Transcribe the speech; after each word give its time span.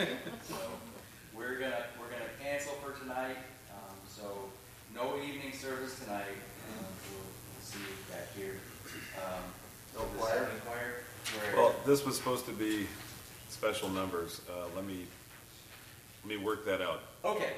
ride. 0.00 0.16
So 0.48 0.54
we're 1.34 1.58
gonna, 1.58 1.84
we're 1.98 2.10
gonna 2.10 2.30
cancel 2.42 2.72
for 2.74 2.98
tonight, 2.98 3.36
um, 3.72 3.96
so 4.08 4.24
no 4.94 5.16
evening 5.22 5.52
service 5.52 5.98
tonight. 6.00 6.24
Um, 6.78 6.84
We'll 7.10 7.20
we'll 7.20 7.62
see 7.64 7.78
you 7.78 7.96
back 8.12 8.34
here. 8.36 8.60
Um, 9.16 9.42
No 9.94 10.00
choir? 10.18 10.48
Choir, 10.66 11.02
where- 11.42 11.56
Well, 11.56 11.74
this 11.86 12.04
was 12.04 12.16
supposed 12.16 12.46
to 12.46 12.52
be 12.52 12.86
special 13.48 13.88
numbers. 13.88 14.40
Uh, 14.48 14.66
let 14.76 14.84
me, 14.86 15.06
let 16.24 16.28
me 16.28 16.36
work 16.44 16.64
that 16.66 16.80
out. 16.80 17.00
Okay. 17.24 17.52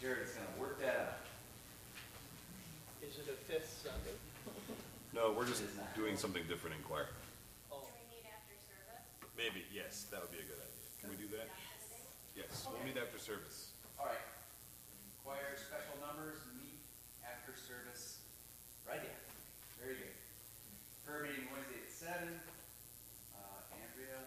Jared's 0.00 0.32
gonna 0.32 0.46
work 0.58 0.80
that 0.80 0.96
out. 0.96 1.18
Is 3.06 3.16
it 3.18 3.28
a 3.28 3.52
fifth 3.52 3.82
Sunday? 3.84 4.16
No, 5.12 5.32
we're 5.36 5.44
just 5.44 5.60
It 5.62 5.70
is 5.70 5.76
not. 5.76 5.92
doing 5.96 6.16
something 6.16 6.44
different 6.46 6.76
in 6.76 6.82
choir. 6.84 7.08
Oh, 7.72 7.78
Can 7.82 7.90
we 7.98 8.22
meet 8.22 8.30
after 8.30 8.54
service? 8.70 9.02
Maybe, 9.36 9.64
yes, 9.74 10.06
that 10.12 10.20
would 10.22 10.30
be 10.30 10.38
a 10.38 10.42
good 10.46 10.54
idea. 10.54 10.69
Can 11.00 11.10
we 11.10 11.16
do 11.16 11.28
that? 11.36 11.48
Yes, 12.36 12.66
we'll 12.68 12.80
meet 12.84 12.96
after 13.00 13.18
service. 13.18 13.72
All 13.98 14.06
right. 14.06 14.20
Choir 15.24 15.56
special 15.56 15.96
numbers, 16.00 16.40
meet 16.56 16.80
after 17.24 17.52
service. 17.56 18.20
Right, 18.86 19.00
yeah. 19.04 19.16
Very 19.80 19.96
good. 19.96 20.14
Prayer 21.04 21.24
meeting 21.24 21.48
Wednesday 21.52 21.80
at 21.84 21.90
seven. 21.92 22.32
Uh, 23.36 23.76
Andrea, 23.80 24.20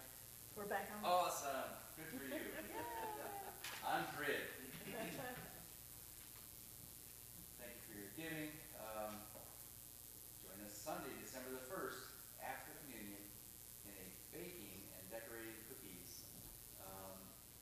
We're 0.58 0.70
back 0.70 0.90
on. 0.98 1.06
awesome. 1.06 1.70
Good 1.98 2.10
for 2.18 2.26
you. 2.26 2.42
On 3.86 4.02
grid. 4.18 4.42
Thank 7.60 7.74
you 7.78 7.84
for 7.86 7.94
your 8.00 8.12
giving. 8.18 8.50
Um, 8.80 9.20
join 10.42 10.58
us 10.66 10.74
Sunday, 10.74 11.12
December 11.22 11.52
the 11.56 11.66
first, 11.70 12.00
after 12.42 12.72
communion, 12.86 13.20
in 13.90 13.94
a 14.00 14.06
baking 14.32 14.80
and 14.98 15.04
decorating 15.12 15.56
cookies 15.68 16.24
um, 16.88 17.20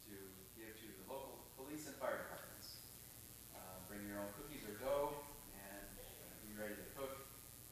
to 0.07 0.13
give 0.55 0.71
to 0.77 0.87
the 1.01 1.05
local 1.09 1.41
police 1.57 1.89
and 1.89 1.97
fire 1.97 2.21
departments. 2.29 2.85
Uh, 3.57 3.59
bring 3.89 4.05
your 4.05 4.21
own 4.21 4.29
cookies 4.37 4.61
or 4.69 4.77
dough 4.77 5.17
and 5.57 5.89
uh, 5.97 6.05
be 6.45 6.53
ready 6.53 6.77
to 6.77 6.85
cook. 6.93 7.25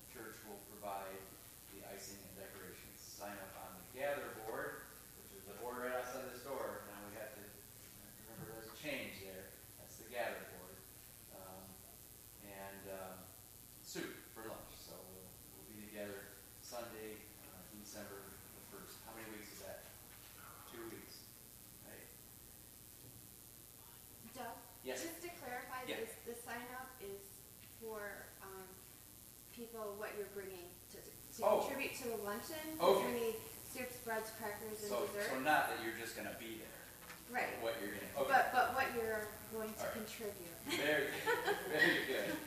Church 0.09 0.41
will 0.49 0.57
provide 0.73 1.21
the 1.69 1.85
icing 1.93 2.17
and 2.17 2.33
decorations. 2.49 2.97
Sign 2.97 3.37
up 3.45 3.53
on 3.61 3.71
the 3.77 3.85
gather 3.93 4.25
board, 4.45 4.89
which 5.21 5.29
is 5.37 5.45
the 5.45 5.53
board 5.61 5.77
right 5.85 5.93
outside 6.01 6.25
this 6.33 6.41
door. 6.41 6.81
Now 6.89 6.97
we 7.07 7.13
have 7.21 7.29
to 7.37 7.43
remember 8.25 8.57
there's 8.57 8.69
a 8.73 8.77
change 8.81 9.21
there. 9.21 9.53
That's 9.77 9.97
the 10.01 10.09
gather 10.09 10.41
board. 10.57 10.75
Um, 11.35 11.61
and 12.47 12.83
um, 12.95 13.15
soup 13.85 14.09
for 14.33 14.47
lunch. 14.49 14.73
So 14.75 14.95
we'll, 15.13 15.29
we'll 15.55 15.67
be 15.69 15.83
together 15.87 16.33
Sunday, 16.65 17.19
uh, 17.45 17.59
December 17.89 18.21
the 18.21 18.61
first. 18.69 19.01
How 19.01 19.17
many 19.17 19.25
weeks 19.33 19.49
is 19.49 19.65
that? 19.65 19.81
Two 20.69 20.77
weeks, 20.93 21.25
right? 21.89 22.05
Doug? 24.37 24.53
Yes. 24.85 25.01
Just 25.09 25.25
to 25.25 25.29
clarify, 25.41 25.89
Yeah. 25.89 26.05
this, 26.05 26.13
the 26.29 26.37
sign 26.37 26.69
up 26.77 26.93
is 27.01 27.17
for, 27.81 28.29
um, 28.45 28.69
people, 29.57 29.97
what 29.97 30.13
you're 30.21 30.29
bringing 30.37 30.69
to, 30.93 31.01
to 31.01 31.39
Oh. 31.41 31.65
contribute 31.65 31.97
to 32.05 32.13
the 32.13 32.21
luncheon? 32.21 32.77
Okay. 32.77 33.33
Soups, 33.73 33.97
breads, 34.05 34.29
crackers, 34.37 34.85
and 34.85 34.89
So, 34.93 35.09
dessert? 35.09 35.33
so 35.33 35.39
not 35.41 35.73
that 35.73 35.81
you're 35.81 35.97
just 35.97 36.13
gonna 36.13 36.37
be 36.37 36.61
there. 36.61 36.77
Right. 37.33 37.57
What 37.57 37.73
you're 37.81 37.89
gonna. 37.89 38.05
Okay. 38.21 38.29
But, 38.29 38.53
but 38.53 38.65
what 38.77 38.85
you're 38.93 39.25
going 39.49 39.73
to 39.73 39.79
All 39.81 39.85
right. 39.89 39.93
contribute. 39.97 40.53
Very 40.77 41.09
good. 41.25 41.57
Very 41.73 42.05
good. 42.05 42.37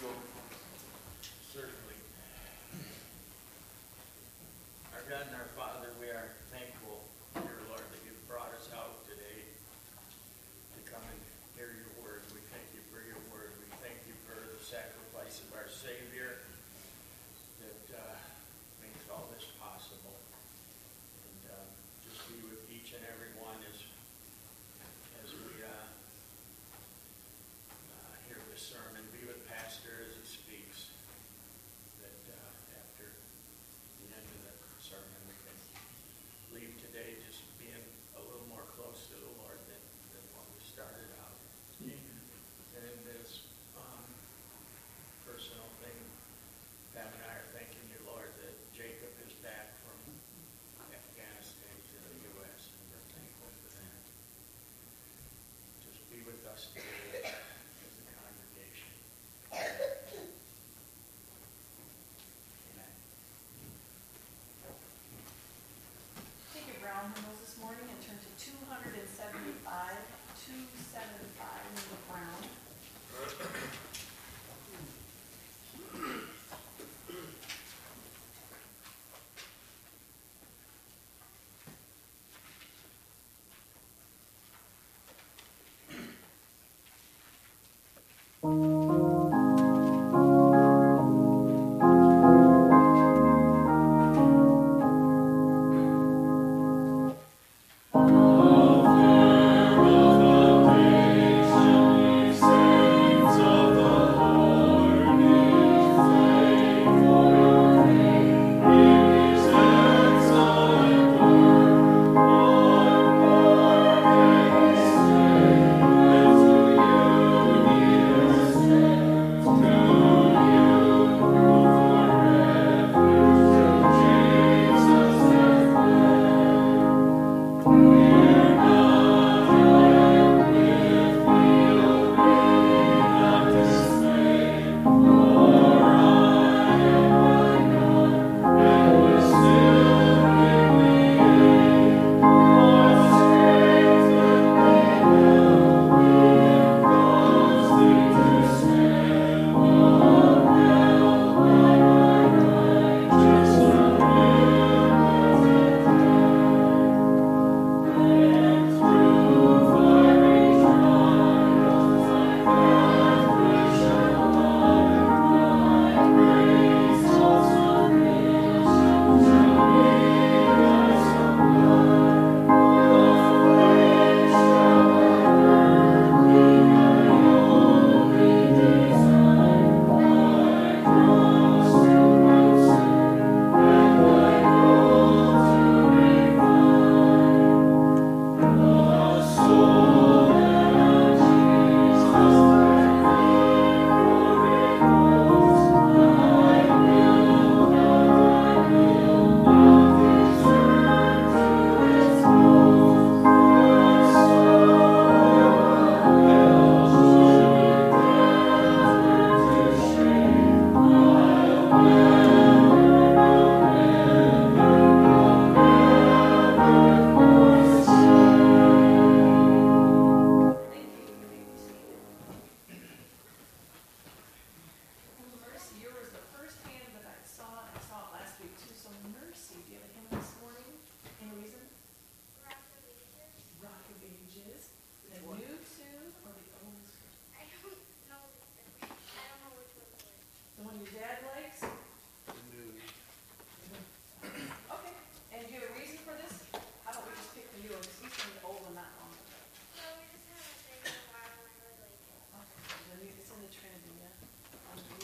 Certainly. 0.00 1.98
Our 4.94 5.04
God 5.10 5.26
and 5.28 5.36
our 5.36 5.48
Father, 5.54 5.88
we 6.00 6.06
are 6.08 6.32
thankful, 6.50 6.79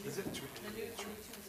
Is 0.06 0.18
it 0.18 0.24
The 0.34 1.45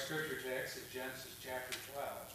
scripture 0.00 0.38
text 0.42 0.78
is 0.78 0.82
Genesis 0.92 1.36
chapter 1.42 1.76
12. 1.94 2.30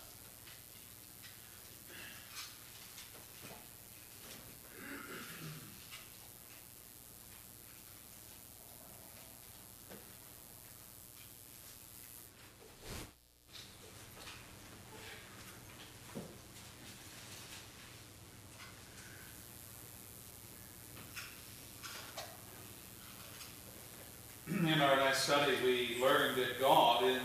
In 24.48 24.82
our 24.82 24.98
last 24.98 25.24
study, 25.24 25.54
we 25.64 25.98
learned 26.02 26.38
that 26.38 26.60
God 26.62 27.04
in 27.04 27.20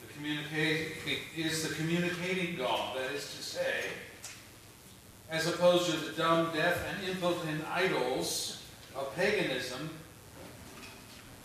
the 0.00 0.12
communicate 0.14 1.04
is 1.46 1.68
the 1.68 1.74
communicating 1.74 2.56
God. 2.56 2.96
That 2.96 3.12
is 3.12 3.22
to 3.36 3.42
say, 3.42 3.84
as 5.30 5.46
opposed 5.46 5.90
to 5.90 5.96
the 5.96 6.12
dumb, 6.12 6.52
deaf, 6.54 6.82
and 6.88 7.08
impotent 7.08 7.62
idols 7.72 8.62
of 8.96 9.14
paganism, 9.14 9.90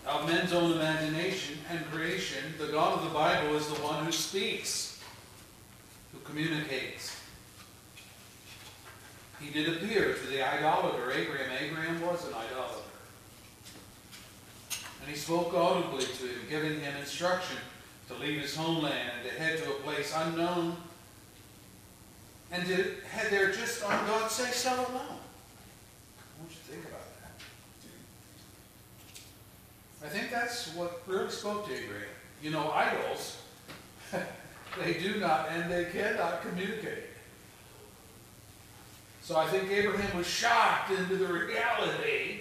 of 0.05 0.27
men's 0.27 0.51
own 0.53 0.73
imagination 0.73 1.57
and 1.69 1.85
creation, 1.91 2.55
the 2.57 2.67
God 2.67 2.99
of 2.99 3.03
the 3.03 3.13
Bible 3.13 3.55
is 3.55 3.67
the 3.67 3.81
one 3.81 4.03
who 4.05 4.11
speaks, 4.11 5.01
who 6.11 6.19
communicates. 6.19 7.15
He 9.39 9.51
did 9.51 9.77
appear 9.77 10.13
to 10.13 10.27
the 10.27 10.41
idolater 10.41 11.11
Abraham. 11.11 11.51
Abraham 11.61 12.01
was 12.01 12.25
an 12.27 12.33
idolater. 12.33 12.81
And 15.01 15.09
he 15.09 15.17
spoke 15.17 15.53
audibly 15.53 16.05
to 16.05 16.27
him, 16.27 16.39
giving 16.49 16.79
him 16.79 16.95
instruction 16.97 17.57
to 18.07 18.13
leave 18.15 18.41
his 18.41 18.55
homeland 18.55 19.11
and 19.15 19.29
to 19.29 19.39
head 19.39 19.57
to 19.59 19.69
a 19.69 19.75
place 19.75 20.13
unknown 20.15 20.75
and 22.51 22.67
to 22.67 22.75
head 23.09 23.31
there 23.31 23.51
just 23.51 23.83
on 23.83 24.05
God's 24.05 24.33
say 24.33 24.51
so 24.51 24.71
alone. 24.71 24.85
I 24.91 26.39
want 26.39 26.49
you 26.49 26.57
to 26.57 26.71
think 26.71 26.85
about 26.85 27.01
that. 30.01 30.05
I 30.05 30.09
think 30.09 30.31
that's 30.31 30.73
what 30.75 31.01
really 31.07 31.29
spoke 31.29 31.67
to 31.67 31.73
Abraham. 31.73 32.07
You 32.41 32.51
know, 32.51 32.71
idols, 32.71 33.41
they 34.11 34.93
do 34.93 35.19
not 35.19 35.49
and 35.49 35.71
they 35.71 35.85
cannot 35.85 36.41
communicate. 36.41 37.05
So 39.21 39.37
I 39.37 39.47
think 39.47 39.71
Abraham 39.71 40.17
was 40.17 40.27
shocked 40.27 40.91
into 40.91 41.15
the 41.15 41.31
reality 41.31 42.32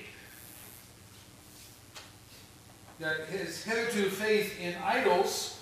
that 3.03 3.27
his 3.27 3.65
hitherto 3.65 4.09
faith 4.09 4.61
in 4.61 4.75
idols 4.83 5.61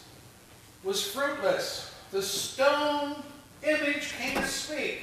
was 0.84 1.02
fruitless. 1.02 1.92
The 2.12 2.22
stone 2.22 3.16
image 3.62 4.12
can't 4.18 4.46
speak. 4.46 5.00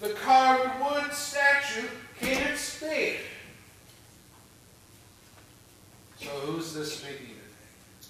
The 0.00 0.10
carved 0.10 0.70
wood 0.80 1.12
statue 1.12 1.88
can't 2.20 2.58
speak. 2.58 3.20
So 6.18 6.28
who's 6.28 6.74
this 6.74 6.98
speaking 6.98 7.26
today? 7.26 8.08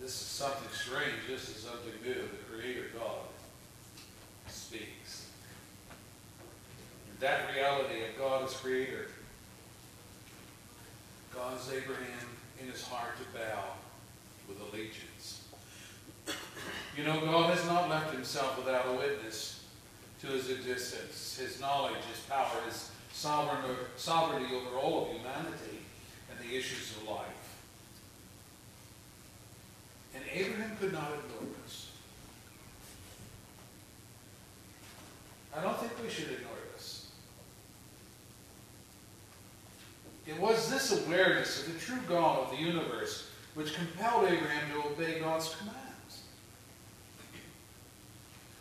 This 0.00 0.10
is 0.10 0.26
something 0.26 0.68
strange. 0.72 1.14
This 1.28 1.48
is 1.48 1.56
something 1.62 1.92
new. 2.02 2.14
The 2.14 2.54
Creator 2.54 2.86
God 2.98 3.26
speaks. 4.48 5.26
That 7.20 7.54
reality 7.54 8.04
of 8.04 8.18
God 8.18 8.44
as 8.44 8.54
Creator 8.54 9.08
caused 11.36 11.72
Abraham 11.72 12.28
in 12.60 12.68
his 12.68 12.82
heart 12.82 13.16
to 13.18 13.38
bow 13.38 13.64
with 14.48 14.58
allegiance. 14.60 15.42
You 16.96 17.04
know, 17.04 17.20
God 17.20 17.54
has 17.54 17.66
not 17.66 17.90
left 17.90 18.12
himself 18.14 18.56
without 18.56 18.86
a 18.88 18.92
witness 18.92 19.64
to 20.20 20.28
his 20.28 20.50
existence, 20.50 21.38
his 21.38 21.60
knowledge, 21.60 22.02
his 22.10 22.20
power, 22.20 22.48
his 22.66 22.90
sovereign, 23.12 23.76
sovereignty 23.96 24.54
over 24.54 24.76
all 24.76 25.02
of 25.02 25.08
humanity 25.12 25.80
and 26.30 26.38
the 26.40 26.56
issues 26.56 26.96
of 26.96 27.08
life. 27.08 27.26
And 30.14 30.24
Abraham 30.32 30.76
could 30.80 30.92
not 30.92 31.10
ignore 31.10 31.52
this. 31.64 31.90
I 35.56 35.62
don't 35.62 35.78
think 35.78 35.92
we 36.02 36.08
should 36.08 36.32
ignore 36.32 36.52
this. 36.54 36.65
It 40.26 40.38
was 40.40 40.68
this 40.68 41.06
awareness 41.06 41.66
of 41.66 41.72
the 41.72 41.78
true 41.78 42.00
God 42.08 42.40
of 42.40 42.50
the 42.50 42.56
universe 42.56 43.30
which 43.54 43.74
compelled 43.74 44.24
Abraham 44.24 44.70
to 44.72 44.88
obey 44.88 45.20
God's 45.20 45.54
commands. 45.54 46.22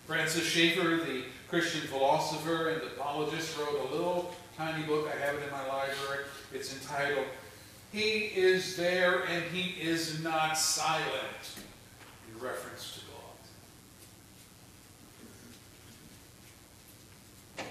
Francis 0.05 0.45
Schaeffer, 0.45 1.03
the 1.03 1.23
Christian 1.49 1.81
philosopher 1.81 2.69
and 2.69 2.81
apologist, 2.83 3.57
wrote 3.57 3.89
a 3.89 3.93
little 3.93 4.35
tiny 4.55 4.85
book. 4.85 5.09
I 5.11 5.17
have 5.25 5.35
it 5.35 5.43
in 5.43 5.51
my 5.51 5.67
library. 5.67 6.25
It's 6.53 6.71
entitled, 6.73 7.25
He 7.91 8.31
is 8.35 8.77
There 8.77 9.23
and 9.23 9.43
He 9.45 9.81
is 9.81 10.23
Not 10.23 10.57
Silent, 10.57 11.59
in 12.31 12.39
reference 12.41 12.99
to 12.99 12.99
God. 17.57 17.65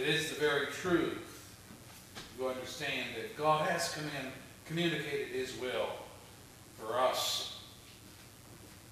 It 0.00 0.08
is 0.08 0.30
the 0.30 0.40
very 0.40 0.66
truth 0.66 1.31
to 2.42 2.48
understand 2.48 3.06
that 3.16 3.36
God 3.36 3.68
has 3.68 3.94
command, 3.94 4.32
communicated 4.66 5.28
His 5.28 5.56
will 5.60 5.90
for 6.78 6.98
us. 6.98 7.60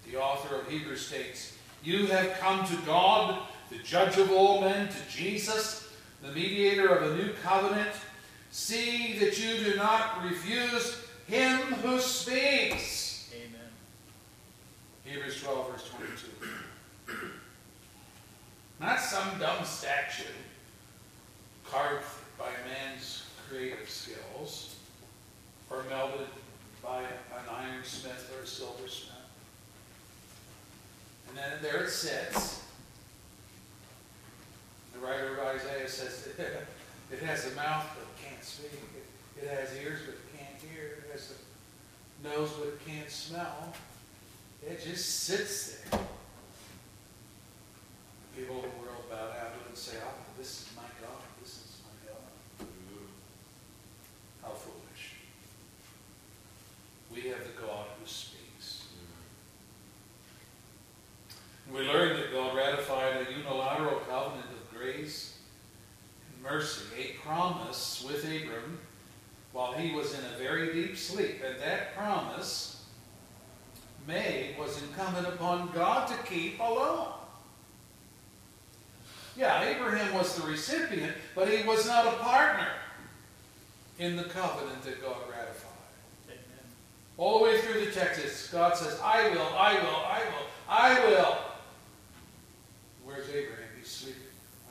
The 0.09 0.21
author 0.21 0.57
of 0.57 0.69
Hebrews 0.69 1.07
states, 1.07 1.57
You 1.83 2.07
have 2.07 2.39
come 2.39 2.65
to 2.67 2.77
God, 2.87 3.43
the 3.69 3.79
judge 3.79 4.19
of 4.19 4.31
all 4.31 4.61
men, 4.61 4.89
to 4.89 4.99
Jesus, 5.11 5.93
the 6.23 6.33
mediator 6.33 6.89
of 6.95 7.11
a 7.11 7.17
new 7.17 7.33
covenant. 7.43 7.91
See 8.53 9.19
that 9.19 9.39
you 9.39 9.65
do 9.65 9.77
not 9.77 10.25
refuse 10.25 11.01
him 11.27 11.59
who 11.59 12.01
speaks. 12.01 13.33
Amen. 13.33 13.61
Hebrews 15.05 15.43
12, 15.43 15.71
verse 15.73 15.91
22. 17.07 17.31
Not 18.81 18.99
some 18.99 19.39
dumb 19.39 19.65
statue 19.65 20.25
carved 21.71 22.05
by 22.39 22.47
a 22.47 22.69
man's 22.69 23.20
creative 23.51 23.91
skills 23.91 24.77
are 25.71 25.83
melted 25.91 26.29
by 26.83 27.01
an 27.01 27.45
ironsmith 27.49 28.39
or 28.39 28.45
a 28.45 28.47
silversmith. 28.47 29.11
And 31.29 31.39
then 31.39 31.59
there 31.63 31.85
it 31.85 31.91
sits. 31.91 32.63
The 34.93 34.99
writer 35.01 35.39
of 35.39 35.47
Isaiah 35.57 35.89
says 35.89 36.29
it 37.13 37.19
has 37.21 37.53
a 37.53 37.55
mouth 37.55 37.87
but 37.95 38.07
can't 38.25 38.43
speak. 38.43 38.73
It, 38.73 39.45
it 39.45 39.49
has 39.49 39.77
ears 39.83 40.01
but 40.07 40.15
it 40.15 40.39
can't 40.39 40.73
hear. 40.73 41.05
It 41.05 41.13
has 41.13 41.33
a 41.33 42.29
nose 42.29 42.51
but 42.59 42.69
it 42.69 42.87
can't 42.87 43.11
smell. 43.11 43.73
It 44.67 44.83
just 44.85 45.25
sits 45.25 45.81
there. 45.91 46.01
People 48.37 48.57
in 48.57 48.63
the 48.63 48.77
world 48.79 49.05
bow 49.11 49.17
down 49.17 49.53
it 49.53 49.69
and 49.69 49.77
say, 49.77 49.97
oh, 50.05 50.13
this 50.37 50.63
is 50.63 50.69
my 50.77 50.83
God. 51.01 51.23
This 51.43 51.51
is 51.51 51.81
my 51.85 52.13
God. 52.13 52.69
How 54.43 54.51
foolish. 54.51 55.15
We 57.15 57.31
have 57.31 57.45
the 57.45 57.61
God 57.61 57.87
who 58.01 58.07
speaks. 58.07 58.85
We 61.73 61.81
learned 61.81 62.19
that 62.19 62.33
God 62.33 62.57
ratified 62.57 63.27
a 63.27 63.33
unilateral 63.33 64.01
covenant 64.01 64.47
of 64.51 64.77
grace 64.77 65.37
and 66.33 66.43
mercy, 66.43 66.85
a 66.99 67.27
promise 67.27 68.05
with 68.07 68.25
Abram 68.25 68.79
while 69.53 69.73
he 69.73 69.95
was 69.95 70.15
in 70.15 70.21
a 70.25 70.39
very 70.39 70.73
deep 70.73 70.97
sleep. 70.97 71.43
And 71.47 71.61
that 71.61 71.95
promise 71.95 72.85
made 74.07 74.57
was 74.59 74.83
incumbent 74.83 75.29
upon 75.29 75.71
God 75.73 76.09
to 76.09 76.15
keep 76.25 76.59
alone. 76.59 77.09
Yeah, 79.37 79.63
Abraham 79.63 80.13
was 80.15 80.35
the 80.35 80.47
recipient, 80.47 81.13
but 81.35 81.49
he 81.49 81.67
was 81.67 81.87
not 81.87 82.07
a 82.07 82.17
partner 82.19 82.69
in 83.99 84.17
the 84.17 84.25
covenant 84.25 84.83
that 84.83 85.01
God 85.03 85.17
ratified. 85.31 85.50
All 87.21 87.39
the 87.39 87.45
way 87.45 87.61
through 87.61 87.85
the 87.85 87.93
text, 87.93 88.51
God 88.51 88.75
says, 88.75 88.99
I 89.05 89.29
will, 89.29 89.43
I 89.55 89.75
will, 89.75 90.01
I 90.07 90.23
will, 90.25 90.47
I 90.67 91.05
will. 91.05 91.37
Where's 93.05 93.29
Abraham? 93.29 93.69
He's 93.79 93.89
sleeping 93.89 94.23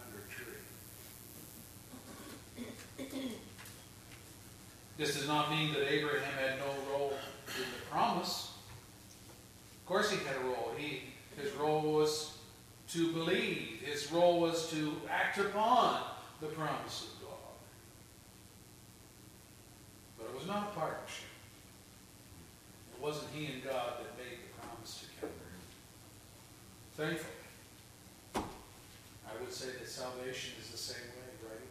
under 0.03 0.17
a 0.25 0.29
tree. 3.05 3.33
This 4.97 5.13
does 5.13 5.27
not 5.27 5.51
mean 5.51 5.73
that 5.73 5.93
Abraham 5.93 6.23
had 6.39 6.57
no 6.57 6.73
role 6.91 7.13
in 7.55 7.65
the 7.71 7.85
promise. 7.91 8.53
Of 9.83 9.85
course 9.85 10.09
he 10.09 10.17
had 10.25 10.35
a 10.37 10.45
role. 10.45 10.71
He, 10.75 11.03
his 11.39 11.53
role 11.53 11.93
was 11.93 12.39
to 12.93 13.13
believe. 13.13 13.81
His 13.85 14.11
role 14.11 14.39
was 14.39 14.71
to 14.71 14.95
act 15.07 15.37
upon 15.37 16.01
the 16.41 16.47
promise 16.47 17.09
of 17.13 17.27
God. 17.27 17.53
But 20.17 20.29
it 20.29 20.35
was 20.35 20.47
not 20.47 20.71
a 20.73 20.79
partnership. 20.79 21.28
It 22.99 23.05
wasn't 23.05 23.27
he 23.33 23.45
and 23.45 23.63
God 23.63 24.03
that 24.03 24.17
made 24.19 24.43
the 24.43 24.59
promise 24.59 24.99
to 24.99 25.05
together. 25.15 25.31
Thankfully, 26.97 27.31
I 28.35 29.31
would 29.39 29.53
say 29.53 29.67
that 29.79 29.87
salvation 29.87 30.53
is 30.61 30.69
the 30.69 30.77
same 30.77 31.07
way, 31.15 31.31
right? 31.47 31.67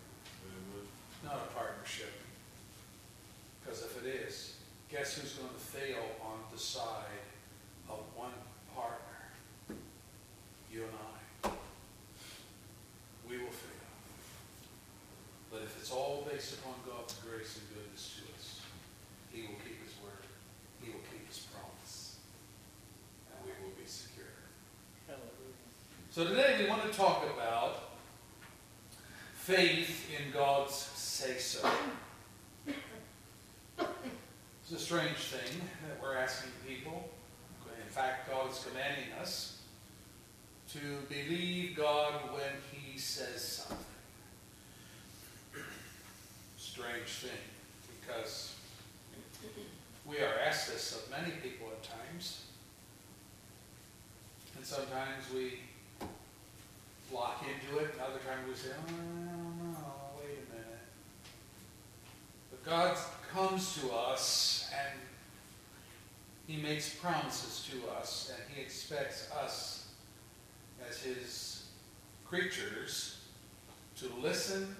Mm-hmm. 0.48 1.26
Not 1.26 1.36
a 1.36 1.54
partnership. 1.54 2.12
Because 3.60 3.82
if 3.82 4.02
it 4.02 4.08
is, 4.08 4.54
guess 4.90 5.18
who's 5.18 5.34
going 5.34 5.52
to 5.52 5.60
fail 5.60 6.02
on 6.24 6.38
the 6.50 6.58
side 6.58 7.20
of 7.90 8.00
one 8.16 8.32
partner? 8.74 9.76
You 10.72 10.84
and 10.84 10.96
I. 10.96 11.50
We 13.28 13.36
will 13.36 13.52
fail. 13.52 13.78
But 15.52 15.62
if 15.62 15.76
it's 15.78 15.92
all 15.92 16.26
based 16.30 16.54
upon 16.54 16.74
God's 16.86 17.14
grace 17.20 17.60
and 17.60 17.68
goodness 17.76 18.16
to 18.16 18.24
us, 18.32 18.60
He 19.32 19.42
will 19.42 19.60
keep 19.60 19.84
His 19.84 19.92
word. 20.00 20.24
He 20.80 20.90
will 20.90 21.04
keep 21.12 21.28
His 21.28 21.44
promise. 21.52 22.16
And 23.32 23.44
we 23.44 23.52
will 23.60 23.76
be 23.76 23.84
secure. 23.84 24.48
Hallelujah. 25.06 25.60
So 26.18 26.26
today 26.26 26.56
we 26.58 26.68
want 26.68 26.82
to 26.82 26.98
talk 26.98 27.24
about 27.32 27.78
faith 29.34 30.10
in 30.10 30.32
God's 30.32 30.74
say 30.74 31.38
so. 31.38 31.70
It's 33.78 34.72
a 34.74 34.78
strange 34.80 35.16
thing 35.16 35.60
that 35.86 36.02
we're 36.02 36.16
asking 36.16 36.50
people. 36.66 37.08
In 37.80 37.88
fact, 37.88 38.28
God 38.28 38.50
is 38.50 38.66
commanding 38.68 39.12
us 39.20 39.58
to 40.72 40.80
believe 41.08 41.76
God 41.76 42.14
when 42.32 42.50
He 42.72 42.98
says 42.98 43.40
something. 43.68 43.86
Strange 46.56 47.06
thing, 47.06 47.30
because 48.00 48.56
we 50.04 50.16
are 50.16 50.34
asked 50.44 50.72
this 50.72 50.96
of 50.96 51.08
many 51.12 51.30
people 51.44 51.68
at 51.68 51.84
times. 51.84 52.42
And 54.56 54.66
sometimes 54.66 55.22
we 55.32 55.60
lock 57.12 57.42
into 57.42 57.78
it, 57.78 57.92
and 57.92 58.00
other 58.00 58.18
times 58.18 58.48
we 58.48 58.54
say, 58.54 58.68
oh, 58.76 58.92
no, 58.92 59.76
wait 60.18 60.38
a 60.38 60.52
minute. 60.52 60.78
But 62.50 62.64
God 62.64 62.96
comes 63.32 63.80
to 63.80 63.90
us 63.92 64.70
and 64.72 65.00
He 66.46 66.60
makes 66.62 66.94
promises 66.94 67.68
to 67.70 67.90
us, 67.98 68.32
and 68.34 68.42
He 68.54 68.62
expects 68.62 69.30
us 69.32 69.88
as 70.88 71.02
His 71.02 71.66
creatures 72.26 73.18
to 73.98 74.10
listen 74.22 74.76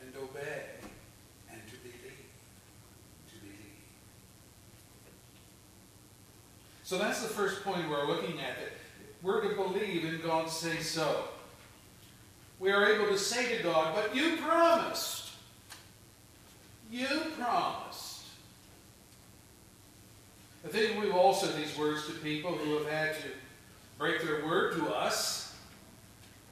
and 0.00 0.12
obey 0.16 0.62
and 1.50 1.60
to 1.66 1.76
believe. 1.78 2.26
To 3.28 3.34
believe. 3.40 3.56
So 6.84 6.98
that's 6.98 7.22
the 7.22 7.28
first 7.28 7.64
point 7.64 7.88
we're 7.88 8.06
looking 8.06 8.40
at. 8.40 8.58
That 8.58 8.72
we're 9.22 9.40
to 9.40 9.54
believe 9.54 10.04
in 10.04 10.20
God's 10.20 10.52
say 10.52 10.78
so. 10.78 11.24
We 12.58 12.70
are 12.70 12.92
able 12.92 13.06
to 13.06 13.18
say 13.18 13.56
to 13.56 13.62
God, 13.62 13.94
but 13.94 14.14
you 14.14 14.36
promised. 14.36 15.32
You 16.90 17.08
promised. 17.38 18.22
I 20.64 20.68
think 20.68 21.00
we've 21.00 21.14
all 21.14 21.34
said 21.34 21.56
these 21.56 21.76
words 21.76 22.06
to 22.06 22.12
people 22.12 22.52
who 22.52 22.78
have 22.78 22.86
had 22.86 23.14
to 23.16 23.28
break 23.98 24.22
their 24.22 24.44
word 24.46 24.76
to 24.76 24.88
us 24.88 25.54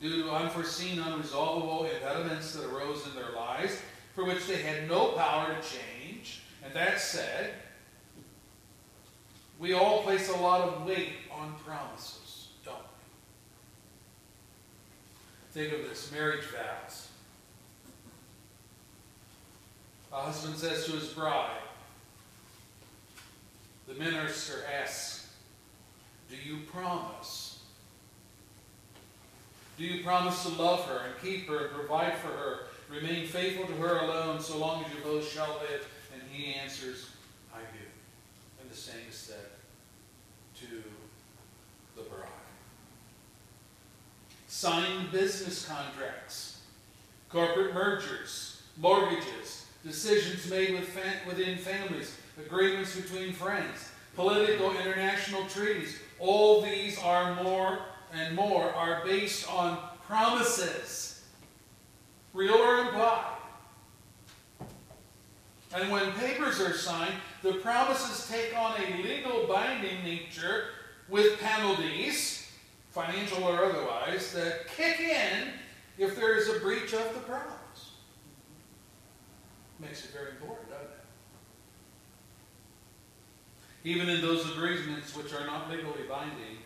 due 0.01 0.23
to 0.23 0.31
unforeseen, 0.31 0.99
unresolvable 0.99 1.93
impediments 1.93 2.55
that 2.55 2.69
arose 2.73 3.07
in 3.07 3.15
their 3.15 3.33
lives 3.37 3.81
for 4.15 4.25
which 4.25 4.47
they 4.47 4.63
had 4.63 4.89
no 4.89 5.09
power 5.13 5.55
to 5.55 5.61
change. 5.61 6.43
And 6.65 6.75
that 6.75 7.01
said, 7.01 7.55
we 9.59 9.75
all 9.75 10.03
place 10.03 10.29
a 10.31 10.37
lot 10.37 10.63
of 10.63 10.87
weight 10.87 11.13
on 11.31 11.55
promises, 11.65 12.49
don't 12.65 12.77
we? 12.77 12.83
Think 15.53 15.73
of 15.73 15.89
this 15.89 16.13
marriage 16.13 16.45
vows. 16.45 17.09
A 20.13 20.17
husband 20.17 20.57
says 20.57 20.87
to 20.87 20.93
his 20.93 21.09
bride, 21.09 21.51
the 23.89 23.95
minister 23.95 24.63
asks, 24.81 25.29
Do 26.29 26.37
you 26.37 26.61
promise? 26.73 27.61
Do 29.77 29.85
you 29.85 30.05
promise 30.05 30.43
to 30.45 30.51
love 30.51 30.85
her 30.85 31.07
and 31.07 31.21
keep 31.23 31.49
her 31.49 31.67
and 31.67 31.75
provide 31.75 32.15
for 32.19 32.29
her, 32.29 32.59
remain 32.89 33.27
faithful 33.27 33.67
to 33.67 33.73
her 33.75 33.99
alone 33.99 34.41
so 34.41 34.59
long 34.59 34.85
as 34.85 34.93
you 34.93 35.03
both 35.03 35.29
shall 35.29 35.59
live? 35.61 35.89
And 36.13 36.23
he 36.31 36.55
answers, 36.55 37.11
I 37.53 37.59
do. 37.59 37.85
And 38.61 38.71
the 38.71 38.77
same 38.77 39.01
is 39.09 39.17
said 39.17 39.47
to 40.61 40.83
the 41.97 42.03
bride. 42.03 42.29
Signed 44.61 45.11
business 45.11 45.65
contracts, 45.65 46.59
corporate 47.31 47.73
mergers, 47.73 48.61
mortgages, 48.77 49.65
decisions 49.83 50.51
made 50.51 50.75
with 50.75 50.95
within 51.27 51.57
families, 51.57 52.15
agreements 52.39 52.95
between 52.95 53.33
friends, 53.33 53.89
political 54.15 54.77
international 54.77 55.47
treaties. 55.47 55.97
All 56.19 56.61
these 56.61 56.99
are 56.99 57.43
more 57.43 57.79
and 58.13 58.37
more 58.37 58.71
are 58.75 59.03
based 59.03 59.51
on 59.51 59.79
promises, 60.07 61.25
real 62.35 62.57
or 62.57 62.81
implied. 62.81 63.39
And 65.75 65.91
when 65.91 66.13
papers 66.13 66.61
are 66.61 66.75
signed, 66.75 67.15
the 67.43 67.55
promises 67.55 68.29
take 68.29 68.55
on 68.59 68.75
a 68.79 69.03
legal 69.03 69.47
binding 69.47 70.05
nature 70.05 70.65
with 71.09 71.41
penalties, 71.41 72.40
financial 72.91 73.45
or 73.45 73.65
otherwise, 73.65 74.33
that 74.33 74.67
kick 74.69 75.01
in 75.01 75.49
if 75.99 76.17
there 76.17 76.37
is 76.37 76.49
a 76.49 76.59
breach 76.61 76.93
of 76.93 77.15
the 77.15 77.21
promise. 77.21 77.93
Makes 79.79 80.05
it 80.07 80.11
very 80.11 80.31
important, 80.31 80.71
doesn't 80.71 80.87
it? 80.87 80.97
Even 83.85 84.09
in 84.09 84.21
those 84.21 84.51
agreements 84.51 85.17
which 85.17 85.33
are 85.33 85.47
not 85.47 85.71
legally 85.71 86.03
binding, 86.09 86.59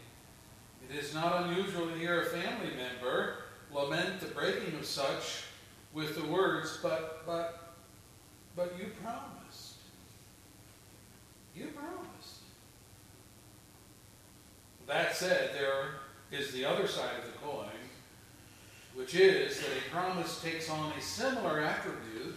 it 0.88 0.96
is 0.96 1.14
not 1.14 1.44
unusual 1.44 1.88
to 1.88 1.94
hear 1.94 2.22
a 2.22 2.26
family 2.26 2.70
member 2.76 3.37
lament 3.72 4.20
the 4.20 4.26
breaking 4.26 4.74
of 4.78 4.84
such 4.84 5.44
with 5.92 6.16
the 6.16 6.26
words, 6.26 6.78
but, 6.82 7.22
but, 7.26 7.74
but 8.56 8.74
you 8.78 8.87
promised. 9.02 9.74
You 11.54 11.68
promised. 11.68 12.40
That 14.87 15.16
said, 15.16 15.50
there 15.54 15.94
is 16.34 16.52
the 16.52 16.64
other 16.64 16.86
side 16.86 17.16
of 17.18 17.32
the 17.32 17.38
coin, 17.38 17.68
which 18.94 19.14
is 19.14 19.58
that 19.58 19.68
a 19.68 19.90
promise 19.90 20.42
takes 20.42 20.68
on 20.68 20.92
a 20.92 21.00
similar 21.00 21.60
attribute 21.60 22.36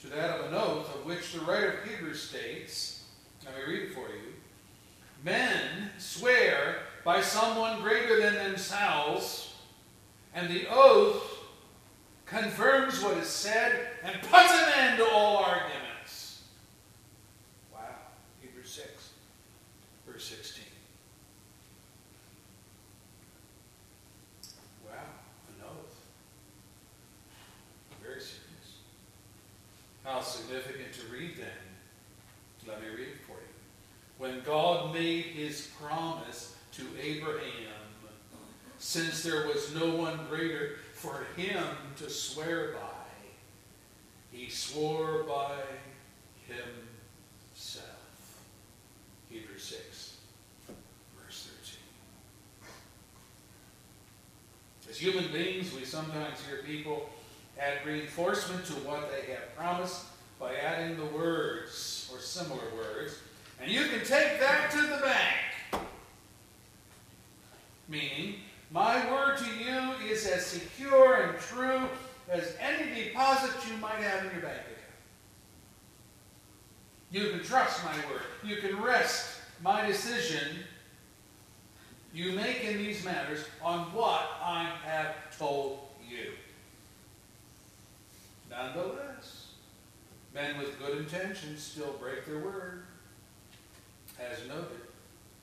to 0.00 0.06
that 0.08 0.38
of 0.38 0.46
an 0.46 0.54
oath, 0.54 0.94
of 0.94 1.04
which 1.04 1.32
the 1.32 1.40
writer 1.40 1.72
of 1.72 1.88
Hebrews 1.88 2.22
states, 2.22 3.04
let 3.44 3.56
me 3.56 3.72
read 3.72 3.82
it 3.90 3.94
for 3.94 4.08
you. 4.08 4.34
Men 5.24 5.90
swear 5.98 6.76
by 7.04 7.20
someone 7.20 7.80
greater 7.80 8.20
than 8.20 8.34
themselves, 8.34 9.54
and 10.34 10.48
the 10.48 10.66
oath 10.70 11.38
confirms 12.26 13.02
what 13.02 13.16
is 13.16 13.28
said 13.28 13.88
and 14.04 14.20
puts 14.22 14.52
an 14.52 14.72
end 14.76 14.98
to 14.98 15.08
all 15.10 15.38
arguments. 15.38 16.42
Wow. 17.72 17.80
Hebrews 18.40 18.70
6, 18.70 19.10
verse 20.06 20.24
16. 20.24 20.64
Wow, 24.86 24.92
an 25.48 25.64
oath. 25.64 25.96
Very 28.02 28.20
serious. 28.20 28.34
How 30.04 30.20
significant 30.20 30.92
to 30.94 31.12
read 31.12 31.38
then. 31.38 31.48
Let 32.66 32.82
me 32.82 32.88
read 32.88 33.08
it 33.08 33.20
for 33.26 33.32
you. 33.32 33.48
When 34.18 34.42
God 34.44 34.92
made 34.92 35.24
his 35.26 35.68
promise 35.80 36.56
to 36.72 36.82
Abraham, 37.00 37.42
since 38.78 39.22
there 39.22 39.46
was 39.46 39.74
no 39.74 39.94
one 39.94 40.18
greater 40.28 40.76
for 40.92 41.26
him 41.36 41.64
to 41.98 42.10
swear 42.10 42.72
by, 42.72 42.78
he 44.32 44.48
swore 44.50 45.22
by 45.22 45.54
himself. 46.46 47.86
Hebrews 49.30 49.62
6, 49.62 50.16
verse 51.24 51.50
13. 51.62 52.70
As 54.90 54.96
human 54.96 55.30
beings, 55.32 55.72
we 55.74 55.84
sometimes 55.84 56.40
hear 56.46 56.62
people 56.64 57.08
add 57.60 57.86
reinforcement 57.86 58.64
to 58.66 58.74
what 58.74 59.10
they 59.10 59.32
have 59.32 59.54
promised 59.56 60.04
by 60.40 60.54
adding 60.54 60.96
the 60.96 61.04
words 61.04 62.10
or 62.12 62.20
similar 62.20 62.62
words. 62.76 63.18
And 63.60 63.70
you 63.70 63.86
can 63.86 64.00
take 64.00 64.40
that 64.40 64.70
to 64.72 64.80
the 64.82 64.98
bank. 65.02 65.84
Meaning, 67.88 68.36
my 68.70 69.10
word 69.10 69.38
to 69.38 69.44
you 69.44 70.10
is 70.10 70.26
as 70.26 70.44
secure 70.44 71.22
and 71.22 71.38
true 71.38 71.88
as 72.30 72.54
any 72.60 73.04
deposit 73.04 73.50
you 73.68 73.76
might 73.78 73.96
have 73.96 74.24
in 74.26 74.32
your 74.32 74.42
bank 74.42 74.60
account. 74.60 74.78
You 77.10 77.30
can 77.30 77.42
trust 77.42 77.82
my 77.84 77.96
word. 78.10 78.22
You 78.44 78.56
can 78.56 78.80
rest 78.82 79.40
my 79.62 79.86
decision 79.86 80.58
you 82.12 82.32
make 82.32 82.64
in 82.64 82.78
these 82.78 83.04
matters 83.04 83.44
on 83.62 83.92
what 83.92 84.28
I 84.42 84.70
have 84.84 85.14
told 85.36 85.80
you. 86.08 86.32
Nonetheless, 88.50 89.52
men 90.34 90.58
with 90.58 90.78
good 90.78 90.98
intentions 90.98 91.62
still 91.62 91.94
break 92.00 92.26
their 92.26 92.38
word, 92.38 92.84
as 94.20 94.46
noted. 94.48 94.80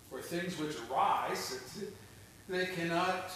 For 0.09 0.21
things 0.21 0.57
which 0.57 0.75
arise, 0.89 1.59
they 2.47 2.67
cannot 2.67 3.31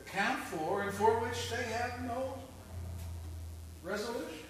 account 0.00 0.40
for 0.40 0.82
and 0.82 0.92
for 0.92 1.20
which 1.20 1.50
they 1.50 1.62
have 1.72 2.02
no 2.02 2.38
resolution. 3.82 4.46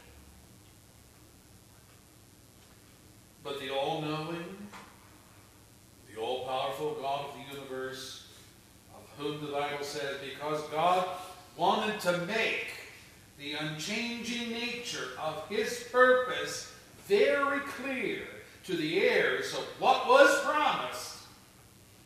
But 3.43 3.61
the 3.61 3.71
all 3.71 4.01
knowing, 4.01 4.57
the 6.13 6.21
all 6.21 6.47
powerful 6.47 6.97
God 7.01 7.27
of 7.27 7.35
the 7.35 7.57
universe, 7.57 8.29
of 8.95 9.25
whom 9.25 9.45
the 9.45 9.53
Bible 9.53 9.85
says, 9.85 10.17
because 10.21 10.63
God 10.69 11.07
wanted 11.57 12.01
to 12.01 12.19
make 12.27 12.69
the 13.39 13.53
unchanging 13.53 14.51
nature 14.51 15.09
of 15.21 15.47
his 15.49 15.85
purpose 15.93 16.73
very 17.07 17.61
clear 17.61 18.23
to 18.67 18.77
the 18.77 19.01
heirs 19.01 19.53
of 19.55 19.65
what 19.79 20.09
was 20.09 20.45
promised, 20.45 21.19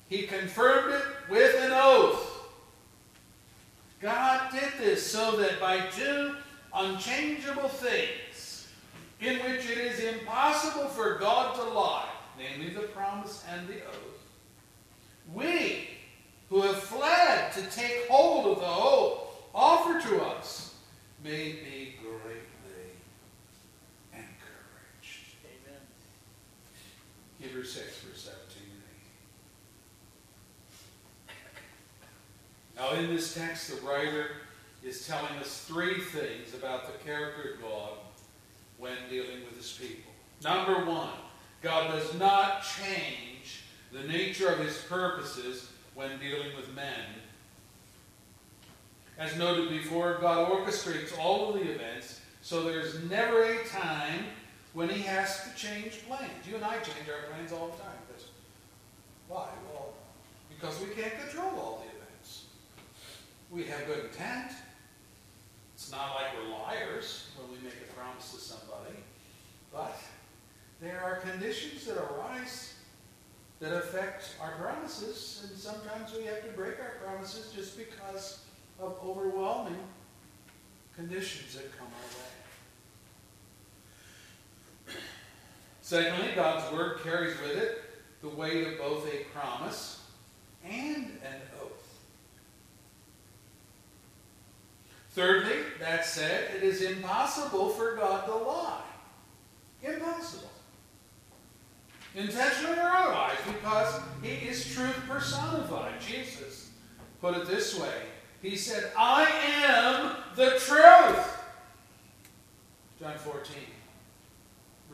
he 0.09 0.27
confirmed 0.27 0.95
it 0.95 1.03
with 1.31 1.55
an 1.59 1.71
oath. 1.73 2.27
God 4.01 4.51
did 4.53 4.73
this 4.79 5.07
so 5.07 5.37
that 5.37 5.61
by 5.61 5.87
two 5.87 6.35
unchangeable 6.75 7.69
things, 7.69 8.69
in 9.21 9.39
which 9.41 9.69
it 9.69 9.79
is 9.79 10.01
impossible 10.01 10.89
for 10.89 11.19
God 11.19 11.55
to 11.57 11.63
lie, 11.63 12.09
namely 12.39 12.73
the 12.73 12.89
promise 12.89 13.45
and 13.51 13.69
the 13.69 13.83
oath, 13.85 14.11
we 15.33 15.89
who 16.49 16.63
have 16.63 16.83
fled 16.83 17.53
to 17.53 17.63
take 17.71 18.09
hold 18.09 18.47
of 18.47 18.61
the 18.61 18.67
hope 18.67 19.49
offered 19.55 20.03
to 20.03 20.23
us 20.23 20.75
may 21.23 21.53
be 21.53 21.80
Hebrews 27.41 27.73
6, 27.73 28.01
verse 28.01 28.23
17 28.23 28.63
and 32.77 32.87
18. 32.87 32.99
Now, 32.99 33.03
in 33.03 33.15
this 33.15 33.35
text, 33.35 33.71
the 33.71 33.87
writer 33.87 34.27
is 34.85 35.07
telling 35.07 35.33
us 35.41 35.65
three 35.67 36.01
things 36.01 36.55
about 36.55 36.87
the 36.87 37.05
character 37.05 37.55
of 37.55 37.63
God 37.63 37.93
when 38.79 38.93
dealing 39.09 39.41
with 39.45 39.57
his 39.57 39.73
people. 39.73 40.13
Number 40.43 40.85
one, 40.85 41.11
God 41.63 41.91
does 41.93 42.15
not 42.19 42.63
change 42.63 43.65
the 43.93 44.03
nature 44.07 44.49
of 44.49 44.59
his 44.59 44.79
purposes 44.83 45.71
when 45.95 46.19
dealing 46.19 46.55
with 46.57 46.75
men. 46.75 47.05
As 49.19 49.37
noted 49.37 49.69
before, 49.69 50.19
God 50.21 50.51
orchestrates 50.51 51.19
all 51.19 51.51
of 51.51 51.61
the 51.61 51.71
events, 51.71 52.21
so 52.41 52.63
there's 52.63 53.03
never 53.11 53.45
a 53.45 53.65
time 53.67 54.25
when 54.73 54.89
he 54.89 55.03
has 55.03 55.45
to 55.45 55.55
change 55.57 56.07
plans. 56.07 56.47
You 56.49 56.57
and 56.57 56.65
I 56.65 56.75
change 56.77 57.09
our 57.09 57.29
plans 57.31 57.53
all 57.53 57.69
the 57.69 57.83
time. 57.83 57.97
Because, 58.07 58.29
why? 59.29 59.49
Well, 59.73 59.95
because 60.49 60.81
we 60.81 60.89
can't 60.95 61.19
control 61.21 61.51
all 61.59 61.85
the 61.85 61.97
events. 61.97 62.45
We 63.51 63.65
have 63.65 63.87
good 63.87 64.07
intent. 64.07 64.53
It's 65.75 65.91
not 65.91 66.15
like 66.15 66.27
we're 66.37 66.51
liars 66.51 67.29
when 67.37 67.51
we 67.51 67.65
make 67.65 67.77
a 67.83 67.93
promise 67.95 68.33
to 68.33 68.41
somebody. 68.41 68.97
But 69.73 69.97
there 70.81 71.01
are 71.03 71.17
conditions 71.17 71.87
that 71.87 71.97
arise 71.97 72.75
that 73.61 73.77
affect 73.77 74.37
our 74.41 74.53
promises, 74.53 75.47
and 75.47 75.59
sometimes 75.59 76.15
we 76.17 76.25
have 76.25 76.43
to 76.43 76.51
break 76.53 76.81
our 76.81 76.97
promises 77.05 77.53
just 77.55 77.77
because 77.77 78.41
of 78.81 78.99
overwhelming 79.05 79.79
conditions 80.97 81.55
that 81.55 81.77
come 81.79 81.87
our 81.87 82.09
way. 82.19 82.40
Secondly, 85.91 86.29
God's 86.37 86.73
word 86.73 87.01
carries 87.03 87.37
with 87.41 87.57
it 87.57 87.83
the 88.23 88.29
weight 88.29 88.65
of 88.65 88.79
both 88.79 89.13
a 89.13 89.25
promise 89.37 90.01
and 90.65 91.19
an 91.25 91.41
oath. 91.61 91.99
Thirdly, 95.11 95.57
that 95.81 96.05
said, 96.05 96.55
it 96.55 96.63
is 96.63 96.83
impossible 96.83 97.71
for 97.71 97.97
God 97.97 98.25
to 98.27 98.35
lie. 98.37 98.85
Impossible. 99.83 100.53
Intentionally 102.15 102.79
or 102.79 102.83
otherwise, 102.83 103.39
because 103.49 104.01
he 104.23 104.47
is 104.47 104.73
truth 104.73 104.95
personified. 105.09 106.01
Jesus 106.01 106.71
put 107.21 107.37
it 107.37 107.49
this 107.49 107.77
way. 107.77 108.03
He 108.41 108.55
said, 108.55 108.93
I 108.97 109.29
am 109.65 110.15
the 110.37 110.51
truth. 110.51 111.37
John 113.01 113.19
14, 113.19 113.57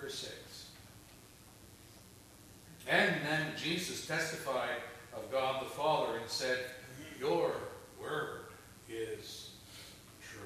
verse 0.00 0.14
6. 0.20 0.45
And 2.88 3.16
then 3.26 3.46
Jesus 3.56 4.06
testified 4.06 4.80
of 5.14 5.30
God 5.32 5.62
the 5.62 5.70
Father 5.70 6.18
and 6.18 6.28
said, 6.28 6.58
Your 7.18 7.52
word 8.00 8.42
is 8.88 9.50
truth. 10.22 10.42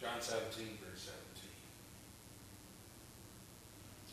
John 0.00 0.20
17, 0.20 0.44
verse 0.84 1.02
17. 1.02 1.16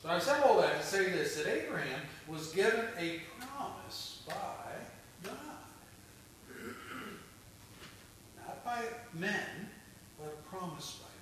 So 0.01 0.09
I've 0.09 0.23
said 0.23 0.43
all 0.43 0.61
that 0.61 0.79
to 0.79 0.85
say 0.85 1.09
this 1.09 1.35
that 1.35 1.47
Abraham 1.47 2.01
was 2.27 2.53
given 2.53 2.85
a 2.97 3.21
promise 3.39 4.21
by 4.27 4.33
God. 5.23 5.33
Not 8.37 8.63
by 8.63 8.83
men, 9.13 9.69
but 10.17 10.27
a 10.27 10.49
promise 10.49 10.99
by 11.01 11.07
God. 11.07 11.13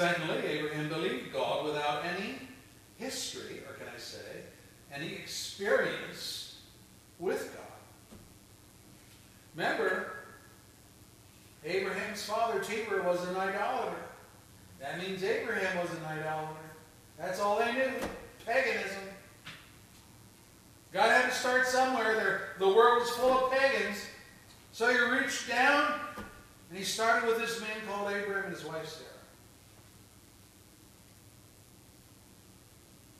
Secondly, 0.00 0.38
Abraham 0.46 0.88
believed 0.88 1.30
God 1.30 1.62
without 1.62 2.02
any 2.06 2.36
history, 2.96 3.60
or 3.68 3.74
can 3.74 3.86
I 3.94 3.98
say, 3.98 4.44
any 4.90 5.12
experience 5.12 6.60
with 7.18 7.54
God. 7.54 8.16
Remember, 9.54 10.12
Abraham's 11.66 12.24
father, 12.24 12.60
Terah, 12.60 13.02
was 13.02 13.28
an 13.28 13.36
idolater. 13.36 14.02
That 14.80 14.98
means 15.06 15.22
Abraham 15.22 15.76
was 15.76 15.90
an 15.90 16.02
idolater. 16.06 16.70
That's 17.18 17.38
all 17.38 17.58
they 17.58 17.70
knew 17.70 17.92
paganism. 18.46 19.02
God 20.94 21.10
had 21.10 21.28
to 21.28 21.34
start 21.36 21.66
somewhere. 21.66 22.54
The 22.58 22.68
world 22.68 23.02
was 23.02 23.10
full 23.10 23.32
of 23.32 23.52
pagans. 23.52 23.98
So 24.72 24.88
he 24.90 24.98
reached 25.14 25.46
down 25.46 25.92
and 26.70 26.78
he 26.78 26.84
started 26.84 27.28
with 27.28 27.36
this 27.36 27.60
man 27.60 27.76
called 27.86 28.10
Abraham 28.10 28.44
and 28.44 28.54
his 28.54 28.64
wife 28.64 28.88
Sarah. 28.88 29.09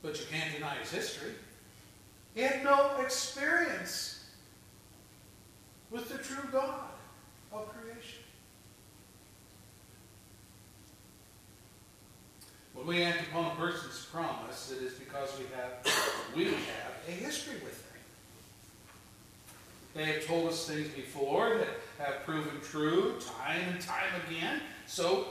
But 0.01 0.19
you 0.19 0.25
can't 0.31 0.53
deny 0.53 0.75
his 0.75 0.91
history. 0.91 1.31
He 2.33 2.41
had 2.41 2.63
no 2.63 2.91
experience 3.01 4.25
with 5.89 6.09
the 6.09 6.17
true 6.17 6.49
God 6.51 6.85
of 7.51 7.67
creation. 7.69 8.19
When 12.73 12.87
we 12.87 13.03
act 13.03 13.27
upon 13.29 13.51
a 13.51 13.55
person's 13.55 14.05
promise, 14.05 14.71
it 14.71 14.83
is 14.83 14.93
because 14.93 15.29
we 15.37 15.45
have 15.55 15.85
we 16.35 16.45
have 16.45 16.93
a 17.07 17.11
history 17.11 17.55
with 17.55 17.77
them. 17.83 17.91
They 19.93 20.05
have 20.05 20.25
told 20.25 20.49
us 20.49 20.67
things 20.67 20.87
before 20.93 21.57
that 21.57 21.67
have 21.99 22.23
proven 22.25 22.61
true 22.63 23.15
time 23.19 23.61
and 23.69 23.81
time 23.81 24.09
again. 24.27 24.61
So, 24.87 25.27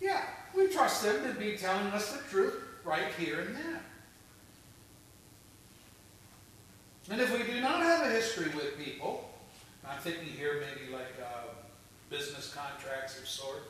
yeah, 0.00 0.22
we 0.56 0.68
trust 0.68 1.02
them 1.02 1.22
to 1.24 1.38
be 1.38 1.56
telling 1.58 1.88
us 1.88 2.12
the 2.12 2.22
truth 2.30 2.54
right 2.84 3.12
here 3.18 3.40
and 3.40 3.54
now. 3.54 3.78
And 7.10 7.20
if 7.20 7.32
we 7.32 7.42
do 7.52 7.60
not 7.60 7.82
have 7.82 8.06
a 8.06 8.10
history 8.10 8.50
with 8.54 8.78
people, 8.78 9.28
I'm 9.88 9.98
thinking 10.00 10.28
here 10.28 10.62
maybe 10.62 10.92
like 10.92 11.14
uh, 11.20 11.48
business 12.10 12.54
contracts 12.54 13.18
of 13.18 13.28
sort, 13.28 13.64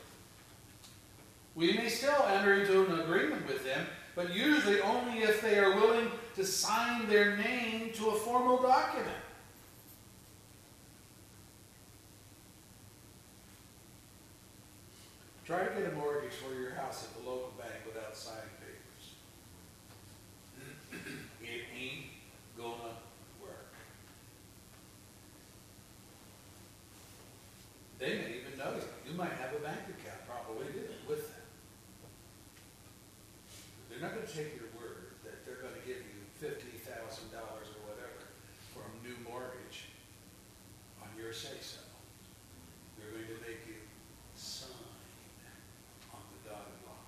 we 1.55 1.73
may 1.75 1.89
still 1.89 2.25
enter 2.29 2.55
into 2.55 2.85
an 2.87 3.01
agreement 3.01 3.47
with 3.47 3.65
them, 3.65 3.87
but 4.15 4.35
usually 4.35 4.81
only 4.81 5.21
if 5.21 5.41
they 5.43 5.59
are 5.59 5.75
willing 5.77 6.11
to 6.37 6.45
sign 6.45 7.09
their 7.09 7.37
name 7.37 7.93
to 7.95 8.11
a 8.11 8.15
formal 8.15 8.61
document. 8.61 9.09
Try 15.45 15.65
to 15.65 15.75
get 15.75 15.93
a 15.93 15.97
mortgage 15.97 16.33
for 16.33 16.55
your 16.59 16.71
house 16.71 17.05
at 17.05 17.23
the 17.23 17.29
local 17.29 17.53
bank 17.59 17.75
without 17.85 18.17
signing 18.17 18.41
papers. 18.61 19.05
it 21.43 21.63
ain't 21.79 22.07
gonna 22.57 22.71
work. 22.83 22.92
They 28.03 28.19
may 28.19 28.43
even 28.43 28.59
know 28.59 28.75
you. 28.75 28.83
You 29.07 29.15
might 29.15 29.31
have 29.39 29.55
a 29.55 29.63
bank 29.63 29.87
account, 29.87 30.27
probably 30.27 30.67
with 31.07 31.23
them. 31.31 31.47
they're 33.87 34.03
not 34.03 34.19
gonna 34.19 34.27
take 34.27 34.59
your 34.59 34.75
word 34.75 35.15
that 35.23 35.47
they're 35.47 35.63
gonna 35.63 35.79
give 35.87 36.03
you 36.03 36.19
fifty 36.35 36.83
thousand 36.83 37.31
dollars 37.31 37.71
or 37.71 37.87
whatever 37.87 38.27
for 38.75 38.83
a 38.83 38.93
new 39.07 39.15
mortgage 39.23 39.95
on 40.99 41.15
your 41.15 41.33
say-so. 41.33 41.79
They're 42.99 43.15
going 43.15 43.39
to 43.39 43.39
make 43.47 43.63
you 43.71 43.79
sign 44.35 44.75
on 46.11 46.27
the 46.35 46.51
dotted 46.51 46.83
line. 46.83 47.07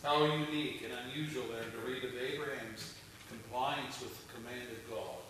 How 0.00 0.24
unique 0.32 0.80
and 0.80 0.96
unusual 1.04 1.44
then 1.52 1.68
to 1.76 1.80
read 1.84 2.08
of 2.08 2.16
Abraham's 2.16 2.94
compliance 3.28 4.00
with 4.00 4.16
the 4.16 4.32
command 4.32 4.72
of 4.72 4.80
God. 4.88 5.23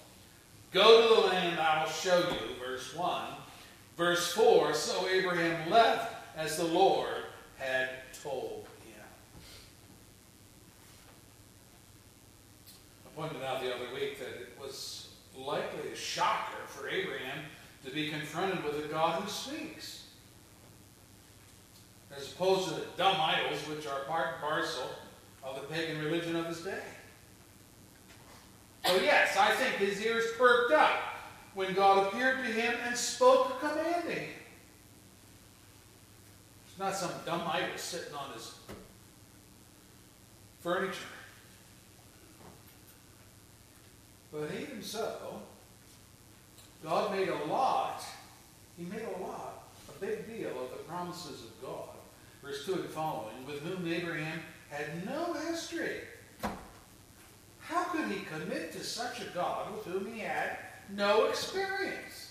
Go 0.74 1.02
to 1.02 1.14
the 1.14 1.28
land 1.28 1.60
I 1.60 1.84
will 1.84 1.90
show 1.90 2.18
you, 2.18 2.56
verse 2.60 2.96
1. 2.96 3.22
Verse 3.96 4.32
4 4.32 4.74
So 4.74 5.06
Abraham 5.06 5.70
left 5.70 6.16
as 6.36 6.56
the 6.56 6.64
Lord 6.64 7.22
had 7.58 7.90
told 8.24 8.66
him. 8.84 9.04
I 13.06 13.20
pointed 13.20 13.40
out 13.44 13.62
the 13.62 13.72
other 13.72 13.94
week 13.94 14.18
that 14.18 14.30
it 14.30 14.58
was 14.60 15.10
likely 15.38 15.92
a 15.92 15.96
shocker 15.96 16.66
for 16.66 16.88
Abraham 16.88 17.44
to 17.84 17.92
be 17.92 18.10
confronted 18.10 18.64
with 18.64 18.84
a 18.84 18.88
God 18.88 19.22
who 19.22 19.30
speaks. 19.30 20.06
As 22.16 22.32
opposed 22.32 22.70
to 22.70 22.74
the 22.74 22.86
dumb 22.96 23.16
idols 23.20 23.60
which 23.68 23.86
are 23.86 24.00
part 24.08 24.26
and 24.32 24.40
parcel 24.42 24.90
of 25.44 25.54
the 25.54 25.72
pagan 25.72 26.04
religion 26.04 26.34
of 26.34 26.46
his 26.46 26.62
day. 26.62 26.82
So, 28.86 28.96
yes, 28.96 29.36
I 29.36 29.50
think 29.52 29.76
his 29.76 30.04
ears 30.04 30.24
perked 30.36 30.72
up 30.72 31.00
when 31.54 31.74
God 31.74 32.06
appeared 32.06 32.44
to 32.44 32.52
him 32.52 32.74
and 32.86 32.96
spoke 32.96 33.58
a. 33.62 34.28
It's 36.68 36.78
not 36.78 36.94
some 36.94 37.12
dumb 37.24 37.42
idol 37.46 37.76
sitting 37.76 38.14
on 38.14 38.32
his 38.32 38.54
furniture. 40.60 40.98
But 44.32 44.50
even 44.60 44.82
so, 44.82 45.40
God 46.82 47.12
made 47.12 47.28
a 47.28 47.44
lot, 47.44 48.02
He 48.76 48.84
made 48.84 49.06
a 49.16 49.22
lot, 49.22 49.68
a 49.88 50.04
big 50.04 50.26
deal 50.26 50.50
of 50.50 50.70
the 50.70 50.82
promises 50.88 51.44
of 51.44 51.62
God. 51.62 51.90
Verse 52.42 52.66
2 52.66 52.74
and 52.74 52.84
following, 52.86 53.46
with 53.46 53.60
whom 53.60 53.90
Abraham 53.90 54.40
had 54.68 55.06
no 55.06 55.32
history. 55.34 56.00
How 57.74 57.82
could 57.82 58.08
he 58.08 58.20
commit 58.20 58.70
to 58.74 58.84
such 58.84 59.20
a 59.20 59.24
God 59.34 59.74
with 59.74 59.84
whom 59.84 60.14
he 60.14 60.20
had 60.20 60.58
no 60.94 61.26
experience? 61.26 62.30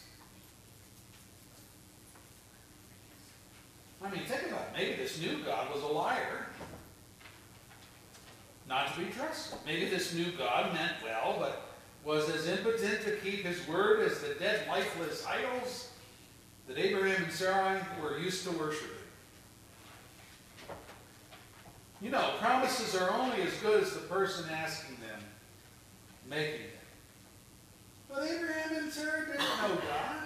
I 4.01 4.09
mean, 4.09 4.23
think 4.25 4.47
about 4.47 4.61
it. 4.61 4.67
Maybe 4.73 4.95
this 4.95 5.19
new 5.19 5.43
God 5.43 5.67
was 5.73 5.83
a 5.83 5.87
liar, 5.87 6.47
not 8.69 8.93
to 8.93 9.01
be 9.01 9.11
trusted. 9.11 9.59
Maybe 9.65 9.89
this 9.89 10.13
new 10.13 10.31
God 10.31 10.73
meant 10.73 10.93
well, 11.03 11.35
but 11.37 11.69
was 12.05 12.29
as 12.29 12.47
impotent 12.47 13.03
to 13.03 13.17
keep 13.17 13.45
his 13.45 13.67
word 13.67 14.09
as 14.09 14.19
the 14.19 14.35
dead, 14.35 14.65
lifeless 14.69 15.25
idols 15.25 15.89
that 16.69 16.77
Abraham 16.77 17.21
and 17.21 17.33
Sarai 17.33 17.81
were 18.01 18.17
used 18.17 18.45
to 18.45 18.51
worshiping. 18.51 18.91
You 22.01 22.11
know, 22.11 22.31
promises 22.39 22.95
are 22.95 23.11
only 23.11 23.41
as 23.41 23.53
good 23.61 23.83
as 23.83 23.93
the 23.93 24.01
person 24.01 24.45
asking 24.49 24.93
making 26.33 26.53
them. 26.53 26.69
But 28.09 28.23
Abraham 28.23 28.83
and 28.83 28.91
Sarah 28.91 29.25
didn't 29.25 29.39
know 29.39 29.75
God, 29.75 30.23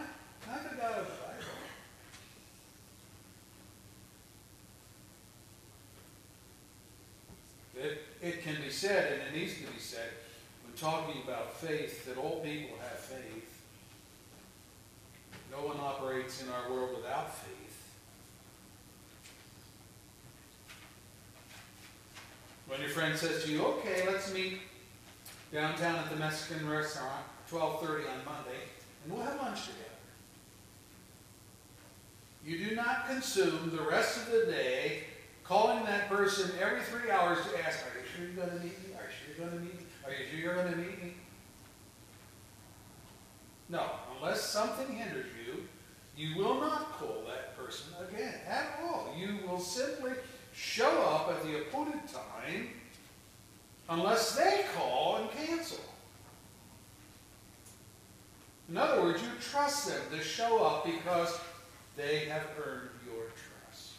not 0.48 0.70
the 0.70 0.76
God 0.78 1.00
of 1.00 1.06
the 1.06 1.12
Bible. 1.12 1.28
It, 7.80 8.02
it 8.22 8.44
can 8.44 8.56
be 8.62 8.70
said, 8.70 9.14
and 9.14 9.22
it 9.36 9.40
needs 9.40 9.56
to 9.56 9.62
be 9.62 9.80
said, 9.80 10.10
when 10.66 10.76
talking 10.76 11.22
about 11.24 11.54
faith, 11.56 12.06
that 12.06 12.18
all 12.18 12.40
people 12.40 12.78
have 12.80 13.00
faith. 13.00 13.62
No 15.52 15.68
one 15.68 15.78
operates 15.80 16.42
in 16.42 16.50
our 16.50 16.72
world 16.72 16.96
without 16.96 17.36
faith. 17.36 17.54
When 22.68 22.82
your 22.82 22.90
friend 22.90 23.18
says 23.18 23.44
to 23.46 23.52
you, 23.52 23.64
okay, 23.64 24.04
let's 24.08 24.34
meet 24.34 24.60
downtown 25.52 25.96
at 25.96 26.10
the 26.10 26.16
Mexican 26.18 26.70
restaurant, 26.70 27.24
12.30 27.52 27.82
on 27.82 28.26
Monday, 28.26 28.62
and 29.04 29.14
we'll 29.14 29.24
have 29.24 29.40
lunch 29.42 29.62
together. 29.62 29.84
You 32.46 32.70
do 32.70 32.76
not 32.76 33.08
consume 33.08 33.72
the 33.76 33.82
rest 33.82 34.18
of 34.18 34.32
the 34.32 34.52
day 34.52 35.04
calling 35.44 35.84
that 35.86 36.10
person 36.10 36.52
every 36.62 36.82
three 36.82 37.10
hours 37.10 37.40
to 37.40 37.66
ask, 37.66 37.80
are 37.80 38.00
you 38.00 38.06
sure 38.16 38.26
you're 38.26 38.46
going 38.46 38.58
to 38.58 38.64
meet 38.66 38.88
me? 38.88 38.94
Are 38.96 39.04
you 39.04 39.36
sure 39.36 39.36
you're 39.38 39.48
going 39.48 39.60
to 39.60 39.66
meet 39.66 39.80
me? 39.80 39.86
Are 40.06 40.12
you 40.12 40.30
sure 40.30 40.40
you're 40.40 40.56
going 40.56 40.72
to 40.72 40.78
meet 40.78 41.04
me? 41.04 41.14
No, 43.70 43.84
unless 44.18 44.42
something 44.42 44.96
hinders 44.96 45.26
you, 45.46 45.64
you 46.16 46.38
will 46.38 46.60
not 46.60 46.94
call 46.94 47.24
that 47.28 47.58
person 47.58 47.94
again 48.10 48.34
at 48.48 48.80
all. 48.82 49.14
You 49.18 49.40
will 49.48 49.60
simply 49.60 50.12
show 50.54 51.02
up 51.02 51.30
at 51.30 51.44
the 51.44 51.62
appointed 51.62 52.02
time 52.08 52.70
unless 53.90 54.36
they 54.36 54.66
call 54.76 55.18
and 55.18 55.32
cancel. 55.32 55.80
In 58.70 58.78
other 58.78 59.02
words, 59.02 59.22
you 59.22 59.30
trust 59.40 59.88
them 59.88 60.02
to 60.12 60.24
show 60.24 60.64
up 60.64 60.86
because 60.86 61.40
they 61.96 62.26
have 62.26 62.46
earned 62.58 62.90
your 63.06 63.24
trust. 63.28 63.94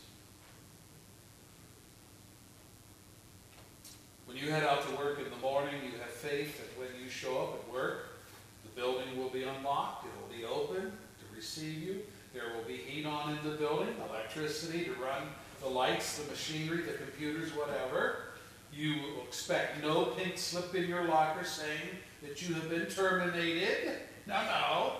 When 4.27 4.37
you 4.37 4.51
head 4.51 4.65
out 4.65 4.87
to 4.89 4.97
work 4.97 5.19
in 5.19 5.31
the 5.31 5.37
morning, 5.39 5.75
you 5.85 5.99
have 5.99 6.11
faith 6.11 6.59
that 6.59 6.79
when 6.79 6.89
you 7.03 7.09
show 7.09 7.39
up 7.39 7.55
at 7.55 7.73
work, 7.73 8.19
the 8.63 8.81
building 8.81 9.17
will 9.17 9.31
be 9.31 9.45
unlocked, 9.45 10.05
it 10.05 10.13
will 10.21 10.37
be 10.37 10.45
open 10.45 10.83
to 10.83 11.37
receive 11.37 11.83
you. 11.83 12.01
There 12.35 12.55
will 12.55 12.65
be 12.65 12.77
heat 12.77 13.07
on 13.07 13.39
in 13.39 13.51
the 13.51 13.57
building, 13.57 13.95
electricity 14.11 14.85
to 14.85 14.93
run 14.93 15.23
the 15.63 15.69
lights, 15.69 16.19
the 16.19 16.31
machinery, 16.31 16.83
the 16.83 16.93
computers, 16.93 17.51
whatever. 17.53 18.28
You 18.73 18.95
will 18.95 19.23
expect 19.23 19.83
no 19.83 20.07
pink 20.07 20.39
slip 20.39 20.75
in 20.75 20.89
your 20.89 21.05
locker 21.05 21.45
saying 21.45 21.99
that 22.23 22.43
you 22.47 22.55
have 22.55 22.69
been 22.71 22.87
terminated. 22.87 24.01
No, 24.27 24.43
no. 24.45 24.93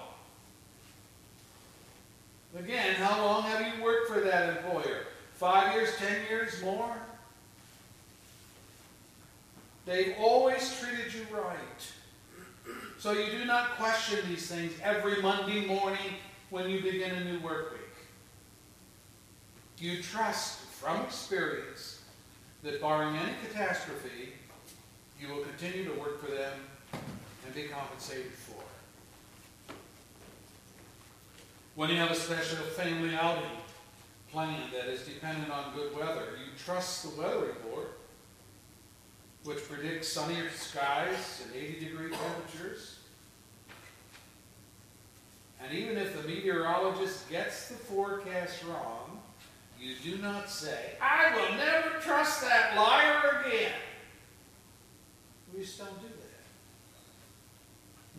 Again, 2.59 2.95
how 2.95 3.25
long 3.25 3.43
have 3.43 3.61
you 3.61 3.83
worked 3.83 4.11
for 4.11 4.21
that 4.21 4.57
employer? 4.57 5.07
Five 5.35 5.75
years, 5.75 5.91
ten 5.99 6.23
years, 6.29 6.61
more? 6.63 6.97
They've 9.87 10.15
always 10.19 10.79
treated 10.81 11.15
you 11.15 11.27
right. 11.33 12.75
So 12.99 13.13
you 13.13 13.31
do 13.31 13.45
not 13.45 13.77
question 13.77 14.19
these 14.29 14.49
things 14.49 14.73
every 14.83 15.23
Monday 15.23 15.67
morning 15.67 16.15
when 16.51 16.69
you 16.69 16.83
begin 16.83 17.13
a 17.13 17.25
new 17.25 17.39
work 17.41 17.73
week. 17.73 17.81
You 19.79 20.03
trust 20.03 20.59
from 20.61 21.03
experience 21.03 21.98
that 22.63 22.81
barring 22.81 23.17
any 23.17 23.33
catastrophe, 23.47 24.33
you 25.21 25.29
will 25.29 25.43
continue 25.43 25.85
to 25.85 25.99
work 25.99 26.21
for 26.21 26.31
them 26.31 26.53
and 27.45 27.55
be 27.55 27.65
compensated 27.65 28.33
for. 28.33 28.63
When 31.75 31.91
you 31.91 31.97
have 31.97 32.11
a 32.11 32.15
special 32.15 32.57
family 32.57 33.15
outing 33.15 33.51
planned 34.33 34.73
that 34.73 34.87
is 34.89 35.03
dependent 35.03 35.51
on 35.51 35.75
good 35.75 35.97
weather, 35.97 36.31
you 36.37 36.53
trust 36.65 37.05
the 37.05 37.21
weather 37.21 37.39
report, 37.39 37.99
which 39.45 39.63
predicts 39.69 40.09
sunnier 40.09 40.51
skies 40.51 41.45
and 41.47 41.55
80 41.55 41.85
degree 41.85 42.11
temperatures. 42.11 42.99
And 45.63 45.73
even 45.73 45.97
if 45.97 46.21
the 46.21 46.29
meteorologist 46.29 47.31
gets 47.31 47.69
the 47.69 47.75
forecast 47.75 48.65
wrong, 48.65 49.18
you 49.81 49.95
do 50.03 50.19
not 50.21 50.51
say, 50.51 50.93
I 51.01 51.35
will 51.35 51.57
never 51.57 52.01
trust 52.01 52.43
that 52.43 52.77
liar 52.77 53.43
again. 53.47 53.73
We 55.55 55.61
just 55.61 55.79
don't 55.79 56.01
do 56.01 56.09
that. 56.09 56.19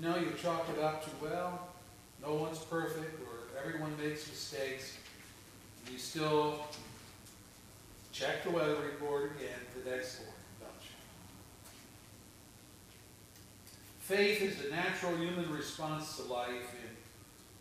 No, 0.01 0.17
you 0.17 0.33
chalk 0.41 0.65
it 0.75 0.81
up 0.81 1.03
well, 1.21 1.67
no 2.21 2.33
one's 2.35 2.59
perfect 2.59 3.21
or 3.21 3.59
everyone 3.59 3.93
makes 4.01 4.27
mistakes. 4.27 4.97
You 5.91 5.97
still 5.97 6.61
check 8.13 8.43
the 8.43 8.51
weather 8.51 8.75
report 8.75 9.31
again 9.37 9.59
the 9.75 9.89
next 9.89 10.19
morning, 10.19 10.35
don't 10.59 10.71
you? 10.81 10.95
Faith 13.99 14.41
is 14.41 14.65
a 14.65 14.69
natural 14.69 15.15
human 15.17 15.51
response 15.51 16.15
to 16.17 16.23
life 16.23 16.49
in 16.49 16.95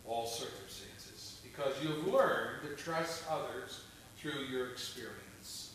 all 0.07 0.27
circumstances 0.27 1.41
because 1.43 1.75
you've 1.83 2.07
learned 2.07 2.63
to 2.63 2.75
trust 2.83 3.25
others 3.31 3.83
through 4.29 4.45
your 4.45 4.71
experience. 4.71 5.75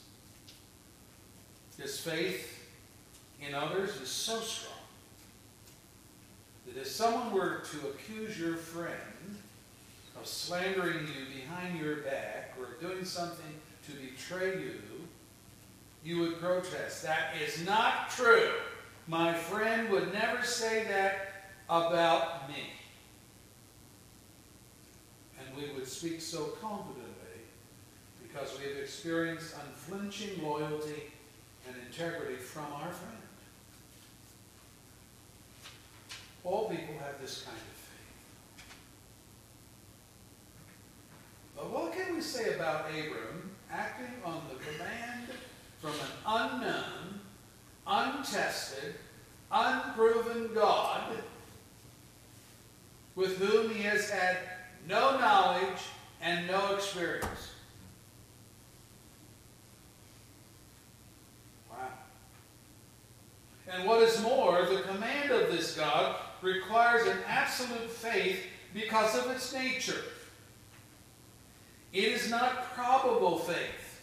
This 1.77 1.99
faith 1.99 2.67
in 3.41 3.53
others 3.53 3.95
is 4.01 4.09
so 4.09 4.39
strong 4.39 4.73
that 6.67 6.79
if 6.79 6.87
someone 6.87 7.33
were 7.33 7.63
to 7.71 7.87
accuse 7.89 8.39
your 8.39 8.55
friend 8.55 8.95
of 10.19 10.27
slandering 10.27 10.99
you 10.99 11.41
behind 11.41 11.79
your 11.79 11.97
back 11.97 12.53
or 12.59 12.79
doing 12.85 13.03
something 13.03 13.53
to 13.87 13.91
betray 13.93 14.59
you, 14.61 14.79
you 16.03 16.19
would 16.19 16.39
protest. 16.39 17.03
That 17.03 17.33
is 17.45 17.65
not 17.65 18.09
true. 18.09 18.51
My 19.07 19.33
friend 19.33 19.89
would 19.89 20.13
never 20.13 20.43
say 20.43 20.83
that 20.85 21.51
about 21.69 22.47
me. 22.49 22.71
And 25.39 25.57
we 25.57 25.73
would 25.73 25.87
speak 25.87 26.21
so 26.21 26.45
confidently 26.61 27.12
because 28.33 28.57
we 28.59 28.65
have 28.65 28.77
experienced 28.77 29.53
unflinching 29.67 30.43
loyalty 30.43 31.11
and 31.67 31.75
integrity 31.87 32.35
from 32.35 32.65
our 32.73 32.91
friend. 32.91 33.17
All 36.43 36.69
people 36.69 36.95
have 36.99 37.21
this 37.21 37.43
kind 37.43 37.55
of 37.55 37.63
faith. 37.63 38.65
But 41.55 41.69
what 41.71 41.93
can 41.93 42.15
we 42.15 42.21
say 42.21 42.55
about 42.55 42.89
Abram 42.89 43.51
acting 43.71 44.13
on 44.25 44.41
the 44.49 44.55
command 44.55 45.27
from 45.79 45.91
an 45.91 46.51
unknown, 46.61 47.19
untested, 47.85 48.95
unproven 49.51 50.49
God 50.53 51.17
with 53.15 53.37
whom 53.37 53.69
he 53.73 53.83
has 53.83 54.09
had 54.09 54.37
no 54.87 55.19
knowledge 55.19 55.79
and 56.21 56.47
no 56.47 56.75
experience? 56.75 57.51
Wow. 61.69 61.87
And 63.73 63.87
what 63.87 64.01
is 64.03 64.21
more, 64.21 64.65
the 64.65 64.81
command 64.81 65.31
of 65.31 65.51
this 65.51 65.75
God 65.75 66.15
requires 66.41 67.07
an 67.07 67.17
absolute 67.27 67.89
faith 67.89 68.39
because 68.73 69.17
of 69.17 69.31
its 69.31 69.51
nature. 69.53 70.01
It 71.91 72.05
is 72.05 72.29
not 72.29 72.73
probable 72.73 73.39
faith. 73.39 74.01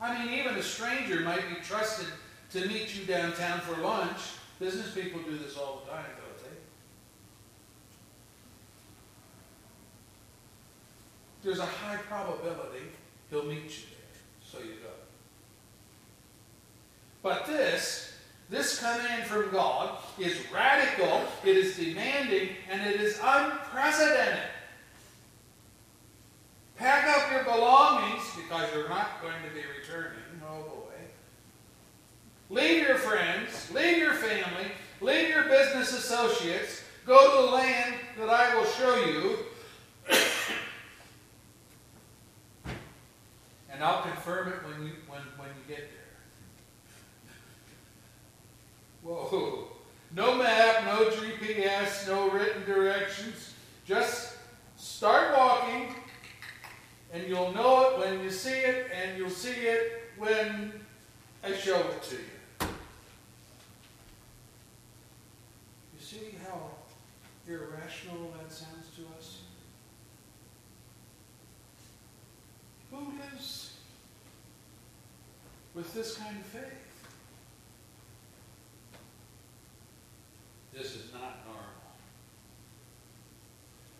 I 0.00 0.24
mean, 0.24 0.38
even 0.38 0.56
a 0.56 0.62
stranger 0.62 1.20
might 1.20 1.48
be 1.48 1.56
trusted 1.62 2.06
to 2.52 2.66
meet 2.68 2.94
you 2.94 3.04
downtown 3.04 3.60
for 3.60 3.80
lunch. 3.82 4.18
Business 4.58 4.92
people 4.94 5.20
do 5.22 5.36
this 5.36 5.56
all 5.56 5.82
the 5.84 5.90
time, 5.90 6.04
don't 6.16 6.38
they? 6.42 6.56
There's 11.42 11.58
a 11.58 11.66
high 11.66 11.96
probability 11.96 12.84
he'll 13.30 13.44
meet 13.44 13.64
you 13.64 13.86
there, 13.90 14.20
so 14.42 14.58
you 14.58 14.74
go. 14.82 14.90
But 17.22 17.46
this, 17.46 18.07
this 18.50 18.78
command 18.78 19.24
from 19.24 19.50
God 19.50 19.98
is 20.18 20.38
radical, 20.52 21.22
it 21.44 21.56
is 21.56 21.76
demanding, 21.76 22.50
and 22.70 22.80
it 22.82 23.00
is 23.00 23.20
unprecedented. 23.22 24.38
Pack 26.76 27.08
up 27.08 27.30
your 27.30 27.44
belongings 27.44 28.22
because 28.36 28.72
you're 28.72 28.88
not 28.88 29.20
going 29.20 29.34
to 29.46 29.54
be 29.54 29.62
returning. 29.78 30.22
Oh 30.48 30.62
boy. 30.62 30.94
Leave 32.48 32.86
your 32.86 32.96
friends, 32.96 33.70
leave 33.74 33.98
your 33.98 34.14
family, 34.14 34.70
leave 35.02 35.28
your 35.28 35.42
business 35.44 35.92
associates, 35.92 36.82
go 37.04 37.42
to 37.42 37.46
the 37.46 37.52
land 37.52 37.96
that 38.18 38.30
I 38.30 38.54
will 38.54 38.64
show 38.64 38.94
you. 39.04 39.38
and 43.70 43.84
I'll 43.84 44.02
confirm 44.02 44.48
it 44.48 44.64
when 44.64 44.86
you 44.86 44.92
when, 45.08 45.20
when 45.36 45.48
you 45.48 45.64
get 45.68 45.90
there. 45.90 45.98
Whoa. 49.08 49.68
No 50.14 50.34
map, 50.34 50.84
no 50.84 51.06
GPS, 51.06 52.06
no 52.08 52.28
written 52.28 52.62
directions. 52.66 53.54
Just 53.86 54.34
start 54.76 55.34
walking 55.34 55.94
and 57.10 57.26
you'll 57.26 57.52
know 57.52 57.88
it 57.88 57.98
when 58.00 58.20
you 58.22 58.30
see 58.30 58.50
it, 58.50 58.90
and 58.92 59.16
you'll 59.16 59.30
see 59.30 59.48
it 59.48 60.10
when 60.18 60.72
I 61.42 61.54
show 61.54 61.78
it 61.78 62.02
to 62.02 62.16
you. 62.16 62.68
You 65.94 66.00
see 66.00 66.34
how 66.46 66.72
irrational 67.46 68.30
that 68.38 68.52
sounds 68.52 68.90
to 68.96 69.02
us? 69.18 69.38
Who 72.90 72.98
lives 72.98 73.72
with 75.74 75.94
this 75.94 76.14
kind 76.16 76.36
of 76.36 76.44
faith? 76.44 76.87
This 80.78 80.94
is 80.94 81.12
not 81.12 81.44
normal. 81.44 81.64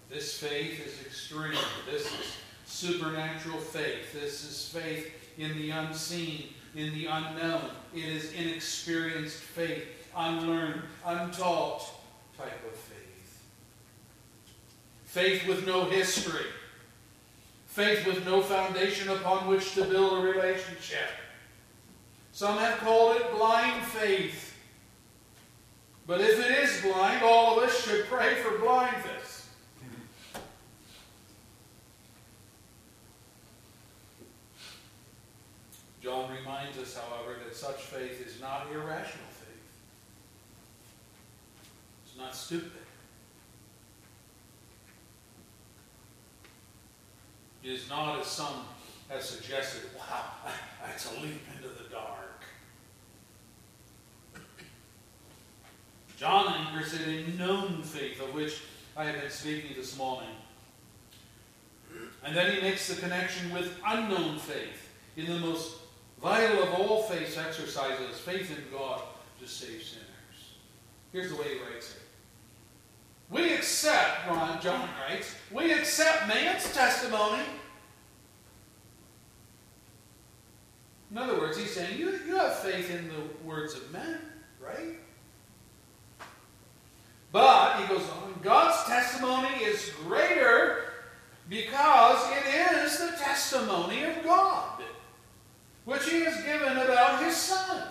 This 0.08 0.38
faith 0.38 0.86
is 0.86 1.04
extreme. 1.04 1.58
This 1.90 2.06
is 2.06 2.36
supernatural 2.66 3.58
faith. 3.58 4.12
This 4.12 4.44
is 4.44 4.68
faith 4.68 5.10
in 5.38 5.58
the 5.58 5.70
unseen, 5.70 6.50
in 6.76 6.94
the 6.94 7.06
unknown. 7.06 7.70
It 7.92 8.04
is 8.04 8.32
inexperienced 8.32 9.38
faith, 9.38 9.88
unlearned, 10.16 10.82
untaught 11.04 11.82
type 12.38 12.64
of 12.64 12.78
faith. 12.78 13.42
Faith 15.04 15.48
with 15.48 15.66
no 15.66 15.86
history. 15.86 16.46
Faith 17.66 18.06
with 18.06 18.24
no 18.24 18.40
foundation 18.40 19.08
upon 19.08 19.48
which 19.48 19.74
to 19.74 19.84
build 19.84 20.24
a 20.24 20.28
relationship. 20.28 21.10
Some 22.30 22.56
have 22.58 22.78
called 22.78 23.16
it 23.16 23.32
blind 23.36 23.84
faith. 23.84 24.47
But 26.08 26.22
if 26.22 26.40
it 26.40 26.50
is 26.64 26.80
blind, 26.80 27.22
all 27.22 27.58
of 27.58 27.68
us 27.68 27.84
should 27.84 28.06
pray 28.06 28.36
for 28.36 28.56
blindness. 28.56 29.46
John 36.02 36.30
reminds 36.34 36.78
us, 36.78 36.96
however, 36.96 37.36
that 37.44 37.54
such 37.54 37.82
faith 37.82 38.26
is 38.26 38.40
not 38.40 38.68
irrational 38.72 39.26
faith. 39.32 39.60
It's 42.06 42.16
not 42.16 42.34
stupid. 42.34 42.72
It 47.62 47.70
is 47.70 47.90
not, 47.90 48.18
as 48.18 48.26
some 48.26 48.64
have 49.10 49.22
suggested, 49.22 49.90
wow, 49.98 50.24
that's 50.86 51.12
a 51.12 51.20
leap 51.20 51.42
into 51.54 51.68
the 51.68 51.90
dark. 51.90 52.27
John 56.18 56.52
anchors 56.52 56.94
it 56.94 57.06
in 57.06 57.38
known 57.38 57.82
faith, 57.82 58.20
of 58.20 58.34
which 58.34 58.60
I 58.96 59.04
have 59.04 59.20
been 59.20 59.30
speaking 59.30 59.76
this 59.76 59.96
morning. 59.96 60.28
And 62.24 62.36
then 62.36 62.52
he 62.52 62.60
makes 62.60 62.88
the 62.88 63.00
connection 63.00 63.52
with 63.52 63.72
unknown 63.86 64.38
faith 64.38 64.88
in 65.16 65.26
the 65.26 65.38
most 65.38 65.76
vital 66.20 66.64
of 66.64 66.74
all 66.74 67.04
faith 67.04 67.38
exercises, 67.38 68.18
faith 68.18 68.50
in 68.50 68.64
God 68.76 69.02
to 69.40 69.46
save 69.46 69.80
sinners. 69.80 70.54
Here's 71.12 71.30
the 71.30 71.36
way 71.36 71.54
he 71.54 71.60
writes 71.60 71.94
it. 71.94 72.02
We 73.30 73.54
accept, 73.54 74.26
Ron, 74.26 74.60
John 74.60 74.88
writes, 75.08 75.36
we 75.52 75.72
accept 75.72 76.26
man's 76.26 76.72
testimony. 76.72 77.42
In 81.12 81.18
other 81.18 81.38
words, 81.38 81.56
he's 81.56 81.72
saying, 81.72 81.96
you, 81.96 82.18
you 82.26 82.36
have 82.36 82.58
faith 82.58 82.90
in 82.90 83.08
the 83.08 83.46
words 83.46 83.74
of 83.74 83.92
men, 83.92 84.18
right? 84.60 84.96
But, 87.38 87.80
he 87.80 87.86
goes 87.86 88.02
on, 88.02 88.34
God's 88.42 88.84
testimony 88.88 89.62
is 89.62 89.92
greater 90.04 90.86
because 91.48 92.18
it 92.32 92.82
is 92.82 92.98
the 92.98 93.16
testimony 93.16 94.02
of 94.02 94.24
God, 94.24 94.82
which 95.84 96.10
he 96.10 96.22
has 96.22 96.42
given 96.42 96.78
about 96.78 97.22
his 97.22 97.36
Son. 97.36 97.86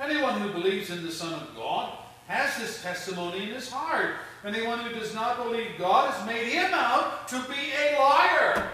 Anyone 0.00 0.40
who 0.40 0.50
believes 0.60 0.90
in 0.90 1.04
the 1.04 1.12
Son 1.12 1.32
of 1.34 1.54
God 1.54 1.92
has 2.26 2.58
this 2.58 2.82
testimony 2.82 3.44
in 3.44 3.50
his 3.50 3.70
heart. 3.70 4.16
Anyone 4.44 4.80
who 4.80 4.98
does 4.98 5.14
not 5.14 5.36
believe 5.36 5.78
God 5.78 6.12
has 6.12 6.26
made 6.26 6.48
him 6.48 6.72
out 6.74 7.28
to 7.28 7.38
be 7.42 7.70
a 7.78 7.96
liar 7.96 8.72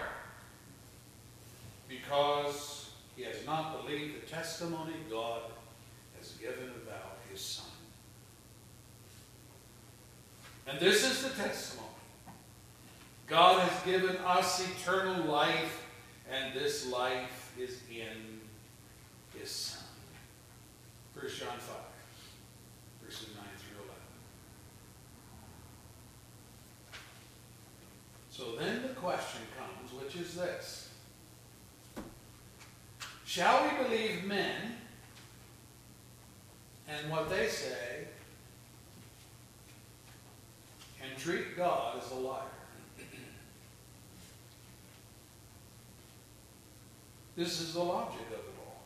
because 1.87 2.89
he 3.15 3.21
has 3.21 3.45
not 3.45 3.85
believed 3.85 4.23
the 4.23 4.25
testimony 4.27 4.93
God 5.11 5.41
has 6.17 6.31
given 6.31 6.71
about 6.87 7.19
his 7.29 7.39
Son. 7.39 7.67
And 10.67 10.79
this 10.79 11.09
is 11.09 11.23
the 11.23 11.29
testimony. 11.29 11.87
God 13.25 13.61
has 13.61 13.83
given 13.83 14.17
us 14.25 14.65
eternal 14.69 15.25
life, 15.25 15.85
and 16.29 16.53
this 16.53 16.91
life 16.91 17.53
is 17.57 17.79
in 17.89 18.41
his 19.37 19.49
Son. 19.49 19.83
1 21.13 21.25
John 21.27 21.57
5, 21.57 21.75
verses 23.03 23.29
9 23.35 23.45
through 23.57 23.85
11. 23.85 24.01
So 28.29 28.55
then 28.61 28.81
the 28.83 28.99
question 28.99 29.41
comes, 29.57 30.03
which 30.03 30.15
is 30.15 30.35
this 30.35 30.89
Shall 33.25 33.63
we 33.63 33.83
believe 33.83 34.25
men 34.25 34.75
and 36.89 37.09
what 37.09 37.29
they 37.29 37.47
say 37.47 38.07
and 41.01 41.17
treat 41.17 41.55
God 41.57 42.01
as 42.03 42.11
a 42.11 42.15
liar? 42.15 42.41
This 47.35 47.61
is 47.61 47.73
the 47.73 47.83
logic 47.83 48.19
of 48.27 48.33
it 48.33 48.55
all. 48.65 48.81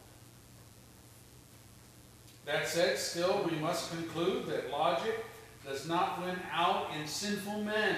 That 2.45 2.67
said, 2.67 2.97
still, 2.97 3.47
we 3.49 3.57
must 3.57 3.91
conclude 3.91 4.45
that 4.47 4.69
logic 4.69 5.25
does 5.65 5.87
not 5.87 6.21
win 6.21 6.35
out 6.51 6.87
in 6.99 7.07
sinful 7.07 7.61
men. 7.61 7.97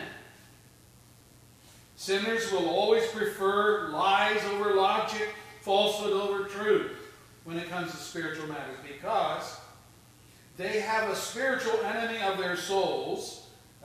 Sinners 1.96 2.52
will 2.52 2.70
always 2.70 3.08
prefer 3.08 3.90
lies 3.90 4.44
over 4.54 4.76
logic, 4.76 5.30
falsehood 5.62 6.14
over 6.14 6.44
truth 6.44 6.92
when 7.46 7.58
it 7.58 7.70
comes 7.70 7.92
to 7.92 7.98
spiritual 7.98 8.48
matters 8.48 8.78
because 8.86 9.60
they 10.58 10.82
have 10.82 11.10
a 11.10 11.16
spiritual 11.16 11.80
enemy 11.84 12.22
of 12.22 12.38
their 12.38 12.56
souls, 12.56 13.43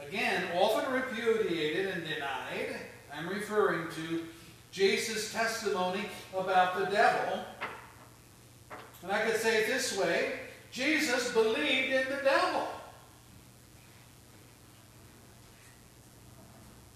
again, 0.09 0.45
often 0.57 0.93
repudiated 0.93 1.87
and 1.95 2.05
denied. 2.05 2.77
I'm 3.15 3.29
referring 3.29 3.89
to 3.91 4.25
Jesus' 4.71 5.33
testimony 5.33 6.05
about 6.37 6.79
the 6.79 6.87
devil. 6.87 7.41
And 9.03 9.13
I 9.13 9.25
could 9.25 9.37
say 9.37 9.63
it 9.63 9.67
this 9.67 9.97
way 9.97 10.33
Jesus 10.71 11.33
believed 11.33 11.93
in 11.93 12.05
the 12.09 12.21
devil. 12.23 12.69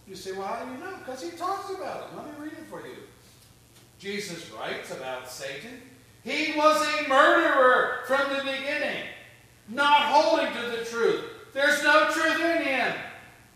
You 0.06 0.16
say, 0.16 0.32
well, 0.32 0.46
how 0.46 0.64
do 0.64 0.72
you 0.72 0.78
know? 0.78 0.96
Because 0.98 1.22
he 1.22 1.30
talks 1.30 1.70
about 1.70 2.10
it. 2.10 2.16
Let 2.16 2.26
me 2.26 2.32
read 2.38 2.52
it 2.52 2.66
for 2.68 2.80
you. 2.80 2.96
Jesus 3.98 4.50
writes 4.50 4.90
about 4.90 5.30
Satan. 5.30 5.80
He 6.24 6.52
was 6.56 6.86
a 6.98 7.08
murderer 7.08 8.00
from 8.06 8.28
the 8.30 8.42
beginning, 8.42 9.04
not 9.68 10.02
holding 10.02 10.52
to 10.52 10.76
the 10.76 10.84
truth. 10.84 11.31
There's 11.52 11.82
no 11.82 12.10
truth 12.10 12.40
in 12.40 12.62
him. 12.62 12.94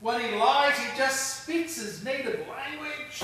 When 0.01 0.21
he 0.21 0.37
lies, 0.37 0.77
he 0.79 0.97
just 0.97 1.43
speaks 1.43 1.77
his 1.77 2.05
native 2.05 2.47
language. 2.49 3.23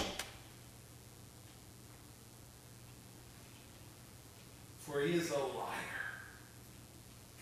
For 4.78 5.02
he 5.02 5.12
is 5.14 5.30
a 5.30 5.38
liar, 5.38 6.10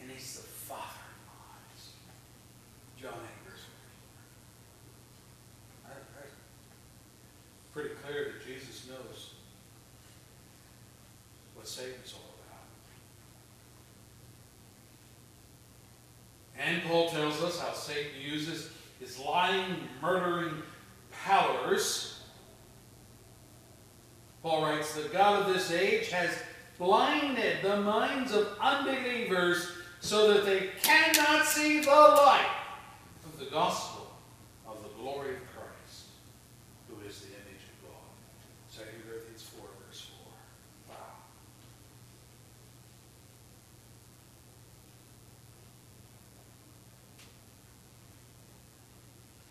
and 0.01 0.11
he's 0.11 0.37
the 0.37 0.43
father 0.43 0.83
of 0.83 1.28
lies. 1.47 1.89
John 3.01 3.14
8, 3.14 3.51
verse 3.51 3.64
44. 5.85 5.93
I- 5.93 6.22
I- 6.22 6.33
Pretty 7.72 7.95
clear 8.03 8.33
that 8.33 8.47
Jesus 8.47 8.87
knows 8.89 9.35
what 11.55 11.66
Satan's 11.66 12.12
all 12.14 12.20
about. 12.20 12.66
And 16.70 16.82
Paul 16.84 17.10
tells 17.10 17.42
us 17.42 17.60
how 17.60 17.72
Satan 17.72 18.12
uses 18.20 18.70
his 19.00 19.18
lying, 19.18 19.76
murdering 20.00 20.62
powers. 21.24 22.22
Paul 24.42 24.62
writes, 24.62 24.94
The 24.94 25.08
God 25.08 25.42
of 25.42 25.52
this 25.52 25.70
age 25.72 26.10
has 26.10 26.30
blinded 26.78 27.62
the 27.62 27.80
minds 27.80 28.32
of 28.32 28.48
unbelievers 28.60 29.72
so 30.00 30.32
that 30.32 30.46
they 30.46 30.70
cannot 30.82 31.44
see 31.44 31.80
the 31.80 31.90
light 31.90 32.56
of 33.24 33.38
the 33.38 33.46
gospel 33.46 34.12
of 34.66 34.82
the 34.82 34.88
glory 35.00 35.34
of 35.34 35.42
Christ, 35.54 36.06
who 36.88 37.06
is 37.06 37.20
the 37.20 37.28
image 37.28 37.64
of 37.68 37.76
God. 37.84 38.08
2 38.72 38.82
Corinthians 39.06 39.42
4, 39.42 39.60
verse 39.86 40.06
4. 40.88 40.96
Wow. 40.96 40.96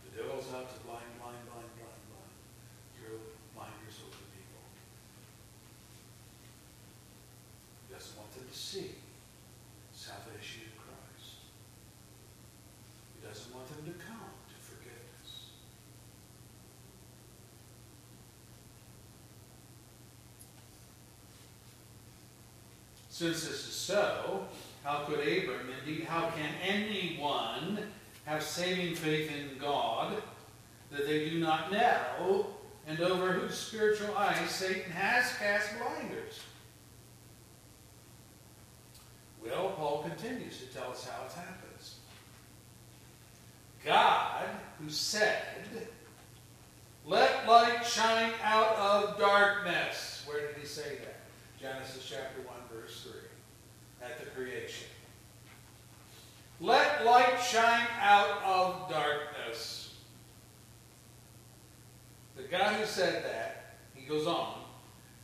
The 0.10 0.24
devil's 0.24 0.50
out 0.54 0.74
to 0.74 0.80
blind, 0.82 1.14
blind, 1.22 1.38
blind, 1.46 1.70
blind, 1.78 2.02
blind. 2.10 2.34
Throw 2.98 3.22
blinders 3.54 4.02
over 4.02 4.18
people. 4.34 4.66
He 7.86 7.94
doesn't 7.94 8.18
want 8.18 8.34
them 8.34 8.50
to 8.50 8.58
see 8.58 8.98
salvation 9.94 10.62
in 10.66 10.74
Christ. 10.80 11.46
He 13.14 13.28
doesn't 13.28 13.54
want 13.54 13.68
them 13.70 13.86
to 13.86 13.96
come 14.00 14.34
to 14.50 14.58
forgiveness. 14.58 15.54
Since 23.20 23.44
this 23.44 23.68
is 23.68 23.74
so, 23.74 24.46
how 24.82 25.00
could 25.00 25.20
Abram, 25.20 25.68
indeed, 25.82 26.06
how 26.06 26.30
can 26.30 26.52
anyone 26.66 27.80
have 28.24 28.42
saving 28.42 28.96
faith 28.96 29.30
in 29.30 29.58
God 29.58 30.24
that 30.90 31.06
they 31.06 31.30
do 31.30 31.38
not 31.38 31.70
know 31.70 32.48
and 32.88 32.98
over 33.02 33.34
whose 33.34 33.58
spiritual 33.58 34.16
eyes 34.16 34.50
Satan 34.50 34.90
has 34.94 35.34
cast 35.34 35.68
blinders? 35.78 36.40
Well, 39.44 39.72
Paul 39.72 40.04
continues 40.04 40.58
to 40.60 40.68
tell 40.68 40.92
us 40.92 41.06
how 41.06 41.26
it 41.26 41.34
happens. 41.34 41.96
God, 43.84 44.46
who 44.80 44.90
said, 44.90 45.44
Let 47.06 47.46
light 47.46 47.86
shine 47.86 48.32
out 48.42 48.78
of 48.78 49.20
darkness. 49.20 50.24
Where 50.26 50.48
did 50.48 50.56
he 50.56 50.66
say 50.66 51.00
that? 51.04 51.19
Genesis 51.62 52.08
chapter 52.10 52.42
1, 52.42 52.82
verse 52.82 53.04
3. 53.04 54.08
At 54.08 54.20
the 54.20 54.26
creation. 54.32 54.88
Let 56.62 57.06
light 57.06 57.42
shine 57.42 57.88
out 58.02 58.42
of 58.44 58.90
darkness. 58.90 59.96
The 62.36 62.44
guy 62.44 62.74
who 62.74 62.86
said 62.86 63.24
that, 63.26 63.76
he 63.94 64.06
goes 64.08 64.28
on, 64.28 64.56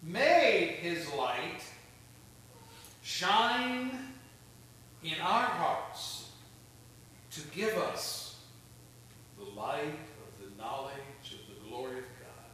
made 0.04 0.78
his 0.82 1.12
light 1.14 1.62
shine 3.02 3.92
in 5.04 5.14
our 5.22 5.46
hearts 5.46 6.30
to 7.32 7.42
give 7.54 7.78
us 7.78 8.38
the 9.38 9.46
light 9.60 9.80
of 9.84 10.42
the 10.42 10.62
knowledge 10.62 10.94
of 11.26 11.48
the 11.48 11.70
glory 11.70 12.00
of 12.00 12.06
God 12.20 12.52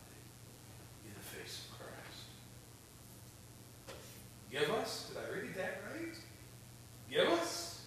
in 1.05 1.13
the 1.13 1.21
face 1.21 1.65
of 1.69 1.79
Christ. 1.79 2.25
Give 4.51 4.69
us? 4.77 5.09
Did 5.09 5.17
I 5.17 5.41
read 5.41 5.55
that 5.55 5.81
right? 5.93 6.15
Give 7.09 7.27
us? 7.39 7.81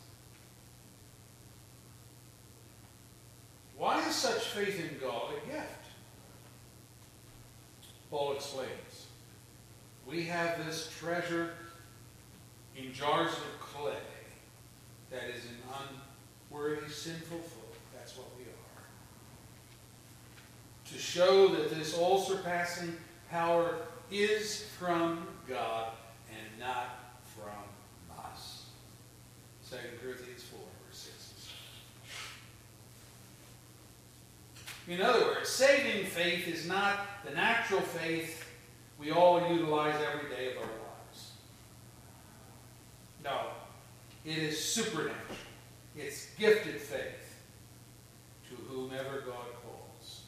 Why 3.76 4.06
is 4.06 4.14
such 4.14 4.43
faith 4.54 4.78
in 4.78 4.98
God 5.00 5.32
a 5.32 5.46
gift? 5.50 5.68
Paul 8.08 8.34
explains. 8.34 9.06
We 10.06 10.22
have 10.26 10.64
this 10.64 10.94
treasure 11.00 11.54
in 12.76 12.92
jars 12.92 13.32
of 13.32 13.60
clay 13.60 13.96
that 15.10 15.24
is 15.24 15.44
an 15.46 15.58
unworthy, 16.50 16.88
sinful 16.88 17.38
folk. 17.38 17.76
That's 17.96 18.16
what 18.16 18.28
we 18.38 18.44
are. 18.44 18.84
To 20.92 20.98
show 20.98 21.48
that 21.48 21.70
this 21.70 21.98
all 21.98 22.20
surpassing 22.20 22.96
power 23.30 23.78
is 24.10 24.62
from 24.78 25.26
God 25.48 25.88
and 26.30 26.60
not 26.60 27.16
from 27.36 28.22
us. 28.24 28.66
2 29.68 29.76
Corinthians 30.00 30.44
4, 30.44 30.60
verse 30.86 30.98
6 30.98 31.32
and 31.32 31.42
7. 31.42 31.54
In 34.86 35.00
other 35.00 35.20
words, 35.20 35.48
saving 35.48 36.06
faith 36.06 36.46
is 36.46 36.66
not 36.66 37.06
the 37.24 37.30
natural 37.30 37.80
faith 37.80 38.46
we 38.98 39.10
all 39.10 39.50
utilize 39.50 39.94
every 40.12 40.28
day 40.28 40.52
of 40.52 40.58
our 40.58 40.62
lives. 40.62 41.32
No, 43.22 43.40
it 44.24 44.38
is 44.38 44.62
supernatural. 44.62 45.16
It's 45.96 46.30
gifted 46.38 46.80
faith 46.80 47.40
to 48.48 48.54
whomever 48.68 49.20
God 49.20 49.46
calls. 49.62 50.24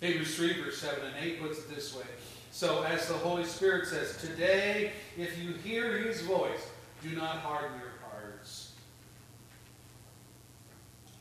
Hebrews 0.00 0.36
3, 0.36 0.62
verse 0.62 0.78
7 0.78 1.04
and 1.04 1.24
8 1.24 1.40
puts 1.40 1.58
it 1.58 1.74
this 1.74 1.96
way. 1.96 2.04
So, 2.52 2.82
as 2.84 3.06
the 3.06 3.14
Holy 3.14 3.44
Spirit 3.44 3.86
says, 3.86 4.16
Today, 4.18 4.92
if 5.16 5.38
you 5.38 5.52
hear 5.52 5.98
his 5.98 6.22
voice, 6.22 6.70
do 7.02 7.14
not 7.14 7.38
harden 7.38 7.78
your 7.78 7.92
hearts. 8.10 8.72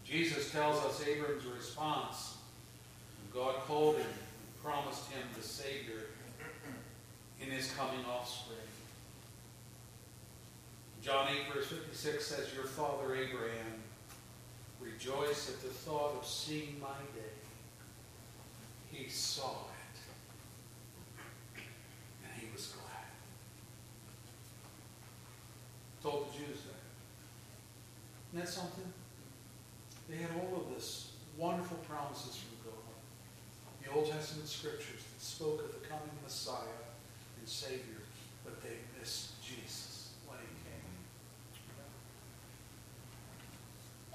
Jesus 0.08 0.52
tells 0.52 0.84
us 0.86 1.06
Abram's 1.08 1.46
response 1.46 2.36
God 3.36 3.56
called 3.68 3.98
him 3.98 4.06
and 4.06 4.64
promised 4.64 5.12
him 5.12 5.22
the 5.36 5.44
Savior 5.44 6.06
in 7.42 7.50
his 7.50 7.70
coming 7.74 8.06
offspring. 8.10 8.58
John 11.04 11.28
8, 11.28 11.54
verse 11.54 11.68
56 11.68 12.26
says, 12.26 12.54
Your 12.56 12.64
father 12.64 13.14
Abraham 13.14 13.84
rejoiced 14.80 15.50
at 15.50 15.62
the 15.62 15.68
thought 15.68 16.16
of 16.18 16.26
seeing 16.26 16.78
my 16.82 16.96
day. 17.14 17.36
He 18.90 19.10
saw 19.10 19.52
it, 19.52 20.00
and 22.24 22.42
he 22.42 22.48
was 22.54 22.68
glad. 22.68 23.10
Told 26.02 26.30
the 26.30 26.38
Jews 26.38 26.62
that. 26.64 28.38
Isn't 28.38 28.46
that 28.46 28.48
something? 28.48 28.94
They 30.16 30.22
had 30.22 30.32
all 30.40 30.62
of 30.62 30.74
this 30.74 31.12
wonderful 31.36 31.78
promises 31.90 32.38
from 32.38 32.72
God. 32.72 32.80
The 33.84 33.92
Old 33.92 34.10
Testament 34.10 34.48
scriptures 34.48 35.04
that 35.04 35.22
spoke 35.22 35.62
of 35.62 35.74
the 35.74 35.86
coming 35.88 36.10
Messiah 36.24 36.80
and 37.38 37.48
Savior, 37.48 38.02
but 38.46 38.64
they 38.64 38.78
missed 38.98 39.42
Jesus 39.44 40.12
when 40.26 40.40
he 40.40 40.46
came. 40.64 40.86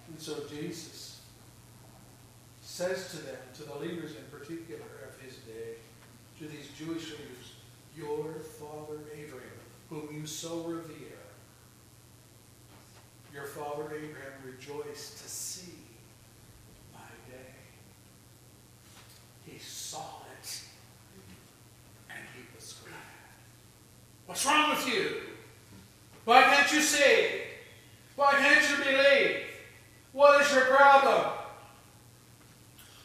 And 0.09 0.19
so 0.19 0.37
Jesus 0.49 1.21
says 2.63 3.11
to 3.11 3.19
them, 3.19 3.37
to 3.57 3.65
the 3.65 3.75
leaders 3.75 4.13
in 4.17 4.25
particular 4.39 4.87
of 5.07 5.21
his 5.21 5.37
day, 5.37 5.77
to 6.39 6.47
these 6.49 6.69
Jewish 6.79 7.11
leaders, 7.11 7.53
your 7.95 8.41
father 8.59 9.01
Abraham, 9.13 9.51
whom 9.91 10.09
you 10.19 10.27
so 10.27 10.61
revere, 10.61 11.19
your 13.35 13.45
father 13.45 13.85
Abraham 13.85 14.33
rejoiced 14.45 15.23
to 15.23 15.29
see 15.29 15.75
my 16.93 16.99
day. 17.31 17.55
He 19.47 19.59
saw 19.91 20.23
it 20.41 20.61
and 22.11 22.19
he 22.37 22.43
was 22.55 22.75
glad. 22.85 22.95
What's 24.27 24.47
wrong 24.47 24.71
with 24.71 24.87
you? 24.87 25.17
Why 26.25 26.43
can't 26.43 26.73
you 26.73 26.81
see? 26.81 27.41
Why 28.15 28.33
can't 28.35 28.71
you 28.71 28.77
believe? 28.85 29.37
What 30.13 30.41
is 30.43 30.53
your 30.53 30.67
problem? 30.67 31.33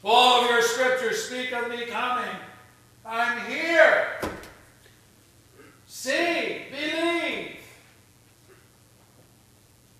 All 0.04 0.44
of 0.44 0.50
your 0.52 0.62
scriptures 0.62 1.24
speak 1.24 1.52
of 1.54 1.70
me 1.70 1.88
coming. 1.88 2.36
I'm 3.04 3.40
here. 3.50 4.20
See, 5.88 6.66
believe. 6.70 7.58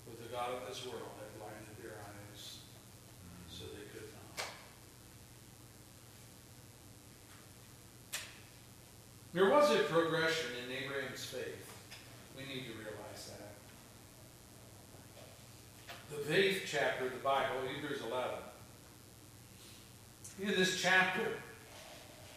But 0.06 0.22
the 0.22 0.28
God 0.32 0.50
of 0.54 0.68
this 0.68 0.84
world 0.86 1.02
had 1.18 1.36
blinded 1.40 1.82
their 1.82 1.98
eyes 1.98 2.58
so 3.50 3.64
they 3.74 3.88
could 3.92 4.08
not. 4.38 4.46
There 9.36 9.50
was 9.50 9.70
a 9.70 9.80
progression 9.80 10.50
in 10.64 10.72
Abraham's 10.74 11.26
faith. 11.26 11.70
We 12.38 12.44
need 12.44 12.64
to 12.68 12.72
realize 12.72 13.32
that. 16.16 16.26
The 16.26 16.34
eighth 16.34 16.62
chapter 16.66 17.04
of 17.04 17.12
the 17.12 17.18
Bible, 17.18 17.56
Hebrews 17.70 18.00
11. 18.00 18.30
In 20.40 20.58
this 20.58 20.80
chapter, 20.80 21.32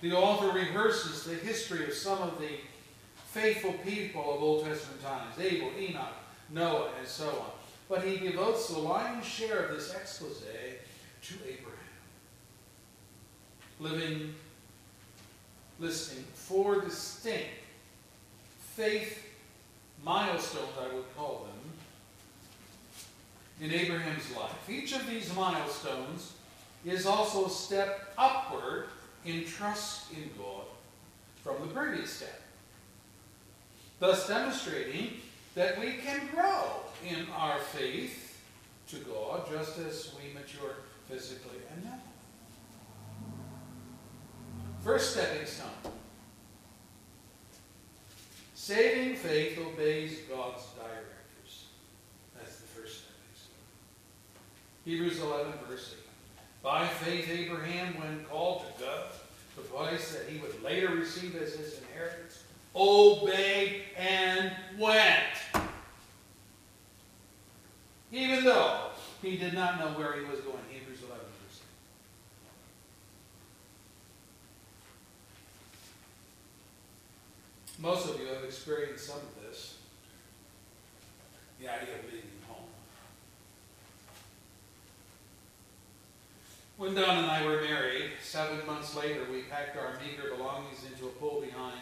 the 0.02 0.12
author 0.12 0.52
rehearses 0.52 1.24
the 1.24 1.36
history 1.36 1.86
of 1.86 1.94
some 1.94 2.22
of 2.22 2.38
the 2.38 2.58
faithful 3.28 3.76
people 3.86 4.36
of 4.36 4.44
Old 4.44 4.66
Testament 4.66 5.02
times 5.02 5.40
Abel, 5.40 5.72
Enoch, 5.80 6.18
Noah, 6.50 6.90
and 7.00 7.08
so 7.08 7.30
on. 7.30 7.52
But 7.88 8.04
he 8.04 8.18
devotes 8.18 8.68
the 8.68 8.78
lion's 8.78 9.26
share 9.26 9.68
of 9.68 9.78
this 9.78 9.94
expose 9.94 10.42
to 10.42 11.34
Abraham. 11.48 11.80
Living, 13.80 14.36
listing 15.80 16.24
four 16.34 16.82
distinct 16.82 17.48
faith 18.76 19.26
milestones, 20.04 20.70
I 20.80 20.94
would 20.94 21.16
call 21.16 21.48
them, 21.48 21.56
in 23.62 23.74
Abraham's 23.74 24.36
life. 24.36 24.70
Each 24.70 24.94
of 24.94 25.08
these 25.10 25.34
milestones 25.36 26.34
is 26.86 27.06
also 27.06 27.46
a 27.46 27.50
step 27.50 28.14
upward 28.18 28.86
in 29.26 29.46
trust 29.46 30.12
in 30.14 30.30
God 30.38 30.64
from 31.44 31.68
the 31.68 31.74
previous 31.74 32.10
step, 32.12 32.42
thus 34.00 34.28
demonstrating 34.28 35.14
that 35.56 35.80
we 35.80 35.94
can 35.94 36.22
grow 36.34 36.68
in 37.08 37.28
our 37.36 37.60
faith 37.60 38.42
to 38.90 38.98
God 38.98 39.50
just 39.52 39.78
as 39.80 40.14
we 40.16 40.34
mature 40.34 40.76
physically 41.10 41.58
and 41.74 41.84
mentally. 41.84 42.19
First 44.84 45.14
stepping 45.14 45.46
stone. 45.46 45.68
Saving 48.56 49.16
faith 49.16 49.58
obeys 49.60 50.20
God's 50.30 50.64
directives. 50.76 51.66
That's 52.38 52.58
the 52.58 52.68
first 52.68 53.00
stepping 53.00 53.36
stone. 53.36 54.86
Hebrews 54.86 55.20
11, 55.20 55.54
verse 55.68 55.96
8. 55.98 56.06
By 56.62 56.88
faith, 56.88 57.30
Abraham, 57.30 58.00
when 58.00 58.26
called 58.26 58.64
to 58.66 58.84
go, 58.84 59.04
the 59.56 59.62
place 59.64 60.14
that 60.14 60.30
he 60.30 60.40
would 60.40 60.62
later 60.64 60.90
receive 60.90 61.36
as 61.36 61.56
his 61.56 61.80
inheritance, 61.80 62.44
obeyed 62.76 63.84
and 63.98 64.52
went. 64.78 65.64
Even 68.12 68.44
though 68.44 68.90
he 69.22 69.38
did 69.38 69.54
not 69.54 69.80
know 69.80 69.88
where 70.00 70.14
he 70.14 70.22
was 70.22 70.40
going. 70.40 70.58
Hebrews 70.72 71.00
11, 71.08 71.18
verse 71.48 71.62
8. 77.68 77.69
Most 77.82 78.10
of 78.10 78.20
you 78.20 78.28
have 78.28 78.44
experienced 78.44 79.08
some 79.08 79.18
of 79.18 79.42
this. 79.42 79.78
The 81.62 81.70
idea 81.70 81.96
of 81.96 82.06
leaving 82.06 82.30
home. 82.46 82.68
When 86.76 86.94
Don 86.94 87.20
and 87.20 87.32
I 87.32 87.46
were 87.46 87.62
married, 87.62 88.12
seven 88.22 88.66
months 88.68 88.96
later, 88.96 89.22
we 89.32 89.44
packed 89.44 89.78
our 89.78 89.98
meager 90.04 90.36
belongings 90.36 90.84
into 90.92 91.06
a 91.06 91.10
pull 91.12 91.40
behind 91.40 91.80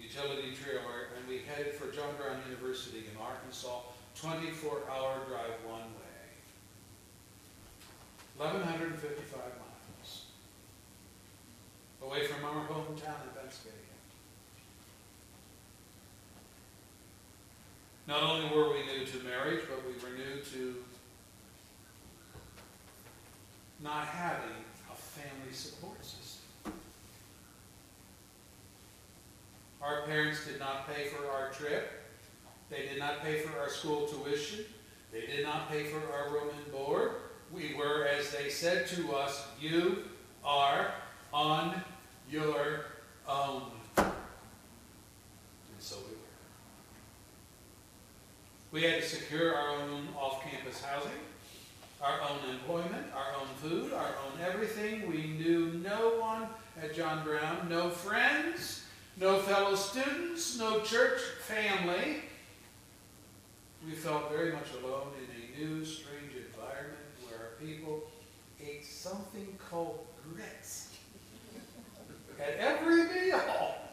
utility 0.00 0.54
trailer 0.54 1.10
and 1.18 1.26
we 1.28 1.42
headed 1.48 1.74
for 1.74 1.90
John 1.90 2.14
Brown 2.16 2.38
University 2.48 2.98
in 2.98 3.20
Arkansas, 3.20 3.80
24 4.20 4.82
hour 4.88 5.18
drive 5.28 5.58
one 5.66 5.82
way. 5.98 6.14
1,155 8.36 9.40
miles. 9.40 10.26
Away 12.02 12.26
from 12.26 12.44
our 12.44 12.66
hometown 12.66 13.18
in 13.26 13.34
Pennsylvania. 13.34 13.83
Not 18.06 18.22
only 18.22 18.54
were 18.54 18.70
we 18.70 18.84
new 18.84 19.06
to 19.06 19.24
marriage, 19.24 19.64
but 19.68 19.82
we 19.86 19.92
were 20.02 20.16
new 20.16 20.42
to 20.52 20.74
not 23.82 24.06
having 24.06 24.56
a 24.90 24.94
family 24.94 25.52
support 25.52 26.04
system. 26.04 26.72
Our 29.80 30.02
parents 30.02 30.46
did 30.46 30.58
not 30.58 30.88
pay 30.88 31.08
for 31.08 31.30
our 31.30 31.50
trip. 31.50 31.90
They 32.70 32.86
did 32.86 32.98
not 32.98 33.22
pay 33.22 33.40
for 33.40 33.58
our 33.58 33.68
school 33.68 34.06
tuition. 34.06 34.64
They 35.12 35.26
did 35.26 35.44
not 35.44 35.70
pay 35.70 35.84
for 35.84 36.00
our 36.12 36.32
room 36.32 36.48
and 36.56 36.72
board. 36.72 37.12
We 37.52 37.74
were, 37.74 38.06
as 38.06 38.30
they 38.30 38.48
said 38.48 38.86
to 38.88 39.14
us, 39.14 39.46
you 39.60 40.04
are 40.44 40.94
on 41.32 41.82
your 42.30 42.86
own. 43.28 43.62
And 43.96 44.06
so 45.78 45.96
we 45.96 46.14
were. 46.14 46.24
We 48.74 48.82
had 48.82 49.00
to 49.00 49.08
secure 49.08 49.54
our 49.54 49.68
own 49.68 50.08
off 50.18 50.42
campus 50.42 50.82
housing, 50.82 51.12
our 52.02 52.20
own 52.22 52.50
employment, 52.50 53.06
our 53.14 53.40
own 53.40 53.46
food, 53.62 53.92
our 53.92 54.02
own 54.26 54.40
everything. 54.44 55.08
We 55.08 55.28
knew 55.38 55.80
no 55.80 56.18
one 56.18 56.48
at 56.82 56.92
John 56.92 57.22
Brown, 57.22 57.68
no 57.68 57.88
friends, 57.88 58.82
no 59.16 59.38
fellow 59.38 59.76
students, 59.76 60.58
no 60.58 60.80
church 60.80 61.20
family. 61.42 62.22
We 63.86 63.92
felt 63.92 64.28
very 64.32 64.50
much 64.50 64.66
alone 64.82 65.12
in 65.22 65.30
a 65.30 65.68
new, 65.68 65.84
strange 65.84 66.32
environment 66.34 66.98
where 67.22 67.38
our 67.38 67.64
people 67.64 68.02
ate 68.60 68.84
something 68.84 69.56
called 69.70 70.04
grits 70.34 70.88
at 72.40 72.56
every 72.58 73.04
meal. 73.04 73.83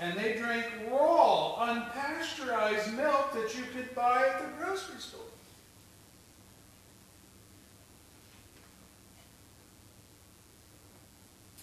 And 0.00 0.18
they 0.18 0.32
drank 0.38 0.64
raw, 0.90 1.56
unpasteurized 1.58 2.96
milk 2.96 3.34
that 3.34 3.54
you 3.54 3.64
could 3.74 3.94
buy 3.94 4.26
at 4.28 4.40
the 4.40 4.64
grocery 4.64 4.98
store. 4.98 5.20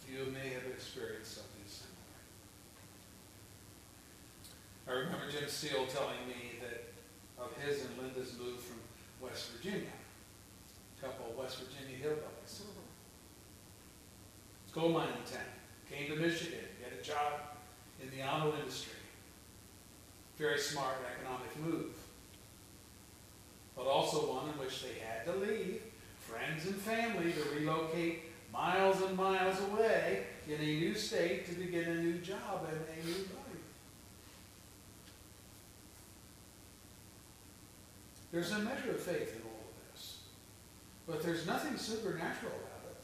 You 0.07 0.31
may 0.31 0.49
have 0.49 0.65
experienced 0.71 1.33
something 1.33 1.65
similar. 1.65 1.95
I 4.87 4.91
remember 5.03 5.31
Jim 5.31 5.49
Steele 5.49 5.87
telling 5.87 6.27
me 6.27 6.59
that 6.61 6.83
of 7.43 7.51
his 7.63 7.85
and 7.85 7.97
Linda's 7.97 8.37
move 8.37 8.59
from 8.59 8.77
West 9.19 9.49
Virginia, 9.53 9.89
a 10.99 11.05
couple 11.05 11.31
of 11.31 11.37
West 11.37 11.57
Virginia 11.57 11.97
hillbillies. 12.03 12.61
Coal 14.73 14.89
mining 14.89 15.13
town, 15.25 15.41
came 15.89 16.07
to 16.11 16.15
Michigan, 16.21 16.59
get 16.79 16.99
a 16.99 17.03
job 17.03 17.56
in 18.01 18.09
the 18.15 18.23
auto 18.23 18.57
industry. 18.57 18.93
Very 20.37 20.59
smart 20.59 20.95
economic 21.15 21.57
move. 21.57 21.93
But 23.75 23.87
also 23.87 24.33
one 24.33 24.49
in 24.49 24.59
which 24.59 24.83
they 24.83 24.99
had 24.99 25.25
to 25.25 25.33
leave 25.33 25.81
friends 26.19 26.65
and 26.65 26.75
family 26.75 27.31
to 27.31 27.59
relocate 27.59 28.23
miles 28.51 29.01
and 29.01 29.15
miles 29.15 29.59
away 29.71 30.23
in 30.47 30.55
a 30.55 30.65
new 30.65 30.95
state 30.95 31.45
to 31.47 31.55
begin 31.55 31.85
a 31.85 31.95
new 31.95 32.17
job 32.19 32.67
and 32.69 32.77
a 32.77 33.05
new 33.05 33.13
life. 33.13 33.37
There's 38.31 38.51
a 38.51 38.59
measure 38.59 38.91
of 38.91 38.99
faith 38.99 39.35
in 39.35 39.41
all 39.43 39.63
of 39.69 39.93
this, 39.93 40.19
but 41.07 41.23
there's 41.23 41.47
nothing 41.47 41.77
supernatural 41.77 42.51
about 42.51 42.91
it. 42.91 42.97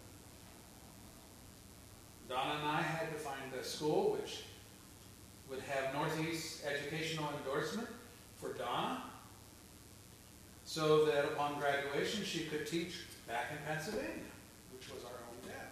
Donna 2.29 2.59
and 2.59 2.67
I 2.69 2.81
had 2.81 3.09
to 3.09 3.19
find 3.19 3.53
a 3.59 3.63
school 3.63 4.17
which 4.19 4.43
would 5.53 5.63
have 5.63 5.93
Northeast 5.93 6.63
educational 6.65 7.29
endorsement 7.37 7.87
for 8.37 8.53
Donna, 8.53 9.03
so 10.65 11.05
that 11.05 11.25
upon 11.25 11.59
graduation 11.59 12.23
she 12.23 12.45
could 12.45 12.65
teach 12.65 13.01
back 13.27 13.51
in 13.51 13.57
Pennsylvania, 13.67 14.31
which 14.73 14.89
was 14.89 15.03
our 15.03 15.11
hometown, 15.11 15.69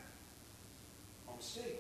home 1.26 1.42
state. 1.42 1.80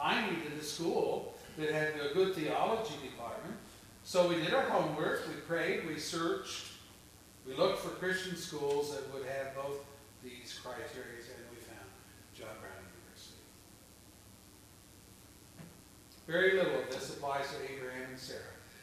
I 0.00 0.30
needed 0.30 0.58
a 0.58 0.64
school 0.64 1.34
that 1.58 1.70
had 1.72 1.92
a 2.00 2.14
good 2.14 2.34
theology 2.34 2.94
department, 3.02 3.56
so 4.04 4.26
we 4.28 4.36
did 4.36 4.54
our 4.54 4.68
homework, 4.70 5.28
we 5.28 5.34
prayed, 5.42 5.86
we 5.86 5.98
searched, 5.98 6.68
we 7.46 7.54
looked 7.54 7.80
for 7.80 7.90
Christian 7.90 8.36
schools 8.36 8.94
that 8.94 9.12
would 9.12 9.26
have 9.26 9.54
both 9.54 9.84
these 10.24 10.58
criteria, 10.62 11.18
and 11.18 11.44
we 11.50 11.56
found 11.56 11.88
John 12.34 12.56
Brown 12.60 12.72
University. 13.04 13.36
Very 16.30 16.52
little 16.52 16.78
of 16.78 16.88
this 16.90 17.10
applies 17.10 17.46
to 17.48 17.74
Abraham 17.74 18.10
and 18.10 18.18
Sarah. 18.18 18.38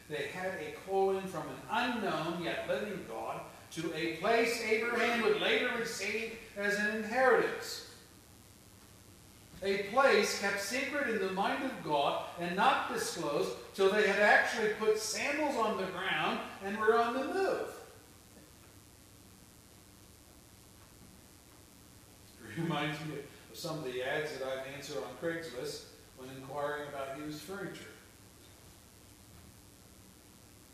They 0.09 0.27
had 0.33 0.55
a 0.55 0.75
calling 0.85 1.25
from 1.27 1.43
an 1.43 1.55
unknown 1.71 2.43
yet 2.43 2.67
living 2.67 3.05
God 3.07 3.39
to 3.71 3.93
a 3.95 4.17
place 4.17 4.61
Abraham 4.67 5.21
would 5.21 5.39
later 5.39 5.69
receive 5.79 6.33
as 6.57 6.77
an 6.77 6.97
inheritance. 6.97 7.89
A 9.63 9.83
place 9.93 10.41
kept 10.41 10.61
secret 10.61 11.09
in 11.09 11.19
the 11.25 11.31
mind 11.31 11.63
of 11.63 11.71
God 11.85 12.25
and 12.37 12.53
not 12.57 12.93
disclosed 12.93 13.51
till 13.73 13.91
they 13.93 14.05
had 14.05 14.19
actually 14.19 14.73
put 14.73 14.99
sandals 14.99 15.55
on 15.55 15.77
the 15.77 15.85
ground 15.85 16.39
and 16.65 16.77
were 16.77 16.99
on 16.99 17.13
the 17.13 17.33
move. 17.33 17.69
It 22.43 22.61
reminds 22.61 22.99
me 23.05 23.15
of 23.51 23.57
some 23.57 23.79
of 23.79 23.85
the 23.85 24.03
ads 24.03 24.37
that 24.37 24.45
I've 24.45 24.75
answered 24.75 24.97
on 24.97 25.09
Craigslist 25.21 25.83
when 26.17 26.29
inquiring 26.35 26.87
about 26.89 27.17
used 27.19 27.41
furniture. 27.41 27.85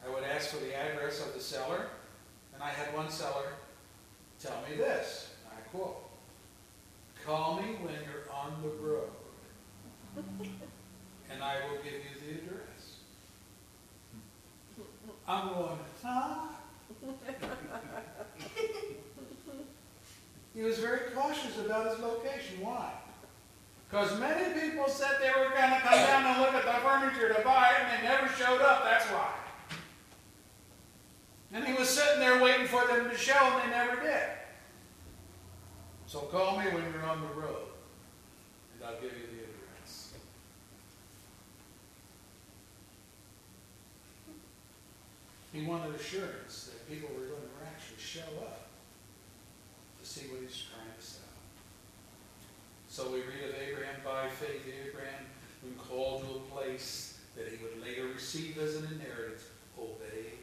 I 0.05 0.09
would 0.09 0.23
ask 0.23 0.49
for 0.49 0.57
the 0.57 0.75
address 0.75 1.25
of 1.25 1.33
the 1.33 1.39
seller, 1.39 1.87
and 2.53 2.61
I 2.61 2.69
had 2.69 2.93
one 2.93 3.09
seller 3.09 3.53
tell 4.41 4.61
me 4.69 4.75
this. 4.75 5.29
I 5.47 5.61
quote, 5.69 6.09
Call 7.25 7.55
me 7.61 7.75
when 7.81 7.93
you're 7.93 8.29
on 8.33 8.61
the 8.61 8.69
road, 8.85 9.09
and 11.31 11.41
I 11.41 11.55
will 11.69 11.77
give 11.77 11.93
you 11.93 12.15
the 12.19 12.33
address. 12.39 12.97
I'm 15.25 15.47
going, 15.53 15.79
huh? 16.03 16.47
he 20.53 20.61
was 20.61 20.79
very 20.79 21.11
cautious 21.15 21.57
about 21.59 21.91
his 21.91 21.99
location. 21.99 22.59
Why? 22.59 22.91
Because 23.93 24.19
many 24.19 24.59
people 24.59 24.87
said 24.87 25.17
they 25.21 25.29
were 25.39 25.49
going 25.49 25.69
to 25.69 25.79
come 25.81 25.93
down 25.93 26.25
and 26.25 26.41
look 26.41 26.55
at 26.55 26.65
the 26.65 26.81
furniture 26.81 27.31
to 27.31 27.41
buy 27.43 27.73
it, 27.73 27.83
and 27.83 28.01
they 28.01 28.07
never 28.07 28.27
showed 28.27 28.59
up. 28.59 28.83
That's 28.83 29.05
why. 29.05 29.29
And 31.51 31.63
he 31.63 31.73
was 31.73 31.89
sitting 31.89 32.19
there 32.19 32.41
waiting 32.41 32.65
for 32.65 32.87
them 32.87 33.07
to 33.07 33.15
show, 33.15 33.35
and 33.35 33.71
they 33.71 33.77
never 33.77 34.01
did. 34.01 34.29
So 36.07 36.21
call 36.21 36.57
me 36.57 36.65
when 36.71 36.91
you're 36.91 37.05
on 37.05 37.21
the 37.21 37.39
road, 37.39 37.67
and 38.73 38.83
I'll 38.83 38.99
give 38.99 39.11
you 39.11 39.27
the 39.27 39.43
address. 39.43 40.13
He 45.51 45.65
wanted 45.67 45.93
assurance 45.93 46.71
that 46.71 46.89
people 46.89 47.09
were 47.09 47.27
going 47.27 47.41
to 47.41 47.67
actually 47.67 48.01
show 48.01 48.41
up 48.41 48.69
to 50.01 50.09
see 50.09 50.25
what 50.31 50.41
he's 50.41 50.63
trying. 50.63 50.92
So 52.93 53.09
we 53.09 53.21
read 53.21 53.49
of 53.49 53.55
Abraham 53.59 53.95
by 54.05 54.29
faith, 54.29 54.71
Abraham, 54.87 55.25
when 55.63 55.73
called 55.73 56.21
to 56.21 56.35
a 56.35 56.39
place 56.55 57.17
that 57.35 57.47
he 57.47 57.57
would 57.63 57.83
later 57.83 58.05
receive 58.13 58.59
as 58.59 58.75
an 58.75 58.83
inheritance, 58.83 59.41
obeyed 59.75 60.37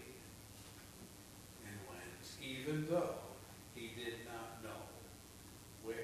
and 1.64 1.76
went, 1.88 2.26
even 2.42 2.88
though 2.90 3.14
he 3.76 3.92
did 3.94 4.14
not 4.26 4.64
know 4.64 4.82
where 5.84 5.94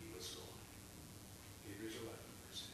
he 0.00 0.08
was 0.16 0.26
going. 0.28 0.48
Hebrews 1.68 1.92
11, 2.00 2.16
verse 2.48 2.68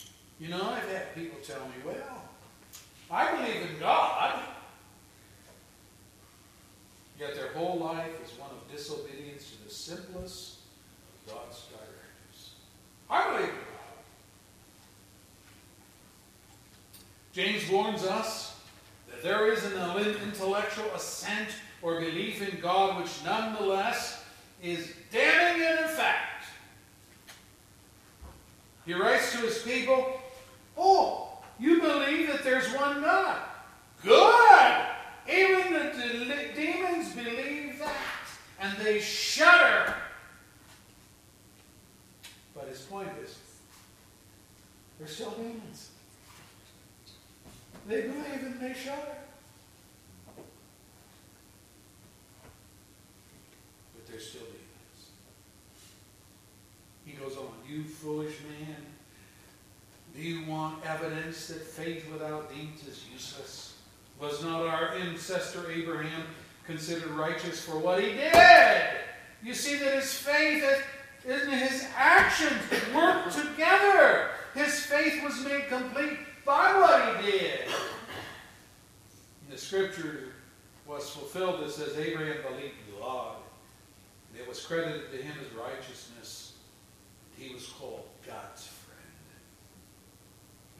8. 0.00 0.06
You 0.40 0.48
know, 0.48 0.70
I've 0.70 0.88
had 0.88 1.14
people 1.14 1.38
tell 1.44 1.66
me, 1.66 1.84
well, 1.84 2.22
I 3.10 3.30
believe 3.36 3.70
in 3.72 3.78
God. 3.78 4.40
Yet 7.18 7.34
their 7.34 7.52
whole 7.52 7.78
life 7.78 8.12
is 8.24 8.38
one 8.38 8.50
of 8.50 8.70
disobedience 8.70 9.50
to 9.50 9.64
the 9.64 9.70
simplest 9.70 10.58
of 11.26 11.34
God's 11.34 11.66
directives. 11.66 12.52
I 13.10 13.32
believe 13.32 13.48
in 13.48 13.54
God. 13.54 13.64
James 17.32 17.68
warns 17.70 18.04
us 18.04 18.60
that 19.10 19.22
there 19.22 19.52
is 19.52 19.64
an 19.64 19.72
intellectual 20.22 20.86
assent 20.94 21.48
or 21.82 22.00
belief 22.00 22.46
in 22.46 22.60
God 22.60 23.02
which 23.02 23.10
nonetheless 23.24 24.24
is 24.62 24.92
damning 25.10 25.62
in 25.62 25.88
fact. 25.88 26.44
He 28.86 28.94
writes 28.94 29.32
to 29.32 29.38
his 29.38 29.58
people, 29.58 30.20
Oh, 30.76 31.38
you 31.58 31.80
believe 31.80 32.28
that 32.28 32.44
there's 32.44 32.72
one 32.74 33.02
God. 33.02 33.40
Good! 34.02 34.97
Even 35.28 35.72
the 35.74 36.24
de- 36.24 36.52
demons 36.54 37.12
believe 37.14 37.78
that, 37.80 38.26
and 38.60 38.78
they 38.78 38.98
shudder. 38.98 39.94
But 42.54 42.68
his 42.68 42.80
point 42.80 43.10
is, 43.22 43.38
they're 44.98 45.08
still 45.08 45.30
demons. 45.32 45.90
They 47.86 48.02
believe 48.02 48.42
and 48.42 48.60
they 48.60 48.72
shudder. 48.72 49.16
But 53.94 54.06
they're 54.10 54.20
still 54.20 54.42
demons. 54.42 55.10
He 57.04 57.12
goes 57.12 57.36
on, 57.36 57.48
You 57.68 57.84
foolish 57.84 58.36
man, 58.40 58.76
do 60.16 60.22
you 60.22 60.50
want 60.50 60.84
evidence 60.84 61.48
that 61.48 61.60
faith 61.62 62.10
without 62.10 62.52
deeds 62.52 62.86
is 62.88 63.04
useless? 63.12 63.77
Was 64.20 64.42
not 64.42 64.66
our 64.66 64.94
ancestor 64.94 65.70
Abraham 65.70 66.22
considered 66.66 67.10
righteous 67.10 67.64
for 67.64 67.78
what 67.78 68.02
he 68.02 68.14
did? 68.14 68.82
You 69.42 69.54
see 69.54 69.76
that 69.76 69.94
his 69.94 70.12
faith 70.12 70.64
and 71.26 71.52
his 71.52 71.86
actions 71.96 72.60
worked 72.94 73.32
together. 73.32 74.30
His 74.54 74.80
faith 74.80 75.22
was 75.22 75.38
made 75.44 75.68
complete 75.68 76.18
by 76.44 76.74
what 76.78 77.24
he 77.24 77.30
did. 77.30 77.60
And 79.44 79.52
the 79.52 79.58
scripture 79.58 80.32
was 80.86 81.08
fulfilled 81.10 81.60
that 81.60 81.70
says 81.70 81.96
Abraham 81.96 82.42
believed 82.42 82.74
in 82.88 83.00
God. 83.00 83.36
And 84.32 84.40
it 84.40 84.48
was 84.48 84.64
credited 84.64 85.12
to 85.12 85.18
him 85.18 85.34
as 85.40 85.56
righteousness. 85.56 86.54
He 87.36 87.54
was 87.54 87.66
called 87.66 88.04
God's 88.26 88.66
friend. 88.66 88.98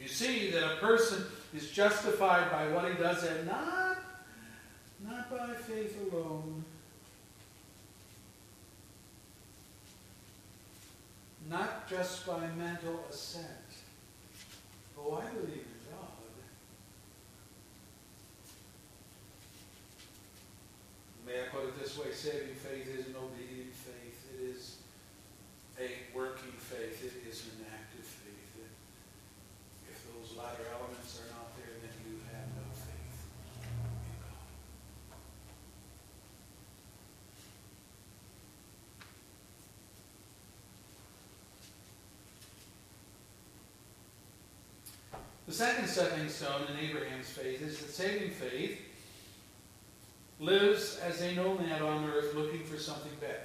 You 0.00 0.08
see 0.08 0.50
that 0.50 0.72
a 0.72 0.76
person 0.76 1.24
is 1.54 1.70
justified 1.70 2.50
by 2.50 2.68
what 2.68 2.90
he 2.90 2.98
does 2.98 3.24
and 3.24 3.46
not, 3.46 3.98
not 5.06 5.30
by 5.30 5.54
faith 5.54 5.96
alone. 6.12 6.64
Not 11.48 11.88
just 11.88 12.26
by 12.26 12.46
mental 12.58 13.04
assent. 13.08 13.46
Oh, 14.98 15.22
I 15.22 15.32
believe 15.32 15.64
in 15.64 15.80
God. 15.90 16.08
May 21.26 21.40
I 21.40 21.48
put 21.52 21.64
it 21.68 21.80
this 21.80 21.96
way? 21.96 22.12
Saving 22.12 22.54
faith 22.54 22.88
is 22.98 23.06
an 23.06 23.14
obedient 23.16 23.74
faith. 23.74 24.28
It 24.34 24.44
is 24.50 24.76
a 25.80 25.88
working 26.14 26.52
faith. 26.52 27.04
It 27.04 27.28
is 27.30 27.46
an 27.46 27.66
active 27.72 28.04
faith. 28.04 28.68
If 29.88 30.04
those 30.12 30.36
latter 30.36 30.64
elements 30.72 31.20
are 31.20 31.30
not 31.32 31.56
there, 31.56 31.76
then 31.80 31.92
you 32.04 32.16
have 32.32 32.48
no 32.56 32.68
faith 32.72 33.28
in 33.60 34.20
God. 34.20 34.36
The 45.48 45.54
second 45.54 45.88
stepping 45.88 46.28
stone 46.28 46.66
in 46.70 46.90
Abraham's 46.90 47.30
faith 47.30 47.62
is 47.62 47.78
that 47.78 47.88
saving 47.88 48.32
faith 48.32 48.78
lives 50.38 51.00
as 51.02 51.22
a 51.22 51.34
nomad 51.34 51.80
on 51.80 52.04
earth 52.04 52.34
looking 52.34 52.62
for 52.64 52.76
something 52.76 53.12
better. 53.18 53.40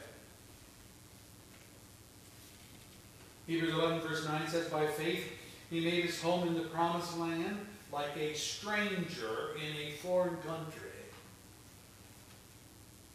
Hebrews 3.47 3.73
11, 3.73 4.01
verse 4.01 4.27
9 4.27 4.47
says, 4.49 4.67
By 4.67 4.85
faith 4.85 5.31
he 5.69 5.79
made 5.79 6.03
his 6.03 6.21
home 6.21 6.45
in 6.45 6.55
the 6.55 6.67
promised 6.67 7.17
land 7.17 7.57
like 7.93 8.17
a 8.17 8.33
stranger 8.33 9.55
in 9.55 9.87
a 9.87 9.91
foreign 10.01 10.35
country. 10.45 10.89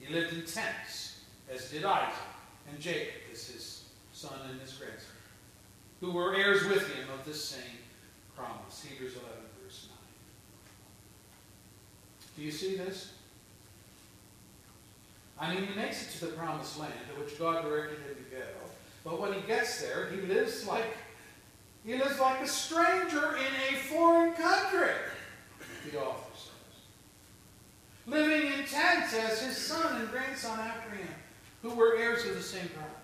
He 0.00 0.14
lived 0.14 0.32
in 0.32 0.46
tents, 0.46 1.20
as 1.52 1.70
did 1.70 1.84
Isaac 1.84 2.14
and 2.70 2.80
Jacob, 2.80 3.20
as 3.30 3.48
his 3.48 3.84
son 4.14 4.32
and 4.50 4.58
his 4.58 4.72
grandson. 4.72 5.10
who 6.00 6.12
were 6.12 6.34
heirs 6.34 6.64
with 6.64 6.90
him 6.94 7.06
of 7.10 7.26
the 7.26 7.34
same 7.34 7.60
promise. 8.38 8.84
Hebrews 8.88 9.14
11, 9.14 9.28
verse 9.62 9.88
9. 9.90 9.98
Do 12.36 12.42
you 12.42 12.52
see 12.52 12.76
this? 12.76 13.12
I 15.40 15.54
mean, 15.54 15.66
he 15.66 15.74
makes 15.74 16.02
it 16.02 16.18
to 16.18 16.26
the 16.26 16.32
promised 16.32 16.78
land 16.78 16.92
to 17.14 17.20
which 17.20 17.38
God 17.38 17.62
directed 17.64 17.98
him 17.98 18.14
to 18.14 18.36
go. 18.36 18.44
But 19.04 19.20
when 19.20 19.32
he 19.32 19.40
gets 19.46 19.80
there, 19.80 20.10
he 20.10 20.20
lives 20.20 20.66
like 20.66 20.96
he 21.84 21.96
lives 21.96 22.18
like 22.18 22.40
a 22.42 22.46
stranger 22.46 23.36
in 23.36 23.74
a 23.74 23.78
foreign 23.78 24.34
country, 24.34 24.90
the 25.90 25.98
author 25.98 26.34
says. 26.34 26.52
Living 28.06 28.52
in 28.52 28.66
tents 28.66 29.14
as 29.14 29.40
his 29.40 29.56
son 29.56 30.00
and 30.00 30.10
grandson 30.10 30.58
after 30.58 30.90
him, 30.90 31.08
who 31.62 31.74
were 31.74 31.96
heirs 31.96 32.26
of 32.26 32.34
the 32.34 32.42
same 32.42 32.68
promise. 32.68 32.97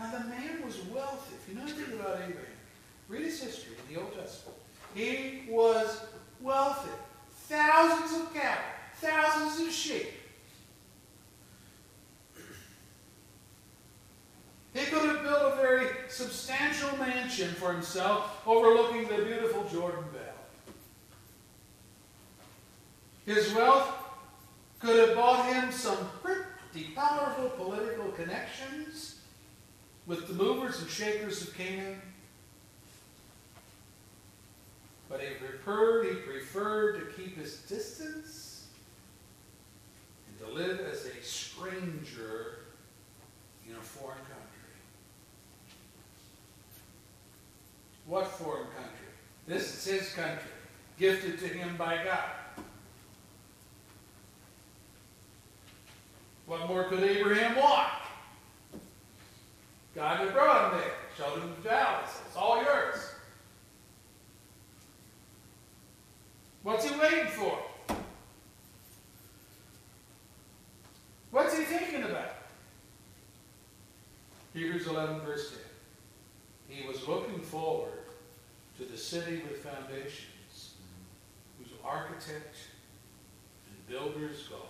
Now 0.00 0.10
the 0.12 0.24
man 0.24 0.64
was 0.64 0.80
wealthy. 0.86 1.34
If 1.34 1.46
you 1.48 1.56
know 1.56 1.62
anything 1.62 2.00
about 2.00 2.16
Abraham, 2.16 2.56
read 3.08 3.22
his 3.22 3.42
history 3.42 3.74
in 3.86 3.94
the 3.94 4.00
Old 4.00 4.14
Testament. 4.14 4.56
He 4.94 5.42
was 5.46 6.00
wealthy. 6.40 6.90
Thousands 7.48 8.22
of 8.22 8.32
cattle, 8.32 8.64
thousands 8.94 9.66
of 9.66 9.72
sheep. 9.72 10.06
He 14.72 14.86
could 14.86 15.04
have 15.04 15.22
built 15.22 15.52
a 15.52 15.56
very 15.56 15.88
substantial 16.08 16.96
mansion 16.96 17.50
for 17.54 17.72
himself 17.72 18.40
overlooking 18.46 19.06
the 19.08 19.22
beautiful 19.22 19.64
Jordan 19.64 20.04
Valley. 20.12 20.26
His 23.26 23.52
wealth 23.52 23.92
could 24.78 25.08
have 25.08 25.16
bought 25.16 25.52
him 25.52 25.70
some 25.70 25.98
pretty 26.22 26.92
powerful 26.94 27.50
political 27.50 28.06
connections 28.12 29.19
with 30.10 30.26
the 30.26 30.34
movers 30.34 30.80
and 30.80 30.90
shakers 30.90 31.40
of 31.42 31.56
Canaan. 31.56 32.02
But 35.08 35.20
he 35.20 35.34
preferred, 35.34 36.04
he 36.04 36.14
preferred 36.14 36.98
to 36.98 37.22
keep 37.22 37.38
his 37.38 37.58
distance 37.58 38.66
and 40.26 40.48
to 40.48 40.52
live 40.52 40.80
as 40.80 41.06
a 41.06 41.22
stranger 41.22 42.58
in 43.68 43.76
a 43.76 43.80
foreign 43.80 44.18
country. 44.18 44.36
What 48.06 48.26
foreign 48.26 48.64
country? 48.64 49.06
This 49.46 49.86
is 49.86 50.00
his 50.00 50.12
country, 50.12 50.50
gifted 50.98 51.38
to 51.38 51.46
him 51.46 51.76
by 51.76 52.02
God. 52.02 52.64
What 56.46 56.66
more 56.66 56.82
could 56.88 57.04
Abraham 57.04 57.54
want? 57.54 57.90
God 59.94 60.18
had 60.18 60.32
brought 60.32 60.72
him 60.72 60.80
there, 60.80 60.92
showed 61.16 61.42
him 61.42 61.52
the 61.62 61.68
valley, 61.68 62.04
It's 62.26 62.36
all 62.36 62.62
yours. 62.62 62.96
What's 66.62 66.88
he 66.88 66.98
waiting 66.98 67.26
for? 67.26 67.58
What's 71.30 71.56
he 71.56 71.64
thinking 71.64 72.02
about? 72.02 72.34
Hebrews 74.52 74.86
11, 74.86 75.20
verse 75.20 75.52
10. 76.68 76.76
He 76.76 76.86
was 76.86 77.06
looking 77.06 77.40
forward 77.40 77.92
to 78.78 78.84
the 78.84 78.96
city 78.96 79.42
with 79.48 79.64
foundations, 79.64 80.74
whose 81.58 81.72
architect 81.84 82.56
and 83.68 83.88
builder 83.88 84.28
is 84.32 84.42
God. 84.48 84.60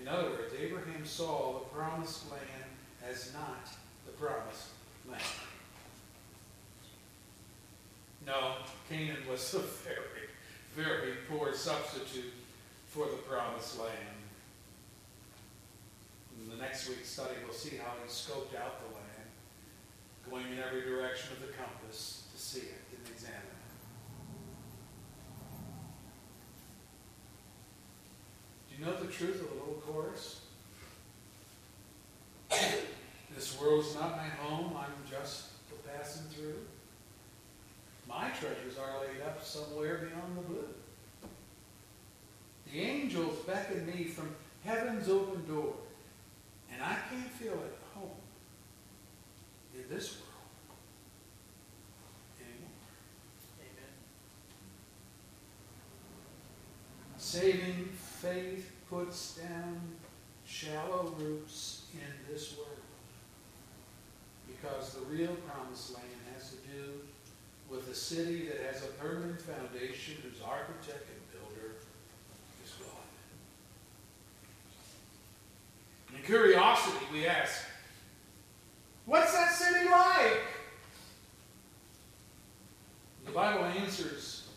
In 0.00 0.08
other 0.08 0.30
words, 0.30 0.52
Abraham 0.60 1.04
saw 1.04 1.54
the 1.54 1.64
promised 1.66 2.30
land 2.30 2.71
as 3.08 3.32
not 3.32 3.68
the 4.06 4.12
promised 4.12 4.68
land. 5.08 5.22
No, 8.26 8.54
Canaan 8.88 9.16
was 9.28 9.54
a 9.54 9.58
very, 9.58 10.28
very 10.76 11.14
poor 11.28 11.54
substitute 11.54 12.32
for 12.86 13.06
the 13.06 13.16
promised 13.28 13.78
land. 13.80 13.90
In 16.40 16.50
the 16.50 16.62
next 16.62 16.88
week's 16.88 17.08
study, 17.08 17.34
we'll 17.44 17.54
see 17.54 17.76
how 17.76 17.92
he 18.02 18.08
scoped 18.08 18.54
out 18.56 18.80
the 18.80 18.94
land, 18.94 19.28
going 20.30 20.52
in 20.52 20.62
every 20.62 20.82
direction 20.82 21.32
of 21.32 21.40
the 21.40 21.52
compass 21.52 22.24
to 22.32 22.40
see 22.40 22.60
it 22.60 22.80
and 22.96 23.14
examine 23.14 23.38
it. 23.38 23.48
Do 28.70 28.76
you 28.78 28.84
know 28.86 28.96
the 29.00 29.12
truth 29.12 29.40
of 29.40 29.48
the 29.48 29.54
little 29.54 29.82
chorus? 29.86 30.40
This 33.34 33.58
world 33.60 33.84
is 33.84 33.94
not 33.94 34.16
my 34.16 34.28
home, 34.28 34.76
I'm 34.76 34.92
just 35.10 35.46
passing 35.86 36.22
through. 36.30 36.58
My 38.08 38.28
treasures 38.30 38.78
are 38.78 39.00
laid 39.00 39.22
up 39.26 39.42
somewhere 39.42 39.98
beyond 40.08 40.36
the 40.36 40.42
blue. 40.42 40.68
The 42.70 42.80
angels 42.80 43.38
beckon 43.46 43.86
me 43.86 44.04
from 44.04 44.34
heaven's 44.64 45.08
open 45.08 45.46
door, 45.46 45.74
and 46.72 46.82
I 46.82 46.96
can't 47.10 47.30
feel 47.30 47.52
at 47.52 47.98
home 47.98 48.10
in 49.74 49.84
this 49.88 50.16
world. 50.16 50.78
Amen. 52.40 52.70
Saving 57.16 57.88
faith 57.94 58.72
puts 58.88 59.36
down 59.36 59.80
shallow 60.46 61.14
roots 61.18 61.82
in 61.94 62.32
this 62.32 62.56
world. 62.56 62.68
Because 64.60 64.94
the 64.94 65.00
real 65.06 65.34
promised 65.48 65.94
land 65.94 66.06
has 66.34 66.50
to 66.50 66.56
do 66.56 67.00
with 67.70 67.88
a 67.88 67.94
city 67.94 68.46
that 68.46 68.60
has 68.72 68.84
a 68.84 68.88
permanent 69.02 69.40
foundation 69.40 70.16
whose 70.22 70.40
architect 70.46 71.06
and 71.08 71.32
builder 71.32 71.72
is 72.64 72.72
God. 72.78 73.06
In 76.14 76.22
curiosity, 76.24 77.06
we 77.12 77.26
ask, 77.26 77.62
what's 79.06 79.32
that 79.32 79.52
city 79.52 79.88
like? 79.88 80.42
The 83.24 83.32
Bible 83.32 83.64
answers, 83.64 84.48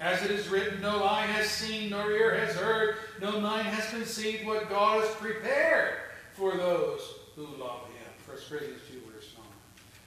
as 0.00 0.22
it 0.24 0.30
is 0.30 0.48
written, 0.48 0.80
no 0.80 1.04
eye 1.04 1.26
has 1.26 1.48
seen, 1.48 1.90
nor 1.90 2.10
ear 2.10 2.34
has 2.34 2.56
heard, 2.56 2.96
no 3.20 3.38
mind 3.40 3.68
has 3.68 3.90
conceived 3.90 4.46
what 4.46 4.68
God 4.68 5.04
has 5.04 5.14
prepared 5.16 5.94
for 6.32 6.56
those 6.56 7.02
who 7.36 7.42
love 7.42 7.86
him. 7.86 7.91
1 8.32 8.40
Corinthians 8.48 8.80
2, 8.90 9.12
verse 9.12 9.28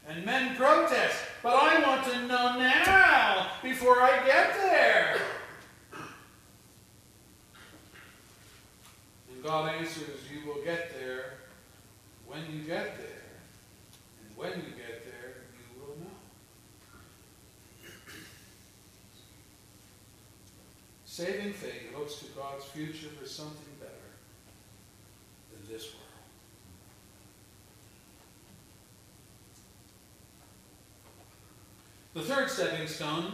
9. 0.08 0.16
And 0.16 0.26
men 0.26 0.56
protest, 0.56 1.16
but 1.44 1.54
I 1.54 1.80
want 1.88 2.04
to 2.06 2.28
know 2.28 2.58
now 2.58 3.52
before 3.62 4.02
I 4.02 4.26
get 4.26 4.56
there. 4.56 5.22
And 9.32 9.44
God 9.44 9.76
answers, 9.76 10.22
You 10.34 10.50
will 10.50 10.64
get 10.64 10.92
there 11.00 11.34
when 12.26 12.42
you 12.52 12.62
get 12.62 12.98
there. 12.98 13.26
And 14.22 14.36
when 14.38 14.54
you 14.54 14.72
get 14.76 15.06
there, 15.06 15.36
you 15.54 15.82
will 15.82 15.96
know. 15.98 16.18
Saving 21.06 21.54
faith 21.54 21.96
looks 21.96 22.16
to 22.16 22.26
God's 22.36 22.66
future 22.66 23.10
for 23.22 23.28
something 23.28 23.76
better 23.80 23.92
than 25.52 25.72
this 25.72 25.94
world. 25.94 26.05
The 32.16 32.22
third 32.22 32.50
stepping 32.50 32.88
stone 32.88 33.34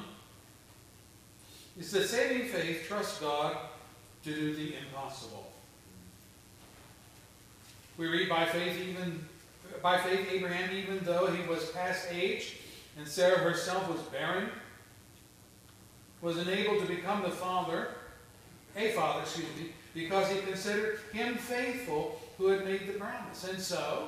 is 1.79 1.91
that 1.91 2.07
saving 2.07 2.47
faith 2.47 2.87
trusts 2.87 3.19
God 3.21 3.55
to 4.23 4.33
do 4.33 4.55
the 4.55 4.73
impossible. 4.75 5.51
We 7.99 8.07
read 8.07 8.27
by 8.27 8.45
faith 8.45 8.75
even 8.81 9.23
by 9.83 9.99
faith 9.99 10.27
Abraham, 10.31 10.75
even 10.75 10.99
though 11.03 11.27
he 11.27 11.47
was 11.47 11.69
past 11.69 12.07
age 12.11 12.57
and 12.97 13.07
Sarah 13.07 13.37
herself 13.37 13.87
was 13.87 14.01
barren, 14.07 14.49
was 16.23 16.39
enabled 16.39 16.81
to 16.81 16.87
become 16.87 17.21
the 17.21 17.29
father, 17.29 17.89
a 18.75 18.89
father, 18.93 19.21
excuse 19.21 19.45
me, 19.59 19.73
because 19.93 20.27
he 20.31 20.39
considered 20.41 21.01
him 21.13 21.35
faithful 21.35 22.19
who 22.39 22.47
had 22.47 22.65
made 22.65 22.87
the 22.87 22.93
promise. 22.93 23.47
And 23.47 23.59
so, 23.59 24.07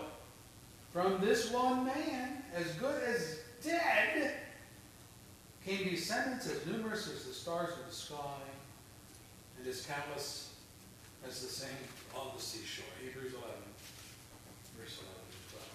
from 0.92 1.22
this 1.22 1.52
one 1.52 1.86
man, 1.86 2.44
as 2.56 2.72
good 2.74 3.04
as 3.04 3.38
dead, 3.64 4.34
came 5.66 5.90
descendants 5.90 6.46
as 6.50 6.66
numerous 6.66 7.08
as 7.08 7.26
the 7.26 7.34
stars 7.34 7.70
of 7.70 7.86
the 7.88 7.96
sky 7.96 8.42
and 9.58 9.68
as 9.68 9.86
countless 9.86 10.54
as 11.28 11.42
the 11.42 11.48
sand 11.48 11.72
on 12.16 12.28
the 12.36 12.42
seashore. 12.42 12.86
Hebrews 13.02 13.34
11, 13.34 13.50
verse 14.78 15.00
11 15.00 15.16
to 15.32 15.56
12. 15.56 15.68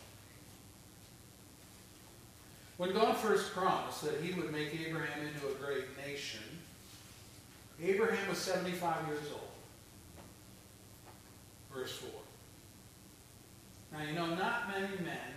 When 2.77 2.93
God 2.93 3.17
first 3.17 3.55
promised 3.55 4.03
that 4.03 4.21
he 4.23 4.39
would 4.39 4.53
make 4.53 4.79
Abraham 4.87 5.27
into 5.27 5.49
a 5.49 5.55
great 5.55 5.97
nation, 6.07 6.43
Abraham 7.83 8.29
was 8.29 8.39
75 8.39 9.09
years 9.09 9.27
old. 9.33 9.49
Verse 11.75 11.93
4. 11.93 12.11
Now, 13.93 14.05
you 14.07 14.15
know, 14.15 14.35
not 14.35 14.69
many 14.69 14.97
men 15.03 15.33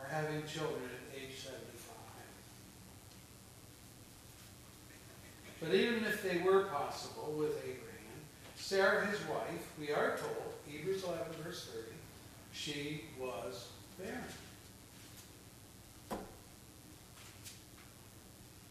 are 0.00 0.08
having 0.08 0.46
children 0.46 0.84
at 0.84 1.18
age 1.18 1.36
75. 1.42 1.73
But 5.64 5.74
even 5.74 6.04
if 6.04 6.22
they 6.22 6.38
were 6.38 6.64
possible 6.64 7.34
with 7.38 7.56
Abraham, 7.58 7.80
Sarah, 8.54 9.06
his 9.06 9.18
wife, 9.20 9.72
we 9.80 9.90
are 9.92 10.16
told, 10.18 10.52
Hebrews 10.66 11.04
11, 11.04 11.24
verse 11.42 11.70
30, 11.72 11.86
she 12.52 13.04
was 13.18 13.68
barren. 13.98 14.22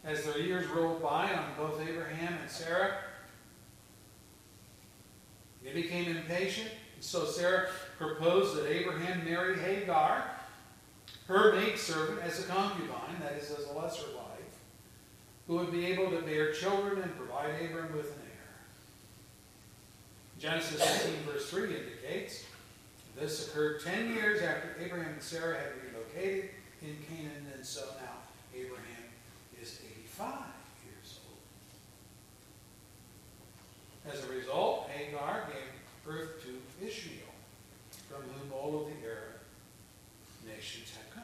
As 0.04 0.24
their 0.24 0.38
years 0.38 0.68
rolled 0.68 1.02
by 1.02 1.32
on 1.32 1.46
both 1.56 1.80
Abraham 1.80 2.34
and 2.40 2.50
Sarah, 2.50 2.98
they 5.64 5.72
became 5.72 6.16
impatient. 6.16 6.70
So 7.00 7.24
Sarah 7.24 7.68
proposed 7.98 8.56
that 8.56 8.70
Abraham 8.70 9.24
marry 9.24 9.58
Hagar, 9.58 10.30
her 11.26 11.54
maidservant, 11.54 12.20
as 12.22 12.38
a 12.38 12.44
concubine, 12.44 13.18
that 13.20 13.32
is, 13.32 13.50
as 13.50 13.66
a 13.66 13.72
lesser 13.72 14.06
wife, 14.14 14.23
who 15.46 15.56
would 15.56 15.72
be 15.72 15.86
able 15.86 16.10
to 16.10 16.22
bear 16.22 16.52
children 16.52 17.02
and 17.02 17.16
provide 17.16 17.50
Abraham 17.60 17.92
with 17.92 18.06
an 18.06 18.22
heir. 18.24 18.56
Genesis 20.38 20.80
18, 20.80 21.32
verse 21.32 21.50
3 21.50 21.62
indicates 21.64 22.44
this 23.18 23.48
occurred 23.48 23.82
10 23.84 24.14
years 24.14 24.42
after 24.42 24.74
Abraham 24.82 25.12
and 25.12 25.22
Sarah 25.22 25.56
had 25.56 25.72
relocated 25.82 26.50
in 26.82 26.96
Canaan, 27.08 27.46
and 27.54 27.64
so 27.64 27.82
now 28.00 28.18
Abraham 28.54 29.04
is 29.60 29.80
85 30.18 30.34
years 30.84 31.20
old. 34.04 34.14
As 34.14 34.24
a 34.24 34.28
result, 34.32 34.90
Hagar 34.90 35.44
gave 35.46 35.70
birth 36.04 36.42
to 36.42 36.84
Ishmael, 36.84 37.32
from 38.10 38.22
whom 38.22 38.52
all 38.52 38.80
of 38.80 38.86
the 38.86 39.06
Arab 39.06 39.40
nations 40.46 40.90
had 40.96 41.14
come. 41.14 41.22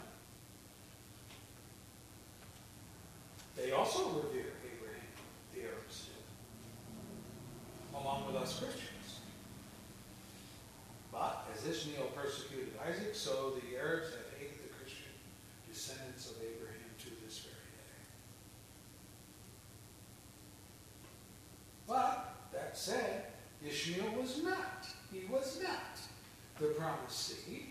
They 3.62 3.73
also 3.73 4.09
revere 4.09 4.53
Abraham, 4.65 5.11
the 5.55 5.62
Arabs 5.62 6.09
along 7.95 8.27
with 8.27 8.37
us 8.37 8.59
Christians. 8.59 9.20
But 11.12 11.47
as 11.55 11.66
Ishmael 11.66 12.07
persecuted 12.15 12.73
Isaac, 12.89 13.15
so 13.15 13.53
the 13.61 13.77
Arabs 13.77 14.07
have 14.07 14.39
hated 14.39 14.65
the 14.65 14.74
Christian 14.74 15.12
descendants 15.69 16.31
of 16.31 16.37
Abraham 16.39 16.89
to 17.01 17.11
this 17.23 17.41
very 17.41 17.55
day. 17.55 18.01
But 21.87 22.35
that 22.53 22.78
said, 22.78 23.27
Ishmael 23.66 24.15
was 24.19 24.43
not. 24.43 24.87
He 25.12 25.27
was 25.31 25.61
not 25.62 25.99
the 26.59 26.69
promised 26.69 27.45
seed 27.45 27.66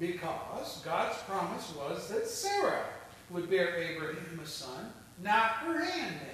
because 0.00 0.80
God's 0.84 1.18
promise 1.28 1.72
was 1.76 2.08
that 2.08 2.26
Sarah 2.26 2.86
would 3.32 3.48
bear 3.48 3.76
Abraham 3.76 4.40
a 4.42 4.46
son, 4.46 4.92
not 5.22 5.50
her 5.64 5.82
handmaid. 5.82 6.28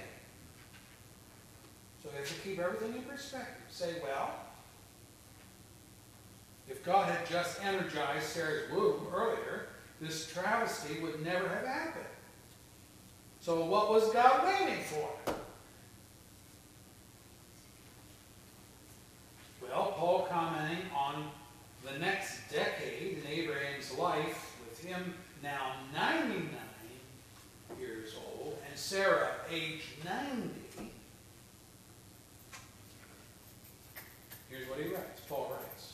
So 2.03 2.09
we 2.11 2.17
have 2.17 2.27
to 2.27 2.33
keep 2.41 2.59
everything 2.59 2.95
in 2.95 3.03
perspective. 3.03 3.63
Say, 3.69 3.95
well, 4.03 4.33
if 6.69 6.83
God 6.83 7.09
had 7.09 7.27
just 7.27 7.63
energized 7.63 8.25
Sarah's 8.25 8.71
womb 8.71 9.07
earlier, 9.13 9.67
this 10.01 10.31
travesty 10.31 10.99
would 11.01 11.23
never 11.23 11.47
have 11.47 11.65
happened. 11.65 12.05
So 13.41 13.65
what 13.65 13.89
was 13.89 14.11
God 14.13 14.45
waiting 14.45 14.83
for? 14.83 15.33
Well, 19.61 19.93
Paul 19.97 20.27
commenting 20.29 20.85
on 20.95 21.29
the 21.85 21.97
next 21.99 22.49
decade 22.51 23.19
in 23.19 23.27
Abraham's 23.27 23.97
life, 23.97 24.55
with 24.67 24.83
him 24.83 25.13
now 25.41 25.73
99 25.93 26.49
years 27.79 28.15
old 28.15 28.57
and 28.67 28.77
Sarah 28.77 29.31
age 29.51 29.83
90. 30.03 30.91
Here's 34.49 34.67
what 34.69 34.79
he 34.79 34.89
writes. 34.89 35.21
Paul 35.27 35.51
writes. 35.51 35.93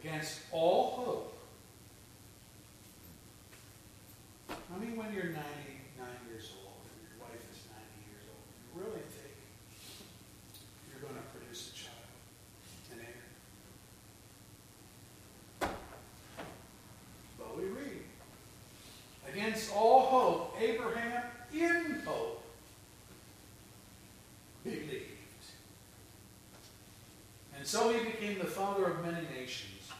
Against 0.00 0.40
all 0.52 0.92
hope. 0.92 1.36
I 4.48 4.78
mean, 4.78 4.96
when 4.96 5.12
you're 5.12 5.24
99 5.24 5.36
years 6.30 6.52
old 6.64 6.80
and 6.88 7.02
your 7.04 7.18
wife 7.20 7.42
is 7.52 7.66
90 7.68 7.84
years 8.08 8.24
old, 8.30 8.44
you 8.56 8.68
really 8.80 9.04
think 9.12 9.36
you're 10.88 11.02
going 11.02 11.14
to 11.14 11.26
produce 11.36 11.72
a 11.72 11.74
child, 11.76 12.08
an 12.92 13.00
heir. 15.60 15.70
But 17.38 17.58
we 17.58 17.64
read, 17.64 18.02
against 19.30 19.74
all 19.74 20.00
hope, 20.06 20.56
Abraham 20.58 21.22
in 21.52 22.02
hope 22.06 22.42
believed. 24.64 25.04
And 27.56 27.59
so 27.70 27.92
he 27.92 28.04
became 28.04 28.36
the 28.40 28.46
father 28.46 28.86
of 28.86 29.04
many 29.04 29.24
nations, 29.38 29.92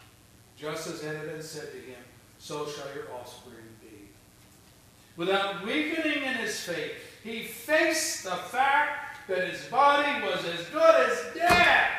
just 0.58 0.88
as 0.88 1.04
it 1.04 1.16
had 1.16 1.26
been 1.30 1.40
said 1.40 1.70
to 1.70 1.78
him, 1.78 2.00
so 2.40 2.66
shall 2.66 2.92
your 2.92 3.04
offspring 3.14 3.54
be. 3.80 4.08
Without 5.16 5.64
weakening 5.64 6.24
in 6.24 6.34
his 6.34 6.58
faith, 6.58 6.94
he 7.22 7.44
faced 7.44 8.24
the 8.24 8.30
fact 8.30 9.28
that 9.28 9.50
his 9.50 9.64
body 9.66 10.20
was 10.26 10.44
as 10.46 10.66
good 10.66 11.10
as 11.10 11.32
dead 11.32 11.90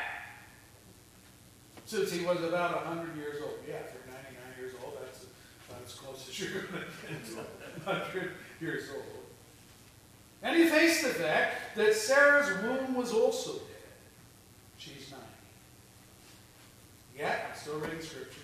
since 1.85 2.11
he 2.11 2.26
was 2.26 2.43
about 2.43 2.85
100 2.85 3.15
years 3.15 3.41
old. 3.41 3.53
Yeah, 3.65 3.76
if 3.76 3.93
you're 3.93 4.14
99 4.14 4.60
years 4.60 4.73
old, 4.84 4.98
that's 5.02 5.23
about 5.69 5.85
as 5.85 5.93
close 5.93 6.27
as 6.27 6.38
you're 6.38 6.64
going 6.64 6.84
to 6.84 7.14
get 7.14 7.26
to 7.27 7.89
100 7.89 8.31
years 8.60 8.89
old. 8.93 9.06
And 10.43 10.57
he 10.57 10.68
faced 10.68 11.03
the 11.03 11.14
fact 11.14 11.77
that 11.77 11.95
Sarah's 11.95 12.61
womb 12.61 12.93
was 12.93 13.14
also 13.14 13.61
I'm 17.61 17.67
still 17.67 17.79
reading 17.79 18.01
scripture. 18.01 18.41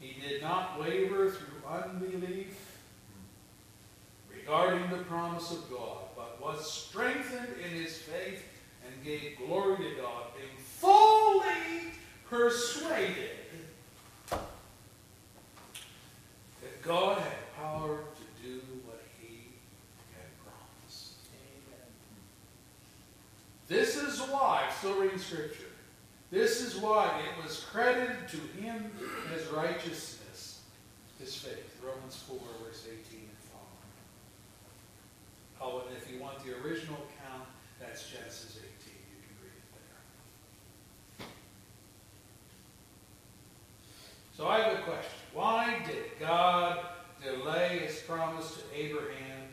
He 0.00 0.20
did 0.20 0.42
not 0.42 0.78
waver 0.78 1.30
through 1.30 1.66
unbelief 1.66 2.78
regarding 4.30 4.90
the 4.90 4.98
promise 5.04 5.50
of 5.50 5.70
God, 5.70 6.02
but 6.14 6.38
was 6.42 6.70
strengthened 6.70 7.48
in 7.64 7.70
his 7.70 7.96
faith 7.96 8.44
and 8.86 9.02
gave 9.02 9.38
glory 9.38 9.78
to 9.78 9.94
God, 9.98 10.24
being 10.36 10.58
fully 10.58 11.94
persuaded 12.28 13.30
that 14.28 14.42
God 16.82 17.22
had 17.22 17.54
power 17.56 17.96
to 17.96 18.46
do 18.46 18.60
what 18.84 19.02
he 19.22 19.38
had 20.12 20.28
promised. 20.44 21.14
This 23.68 23.96
is 23.96 24.20
why, 24.28 24.68
still 24.78 25.00
reading 25.00 25.18
scripture, 25.18 25.64
this 26.34 26.60
is 26.60 26.76
why 26.76 27.20
it 27.20 27.42
was 27.42 27.64
credited 27.70 28.28
to 28.28 28.36
him 28.60 28.90
as 29.34 29.46
righteousness, 29.46 30.60
his 31.20 31.34
faith. 31.34 31.80
Romans 31.80 32.16
4, 32.28 32.36
verse 32.64 32.86
18 32.86 33.20
and 33.20 33.38
following. 35.60 35.84
Oh, 35.84 35.86
and 35.86 35.96
if 35.96 36.10
you 36.10 36.18
want 36.20 36.38
the 36.44 36.52
original 36.66 36.96
count, 36.96 37.46
that's 37.78 38.10
Genesis 38.10 38.56
18. 38.56 38.66
You 38.66 39.20
can 39.22 39.36
read 39.42 39.52
it 39.52 39.64
there. 41.18 41.26
So 44.36 44.48
I 44.48 44.60
have 44.60 44.78
a 44.78 44.82
question. 44.82 45.12
Why 45.32 45.82
did 45.86 46.04
God 46.18 46.80
delay 47.22 47.80
his 47.86 48.00
promise 48.00 48.56
to 48.56 48.62
Abraham 48.76 49.48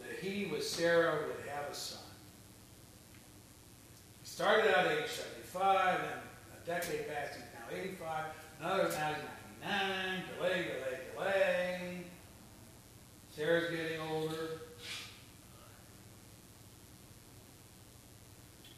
that 0.00 0.18
he 0.20 0.46
with 0.46 0.66
Sarah 0.66 1.26
would 1.26 1.48
have 1.50 1.70
a 1.70 1.74
son? 1.74 2.00
He 4.22 4.28
started 4.28 4.76
out 4.76 4.86
age 4.86 5.08
75, 5.08 5.45
and 5.62 6.20
a 6.52 6.66
decade 6.66 7.08
passed, 7.08 7.34
he's 7.34 7.44
now 7.54 7.76
85, 7.76 8.24
another 8.60 8.82
now 8.82 8.88
he's 8.88 8.94
99, 9.62 10.22
delay, 10.36 10.62
delay, 10.62 10.98
delay. 11.14 12.00
Sarah's 13.34 13.70
getting 13.70 14.00
older. 14.00 14.60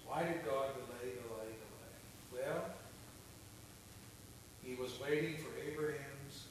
Why 0.07 0.23
did 0.23 0.45
God 0.45 0.75
delay, 0.75 1.15
delay, 1.15 1.53
delay? 2.33 2.45
Well, 2.47 2.65
he 4.63 4.75
was 4.75 4.99
waiting 5.01 5.37
for 5.37 5.49
Abraham's 5.71 6.47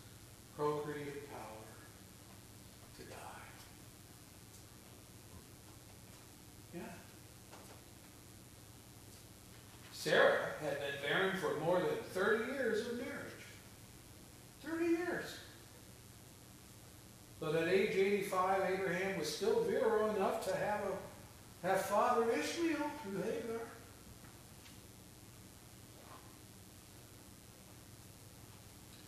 procreative 0.55 1.29
power 1.29 1.65
to 2.97 3.03
die. 3.03 3.17
Yeah. 6.75 6.81
Sarah 9.97 10.49
had 10.61 10.77
been 10.79 11.09
barren 11.09 11.37
for 11.37 11.59
more 11.59 11.79
than 11.79 11.97
30 12.13 12.53
years 12.53 12.85
of 12.85 12.97
marriage. 12.97 13.09
30 14.63 14.85
years. 14.85 15.25
But 17.39 17.55
at 17.55 17.67
age 17.67 17.95
85, 17.95 18.61
Abraham 18.73 19.17
was 19.17 19.35
still 19.35 19.63
virile 19.63 20.15
enough 20.15 20.45
to 20.45 20.55
have 20.55 20.81
a 20.81 21.67
have 21.67 21.81
father 21.81 22.29
Ishmael 22.29 22.91
through 23.03 23.23
Hagar. 23.23 23.59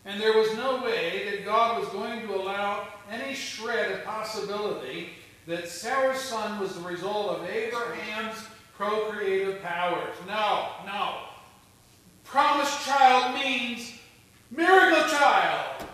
And 0.06 0.20
there 0.20 0.34
was 0.34 0.56
no 0.56 0.84
way 0.84 1.30
that 1.30 1.46
God 1.46 1.80
was 1.80 1.88
going 1.90 2.22
to 2.22 2.36
allow 2.36 2.88
any 3.12 3.36
shred 3.36 3.92
of 3.92 4.04
possibility 4.06 5.10
that 5.46 5.68
Sarah's 5.70 6.20
son 6.20 6.60
was 6.60 6.74
the 6.74 6.82
result 6.82 7.38
of 7.38 7.48
Abraham's 7.48 8.44
procreative 8.80 9.62
powers. 9.62 10.16
No, 10.26 10.70
no. 10.86 11.16
Promised 12.24 12.86
child 12.86 13.36
means 13.36 13.92
miracle 14.50 15.10
child. 15.10 15.86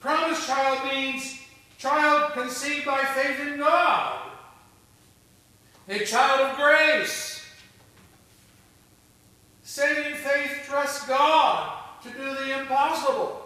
Promised 0.00 0.46
child 0.46 0.90
means 0.90 1.40
child 1.76 2.32
conceived 2.32 2.86
by 2.86 3.04
faith 3.04 3.38
in 3.46 3.58
God. 3.58 4.30
A 5.90 6.06
child 6.06 6.40
of 6.40 6.56
grace. 6.56 7.44
Saving 9.62 10.14
faith 10.14 10.62
trusts 10.64 11.06
God 11.06 11.80
to 12.02 12.08
do 12.08 12.34
the 12.34 12.60
impossible. 12.60 13.40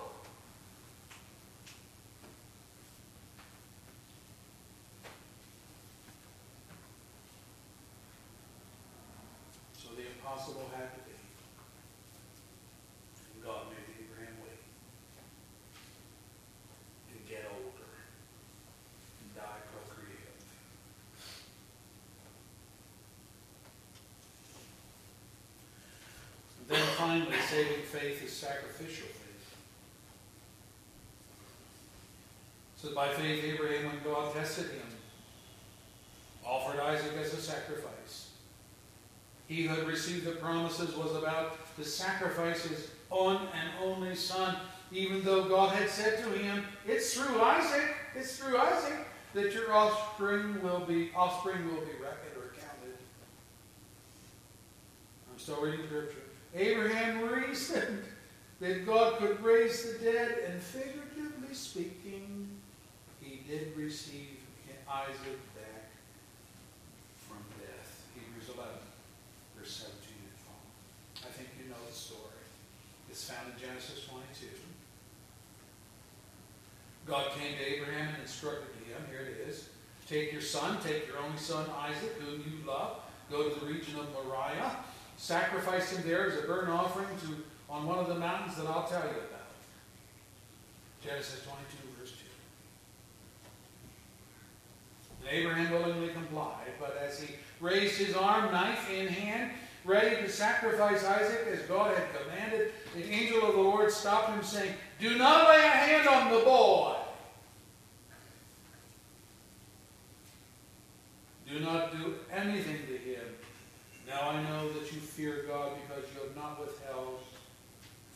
So 9.76 9.88
the 9.96 10.06
impossible 10.06 10.70
had 10.74 10.94
to 10.94 11.00
be. 11.00 11.12
And 13.34 13.44
God 13.44 13.66
made 13.68 13.84
Abraham 14.00 14.34
wait. 14.42 14.64
And 17.12 17.28
get 17.28 17.44
older. 17.52 17.90
And 19.20 19.34
die 19.36 19.60
procreative. 19.68 20.40
Then 26.66 26.86
finally, 26.96 27.40
saving 27.46 27.83
faith 27.94 28.24
is 28.24 28.32
sacrificial 28.32 29.06
faith. 29.06 29.54
So 32.76 32.94
by 32.94 33.08
faith, 33.08 33.44
Abraham, 33.44 33.86
when 33.86 34.02
God 34.02 34.34
tested 34.34 34.66
him, 34.66 34.82
offered 36.44 36.80
Isaac 36.80 37.12
as 37.20 37.32
a 37.32 37.40
sacrifice. 37.40 38.30
He 39.46 39.64
who 39.64 39.74
had 39.74 39.86
received 39.86 40.26
the 40.26 40.32
promises 40.32 40.96
was 40.96 41.14
about 41.14 41.56
to 41.76 41.84
sacrifice 41.84 42.64
his 42.64 42.90
own 43.10 43.36
and 43.36 43.70
only 43.82 44.14
son, 44.16 44.56
even 44.90 45.22
though 45.22 45.48
God 45.48 45.74
had 45.74 45.88
said 45.88 46.18
to 46.24 46.30
him, 46.30 46.64
It's 46.86 47.14
through 47.14 47.40
Isaac, 47.40 47.94
it's 48.16 48.36
through 48.36 48.58
Isaac 48.58 49.06
that 49.34 49.52
your 49.52 49.72
offspring 49.72 50.62
will 50.62 50.80
be 50.80 51.10
offspring 51.14 51.64
will 51.66 51.82
be 51.82 51.92
reckoned 51.92 52.36
or 52.36 52.52
counted. 52.60 52.96
I'm 55.32 55.38
still 55.38 55.60
reading 55.60 55.86
scripture. 55.86 56.23
Abraham 56.54 57.28
reasoned 57.28 58.04
that 58.60 58.86
God 58.86 59.18
could 59.18 59.42
raise 59.42 59.92
the 59.92 59.98
dead, 60.04 60.38
and 60.48 60.62
figuratively 60.62 61.52
speaking, 61.52 62.48
he 63.20 63.40
did 63.48 63.76
receive 63.76 64.38
Isaac 64.88 65.40
back 65.56 65.90
from 67.18 67.38
death. 67.58 68.06
Hebrews 68.14 68.54
11, 68.54 68.70
verse 69.58 69.72
17 69.72 69.98
and 70.22 70.38
following. 70.46 71.26
I 71.26 71.32
think 71.34 71.48
you 71.58 71.68
know 71.68 71.82
the 71.88 71.92
story. 71.92 72.20
It's 73.10 73.28
found 73.28 73.50
in 73.52 73.60
Genesis 73.60 74.06
22. 74.06 74.46
God 77.06 77.32
came 77.36 77.56
to 77.58 77.64
Abraham 77.64 78.14
and 78.14 78.22
instructed 78.22 78.70
him, 78.86 79.02
here 79.10 79.26
it 79.26 79.48
is, 79.48 79.68
take 80.08 80.32
your 80.32 80.40
son, 80.40 80.78
take 80.82 81.08
your 81.08 81.18
only 81.18 81.38
son 81.38 81.66
Isaac, 81.76 82.12
whom 82.20 82.40
you 82.40 82.66
love, 82.66 82.98
go 83.30 83.48
to 83.48 83.60
the 83.60 83.66
region 83.66 83.98
of 83.98 84.06
Moriah, 84.12 84.76
sacrifice 85.16 85.90
him 85.90 86.06
there 86.06 86.26
as 86.30 86.38
a 86.38 86.46
burnt 86.46 86.68
offering 86.68 87.08
to, 87.22 87.36
on 87.72 87.86
one 87.86 87.98
of 87.98 88.08
the 88.08 88.14
mountains 88.14 88.56
that 88.56 88.66
I'll 88.66 88.86
tell 88.86 89.02
you 89.02 89.10
about. 89.10 89.34
Genesis 91.02 91.44
22, 91.44 92.00
verse 92.00 92.12
2. 92.12 92.16
And 95.20 95.36
Abraham 95.36 95.70
willingly 95.72 96.08
complied, 96.08 96.72
but 96.80 96.98
as 97.06 97.20
he 97.20 97.34
raised 97.60 97.98
his 97.98 98.14
arm, 98.16 98.52
knife 98.52 98.90
in 98.90 99.08
hand, 99.08 99.50
ready 99.84 100.16
to 100.16 100.28
sacrifice 100.30 101.04
Isaac 101.04 101.46
as 101.52 101.60
God 101.60 101.94
had 101.96 102.06
commanded, 102.14 102.72
the 102.94 103.04
angel 103.04 103.46
of 103.46 103.54
the 103.54 103.60
Lord 103.60 103.90
stopped 103.90 104.30
him, 104.30 104.42
saying, 104.42 104.72
Do 105.00 105.18
not 105.18 105.48
lay 105.48 105.58
a 105.58 105.68
hand 105.68 106.08
on 106.08 106.32
the 106.32 106.40
boy. 106.40 106.96
Do 111.48 111.60
not 111.60 111.92
do 111.92 112.14
anything 112.32 112.86
to 112.86 112.96
him. 112.96 113.22
Now 114.08 114.30
I 114.30 114.42
know 114.42 114.72
that 114.72 114.83
fear 115.14 115.44
God 115.46 115.70
because 115.86 116.02
you 116.12 116.26
have 116.26 116.34
not 116.34 116.58
withheld 116.58 117.20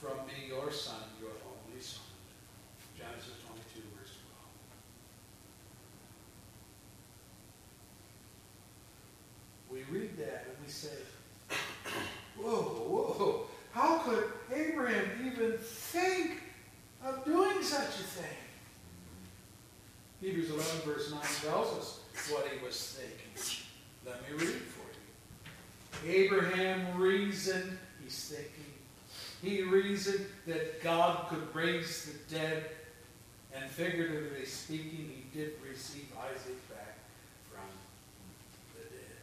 from 0.00 0.16
me 0.26 0.48
your 0.48 0.72
son, 0.72 0.96
your 1.20 1.30
only 1.46 1.80
son. 1.80 2.02
Genesis 2.98 3.34
22, 3.46 3.86
verse 3.96 4.14
12. 9.70 9.86
We 9.90 9.96
read 9.96 10.18
that 10.18 10.46
and 10.48 10.56
we 10.64 10.68
say, 10.68 10.88
whoa, 12.36 12.62
whoa, 12.62 13.46
how 13.70 13.98
could 13.98 14.24
Abraham 14.52 15.06
even 15.24 15.56
think 15.58 16.42
of 17.04 17.24
doing 17.24 17.62
such 17.62 18.00
a 18.00 18.02
thing? 18.02 18.36
Hebrews 20.20 20.50
11, 20.50 20.80
verse 20.84 21.12
9 21.12 21.20
tells 21.44 21.78
us 21.78 22.00
what 22.32 22.48
he 22.48 22.64
was 22.64 22.98
thinking. 22.98 23.68
Let 24.04 24.20
me 24.22 24.44
read. 24.44 24.62
Abraham 26.06 26.98
reasoned, 26.98 27.78
he's 28.02 28.34
thinking, 28.34 28.72
he 29.42 29.62
reasoned 29.62 30.26
that 30.46 30.82
God 30.82 31.28
could 31.28 31.54
raise 31.54 32.06
the 32.06 32.34
dead, 32.34 32.64
and 33.54 33.70
figuratively 33.70 34.44
speaking, 34.44 35.10
he 35.14 35.38
did 35.38 35.52
receive 35.68 36.06
Isaac 36.32 36.68
back 36.68 36.96
from 37.50 37.68
the 38.74 38.82
dead. 38.96 39.18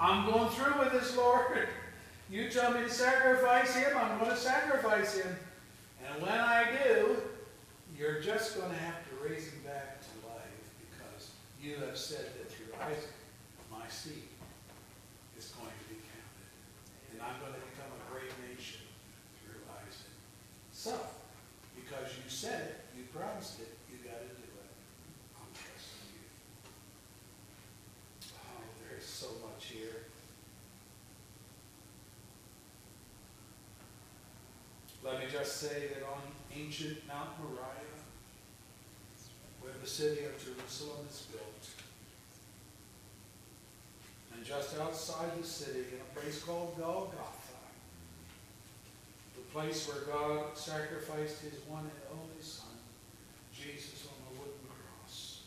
I'm 0.00 0.30
going 0.30 0.48
through 0.50 0.78
with 0.78 0.92
this, 0.92 1.16
Lord. 1.16 1.68
You 2.30 2.48
tell 2.48 2.72
me 2.72 2.80
to 2.80 2.90
sacrifice 2.90 3.74
him, 3.74 3.96
I'm 3.96 4.18
going 4.18 4.30
to 4.30 4.36
sacrifice 4.36 5.18
him. 5.18 5.36
And 6.06 6.22
when 6.22 6.32
I 6.32 6.66
do, 6.84 7.16
you're 7.98 8.20
just 8.20 8.56
going 8.58 8.70
to 8.70 8.78
have 8.78 8.94
to 8.94 9.28
raise 9.28 9.48
him 9.48 9.60
back 9.64 9.91
you 11.62 11.76
have 11.76 11.96
said 11.96 12.26
that 12.34 12.50
through 12.50 12.74
Isaac, 12.82 13.14
my 13.70 13.86
seed 13.88 14.26
is 15.38 15.54
going 15.54 15.70
to 15.70 15.86
be 15.94 16.02
counted. 16.02 16.50
And 17.14 17.22
I'm 17.22 17.38
going 17.38 17.54
to 17.54 17.62
become 17.70 17.86
a 17.86 18.02
great 18.10 18.34
nation 18.50 18.82
through 19.38 19.62
Isaac. 19.86 20.10
So, 20.72 20.98
because 21.78 22.10
you 22.18 22.26
said 22.26 22.66
it, 22.66 22.98
you 22.98 23.04
promised 23.14 23.60
it, 23.60 23.70
you 23.86 24.02
got 24.02 24.18
to 24.18 24.34
do 24.34 24.42
it. 24.42 24.70
I'm 25.38 25.46
trusting 25.54 26.10
you. 26.18 26.26
Oh, 28.42 28.66
there's 28.82 29.06
so 29.06 29.30
much 29.46 29.66
here. 29.66 30.10
Let 35.04 35.20
me 35.20 35.26
just 35.30 35.58
say 35.58 35.94
that 35.94 36.02
on 36.02 36.22
ancient 36.50 37.06
Mount 37.06 37.30
Moriah, 37.38 37.91
the 39.82 39.88
city 39.88 40.24
of 40.24 40.38
Jerusalem 40.38 41.04
is 41.10 41.26
built, 41.32 41.66
and 44.32 44.44
just 44.44 44.78
outside 44.78 45.30
the 45.40 45.46
city, 45.46 45.80
in 45.80 45.98
a 46.00 46.20
place 46.20 46.40
called 46.44 46.76
Golgotha, 46.78 47.18
the 49.34 49.40
place 49.52 49.88
where 49.88 50.02
God 50.14 50.56
sacrificed 50.56 51.40
his 51.40 51.54
one 51.68 51.82
and 51.82 51.90
only 52.12 52.40
Son, 52.40 52.68
Jesus, 53.52 54.06
on 54.06 54.14
the 54.32 54.40
wooden 54.40 54.60
cross. 54.68 55.42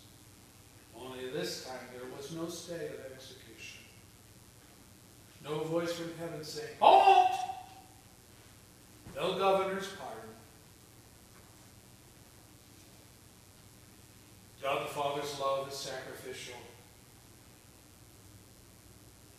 Only 0.99 1.29
this 1.29 1.63
time 1.63 1.87
there 1.93 2.11
was 2.17 2.33
no 2.33 2.49
stay 2.49 2.87
of 2.87 3.13
execution. 3.13 3.83
No 5.45 5.59
voice 5.59 5.93
from 5.93 6.11
heaven 6.19 6.43
saying, 6.43 6.75
Halt! 6.81 7.39
No 9.15 9.37
governor's 9.37 9.87
pardon. 9.87 10.34
God 14.65 14.81
the 14.81 14.91
Father's 14.91 15.39
love 15.39 15.69
is 15.69 15.75
sacrificial. 15.75 16.55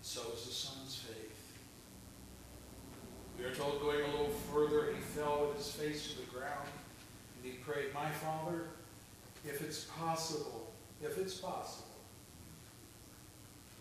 So 0.01 0.21
is 0.37 0.45
the 0.47 0.53
Son's 0.53 0.95
faith. 0.95 1.37
We 3.37 3.45
are 3.45 3.53
told 3.53 3.81
going 3.81 4.03
a 4.03 4.07
little 4.13 4.31
further, 4.53 4.93
he 4.95 5.01
fell 5.01 5.49
with 5.49 5.57
his 5.57 5.73
face 5.73 6.13
to 6.13 6.21
the 6.21 6.27
ground 6.27 6.69
and 7.43 7.53
he 7.53 7.59
prayed, 7.59 7.93
My 7.93 8.09
Father, 8.09 8.67
if 9.45 9.63
it's 9.63 9.87
possible, 9.99 10.73
if 11.03 11.19
it's 11.19 11.35
possible, 11.35 11.89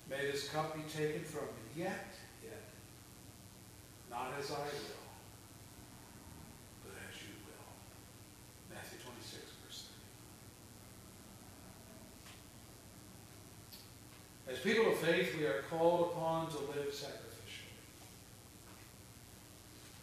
may 0.09 0.25
this 0.31 0.49
cup 0.49 0.75
be 0.75 0.81
taken 0.91 1.23
from 1.23 1.43
me. 1.43 1.83
Yet, 1.83 2.07
yet, 2.43 2.63
not 4.09 4.33
as 4.39 4.49
I 4.49 4.55
will, 4.55 5.05
but 6.83 6.93
as 7.07 7.21
you 7.21 7.35
will. 7.45 8.75
Matthew 8.75 8.97
26, 8.97 9.43
verse 9.63 9.85
30. 14.47 14.54
As 14.54 14.54
people 14.65 14.91
of 14.91 14.97
faith, 14.97 15.37
we 15.37 15.45
are 15.45 15.63
called 15.69 16.11
upon 16.11 16.47
to 16.47 16.57
live 16.57 16.91
sacrificially. 16.91 17.69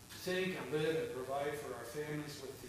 Think 0.09 0.57
and 0.57 0.83
live 0.83 0.97
and 0.97 1.13
provide 1.13 1.55
for 1.57 1.75
our 1.75 1.85
families 1.85 2.41
with 2.41 2.63
the 2.63 2.69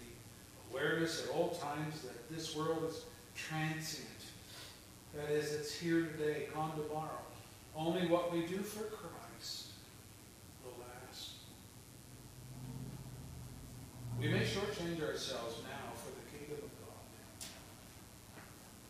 awareness 0.72 1.24
at 1.24 1.30
all 1.30 1.50
times 1.50 2.02
that 2.02 2.28
this 2.28 2.56
world 2.56 2.84
is 2.88 3.04
transient. 3.36 4.08
That 5.14 5.30
is, 5.30 5.52
it's 5.52 5.72
here 5.72 6.06
today, 6.06 6.48
gone 6.52 6.72
tomorrow. 6.72 7.22
Only 7.76 8.08
what 8.08 8.32
we 8.32 8.40
do 8.46 8.58
for 8.58 8.84
Christ 8.84 9.68
will 10.64 10.74
last. 10.80 11.30
We 14.20 14.28
may 14.28 14.40
shortchange 14.40 15.00
ourselves 15.00 15.62
now 15.62 15.94
for 15.94 16.10
the 16.10 16.26
kingdom 16.36 16.58
of 16.64 16.72
God. 16.82 17.48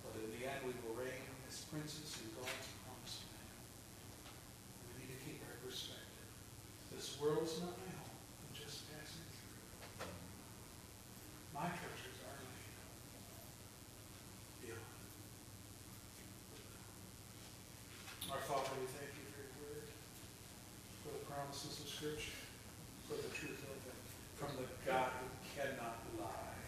But 0.05 0.25
in 0.25 0.41
the 0.41 0.49
end, 0.49 0.61
we 0.65 0.73
will 0.81 0.97
reign 0.97 1.25
as 1.49 1.61
princes 1.69 2.17
in 2.25 2.33
God's 2.41 2.69
promised 2.85 3.25
land. 3.33 3.57
We 4.89 5.05
need 5.05 5.13
to 5.13 5.21
keep 5.25 5.41
our 5.45 5.57
perspective. 5.65 6.29
This 7.25 7.33
world 7.33 7.49
is 7.49 7.57
not 7.61 7.73
my 7.81 7.89
home. 7.89 8.21
I'm 8.21 8.53
just 8.53 8.85
passing 8.93 9.25
through. 9.33 10.13
My 11.57 11.73
treasures 11.73 12.21
are 12.21 12.37
laid 12.37 12.77
beyond. 14.61 14.85
Our 18.29 18.45
Father, 18.45 18.77
we 18.77 18.85
thank 18.93 19.17
you 19.17 19.25
for 19.33 19.41
your 19.41 19.57
word, 19.57 19.89
for 21.01 21.17
the 21.17 21.25
promises 21.25 21.81
of 21.81 21.89
Scripture, 21.89 22.45
for 23.09 23.17
the 23.17 23.33
truth 23.33 23.57
of 23.73 23.79
them, 23.89 23.97
from 24.37 24.61
the 24.61 24.69
God 24.85 25.09
who 25.17 25.33
cannot 25.57 26.05
lie, 26.21 26.61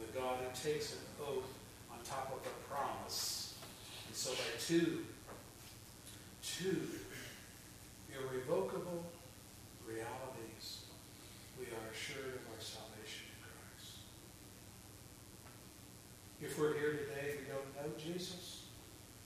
the 0.00 0.08
God 0.18 0.40
who 0.40 0.48
takes 0.56 0.96
an 0.96 1.04
oath 1.20 1.52
on 1.92 2.00
top 2.08 2.32
of 2.32 2.40
a 2.40 2.54
promise. 2.72 3.52
And 4.06 4.16
so 4.16 4.32
by 4.32 4.48
two 4.56 5.04
irrevocable 8.08 9.04
realities, 9.88 10.84
we 11.58 11.64
are 11.72 11.88
assured 11.88 12.36
of 12.36 12.44
our 12.52 12.60
salvation 12.60 13.24
in 13.32 13.40
Christ. 13.40 14.04
If 16.44 16.60
we're 16.60 16.76
here 16.76 17.08
today 17.08 17.32
and 17.32 17.40
we 17.40 17.46
don't 17.48 17.72
know 17.72 17.88
Jesus 17.96 18.68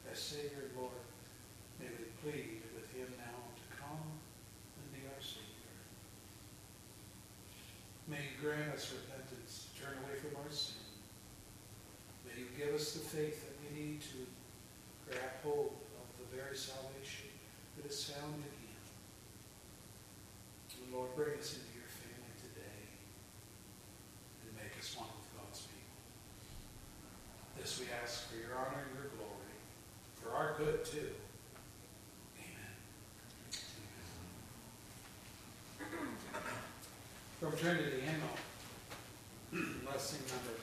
as 0.06 0.22
Savior 0.22 0.70
and 0.70 0.78
Lord, 0.78 1.02
may 1.80 1.90
we 1.98 2.06
plead 2.22 2.62
with 2.78 2.86
him 2.94 3.10
now 3.18 3.42
to 3.58 3.66
come 3.74 4.06
and 4.06 4.86
be 4.94 5.02
our 5.10 5.18
Savior. 5.18 5.82
May 8.06 8.22
you 8.22 8.31
grant 8.42 8.74
us 8.74 8.90
repentance, 8.90 9.70
turn 9.78 9.94
away 10.02 10.18
from 10.18 10.34
our 10.42 10.50
sin. 10.50 10.82
May 12.26 12.42
you 12.42 12.50
give 12.58 12.74
us 12.74 12.90
the 12.94 12.98
faith 12.98 13.46
that 13.46 13.54
we 13.62 13.70
need 13.70 14.02
to 14.02 14.26
grab 15.06 15.38
hold 15.46 15.78
of 15.94 16.06
the 16.18 16.26
very 16.34 16.56
salvation 16.58 17.30
that 17.78 17.86
is 17.86 18.02
found 18.02 18.34
in 18.34 18.42
him. 18.42 18.82
And 20.74 20.90
Lord, 20.90 21.14
bring 21.14 21.38
us 21.38 21.54
into 21.54 21.70
your 21.70 21.86
family 21.86 22.34
today 22.42 22.82
and 24.42 24.50
make 24.58 24.74
us 24.74 24.90
one 24.98 25.06
with 25.06 25.30
God's 25.38 25.62
people. 25.70 26.02
This 27.62 27.78
we 27.78 27.86
ask 28.02 28.26
for 28.26 28.42
your 28.42 28.58
honor 28.58 28.82
and 28.90 28.98
your 28.98 29.14
glory, 29.14 29.54
for 30.18 30.34
our 30.34 30.58
good 30.58 30.82
too. 30.82 31.14
Amen. 32.42 32.74
From 37.38 37.54
Trinity 37.56 38.02
Hymnal, 38.02 38.31
lesson 39.92 40.20
number 40.28 40.56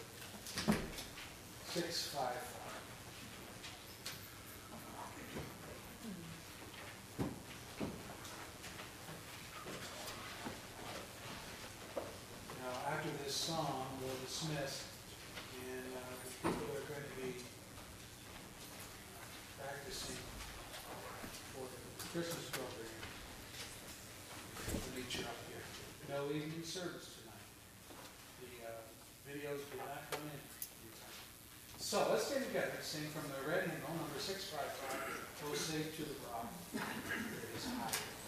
six 1.68 2.08
five 2.08 2.34
five. 2.34 2.82
Now, 12.58 12.74
after 12.92 13.10
this 13.24 13.36
song, 13.36 13.86
we'll 14.02 14.10
dismiss, 14.26 14.86
and 15.62 15.94
uh, 15.94 16.00
people 16.42 16.66
are 16.74 16.86
going 16.90 17.06
to 17.06 17.22
be 17.22 17.32
practicing 19.62 20.18
for 21.54 21.66
the 21.70 22.06
Christmas 22.14 22.50
program. 22.50 22.90
We'll 24.74 25.04
meet 25.04 25.14
you 25.14 25.22
up 25.22 25.38
here. 25.54 25.62
No 26.18 26.26
evening 26.34 26.64
service 26.64 27.14
tonight. 27.14 27.46
The 28.42 28.66
uh, 28.66 28.82
videos 29.30 29.62
did 29.70 29.78
not 29.78 30.10
come 30.12 30.22
in. 30.26 30.42
So 31.90 32.06
let's 32.12 32.30
get 32.30 32.46
together, 32.46 32.78
sing 32.84 33.02
from 33.10 33.26
the 33.34 33.50
red 33.50 33.62
hymnal, 33.62 33.90
number 33.90 34.20
six 34.20 34.46
five 34.54 34.70
five, 34.78 35.10
"O 35.42 35.56
Safe 35.56 35.98
to 35.98 36.04
the 36.04 36.14
Rock." 36.30 36.46
It 36.76 37.58
is 37.58 37.66
high. 37.66 38.19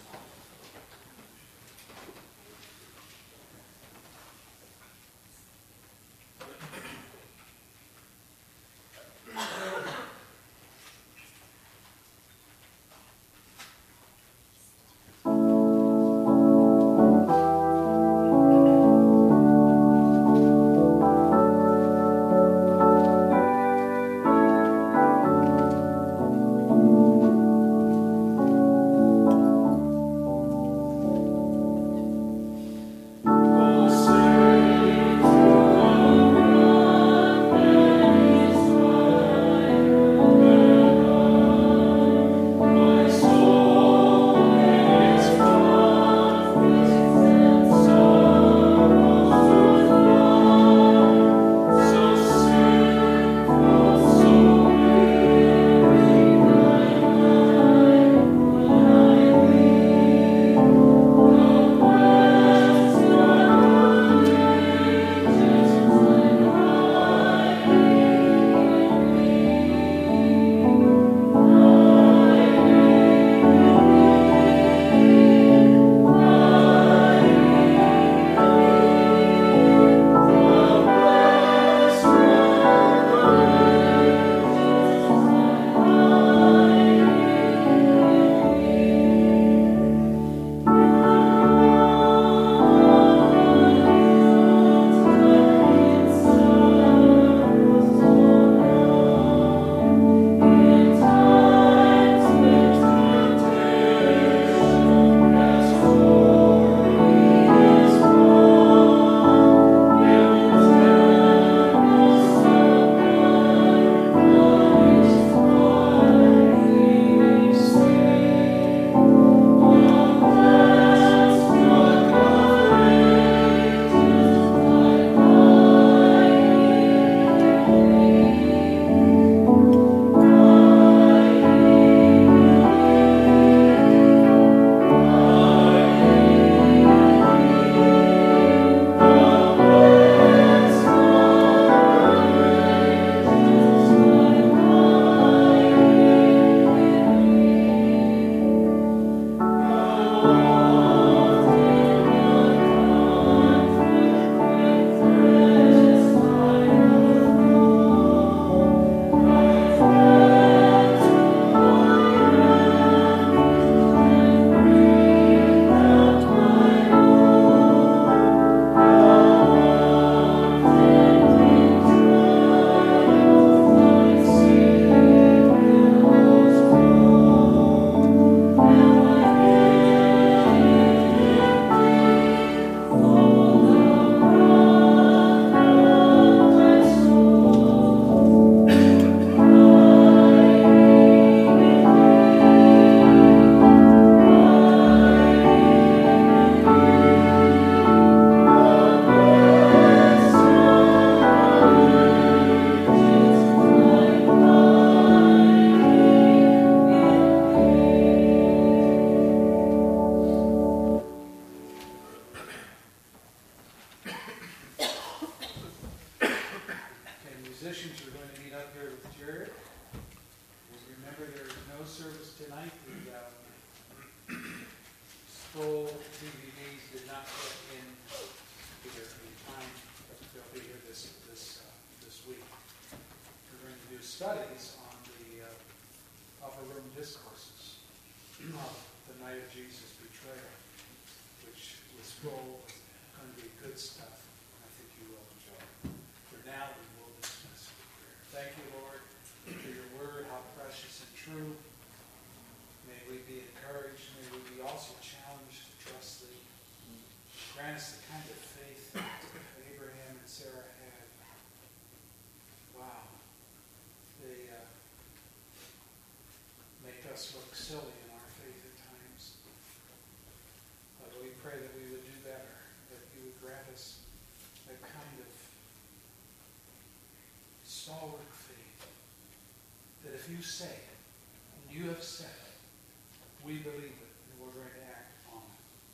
you 280.42 280.48
say 280.48 280.64
it, 280.64 281.72
you 281.72 281.88
have 281.88 282.02
said 282.02 282.26
it, 282.26 283.46
we 283.46 283.58
believe 283.58 283.94
it, 283.94 284.12
and 284.26 284.40
we're 284.40 284.50
going 284.50 284.74
to 284.74 284.86
act 284.90 285.12
on 285.32 285.40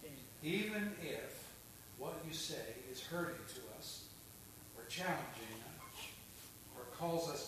it. 0.02 0.10
Even 0.42 0.90
if 1.02 1.52
what 1.98 2.14
you 2.26 2.32
say 2.32 2.64
is 2.90 3.02
hurting 3.02 3.36
to 3.46 3.60
us, 3.76 4.04
or 4.74 4.84
challenging 4.88 5.20
us, 5.84 6.08
or 6.74 6.84
calls 6.96 7.28
us 7.28 7.47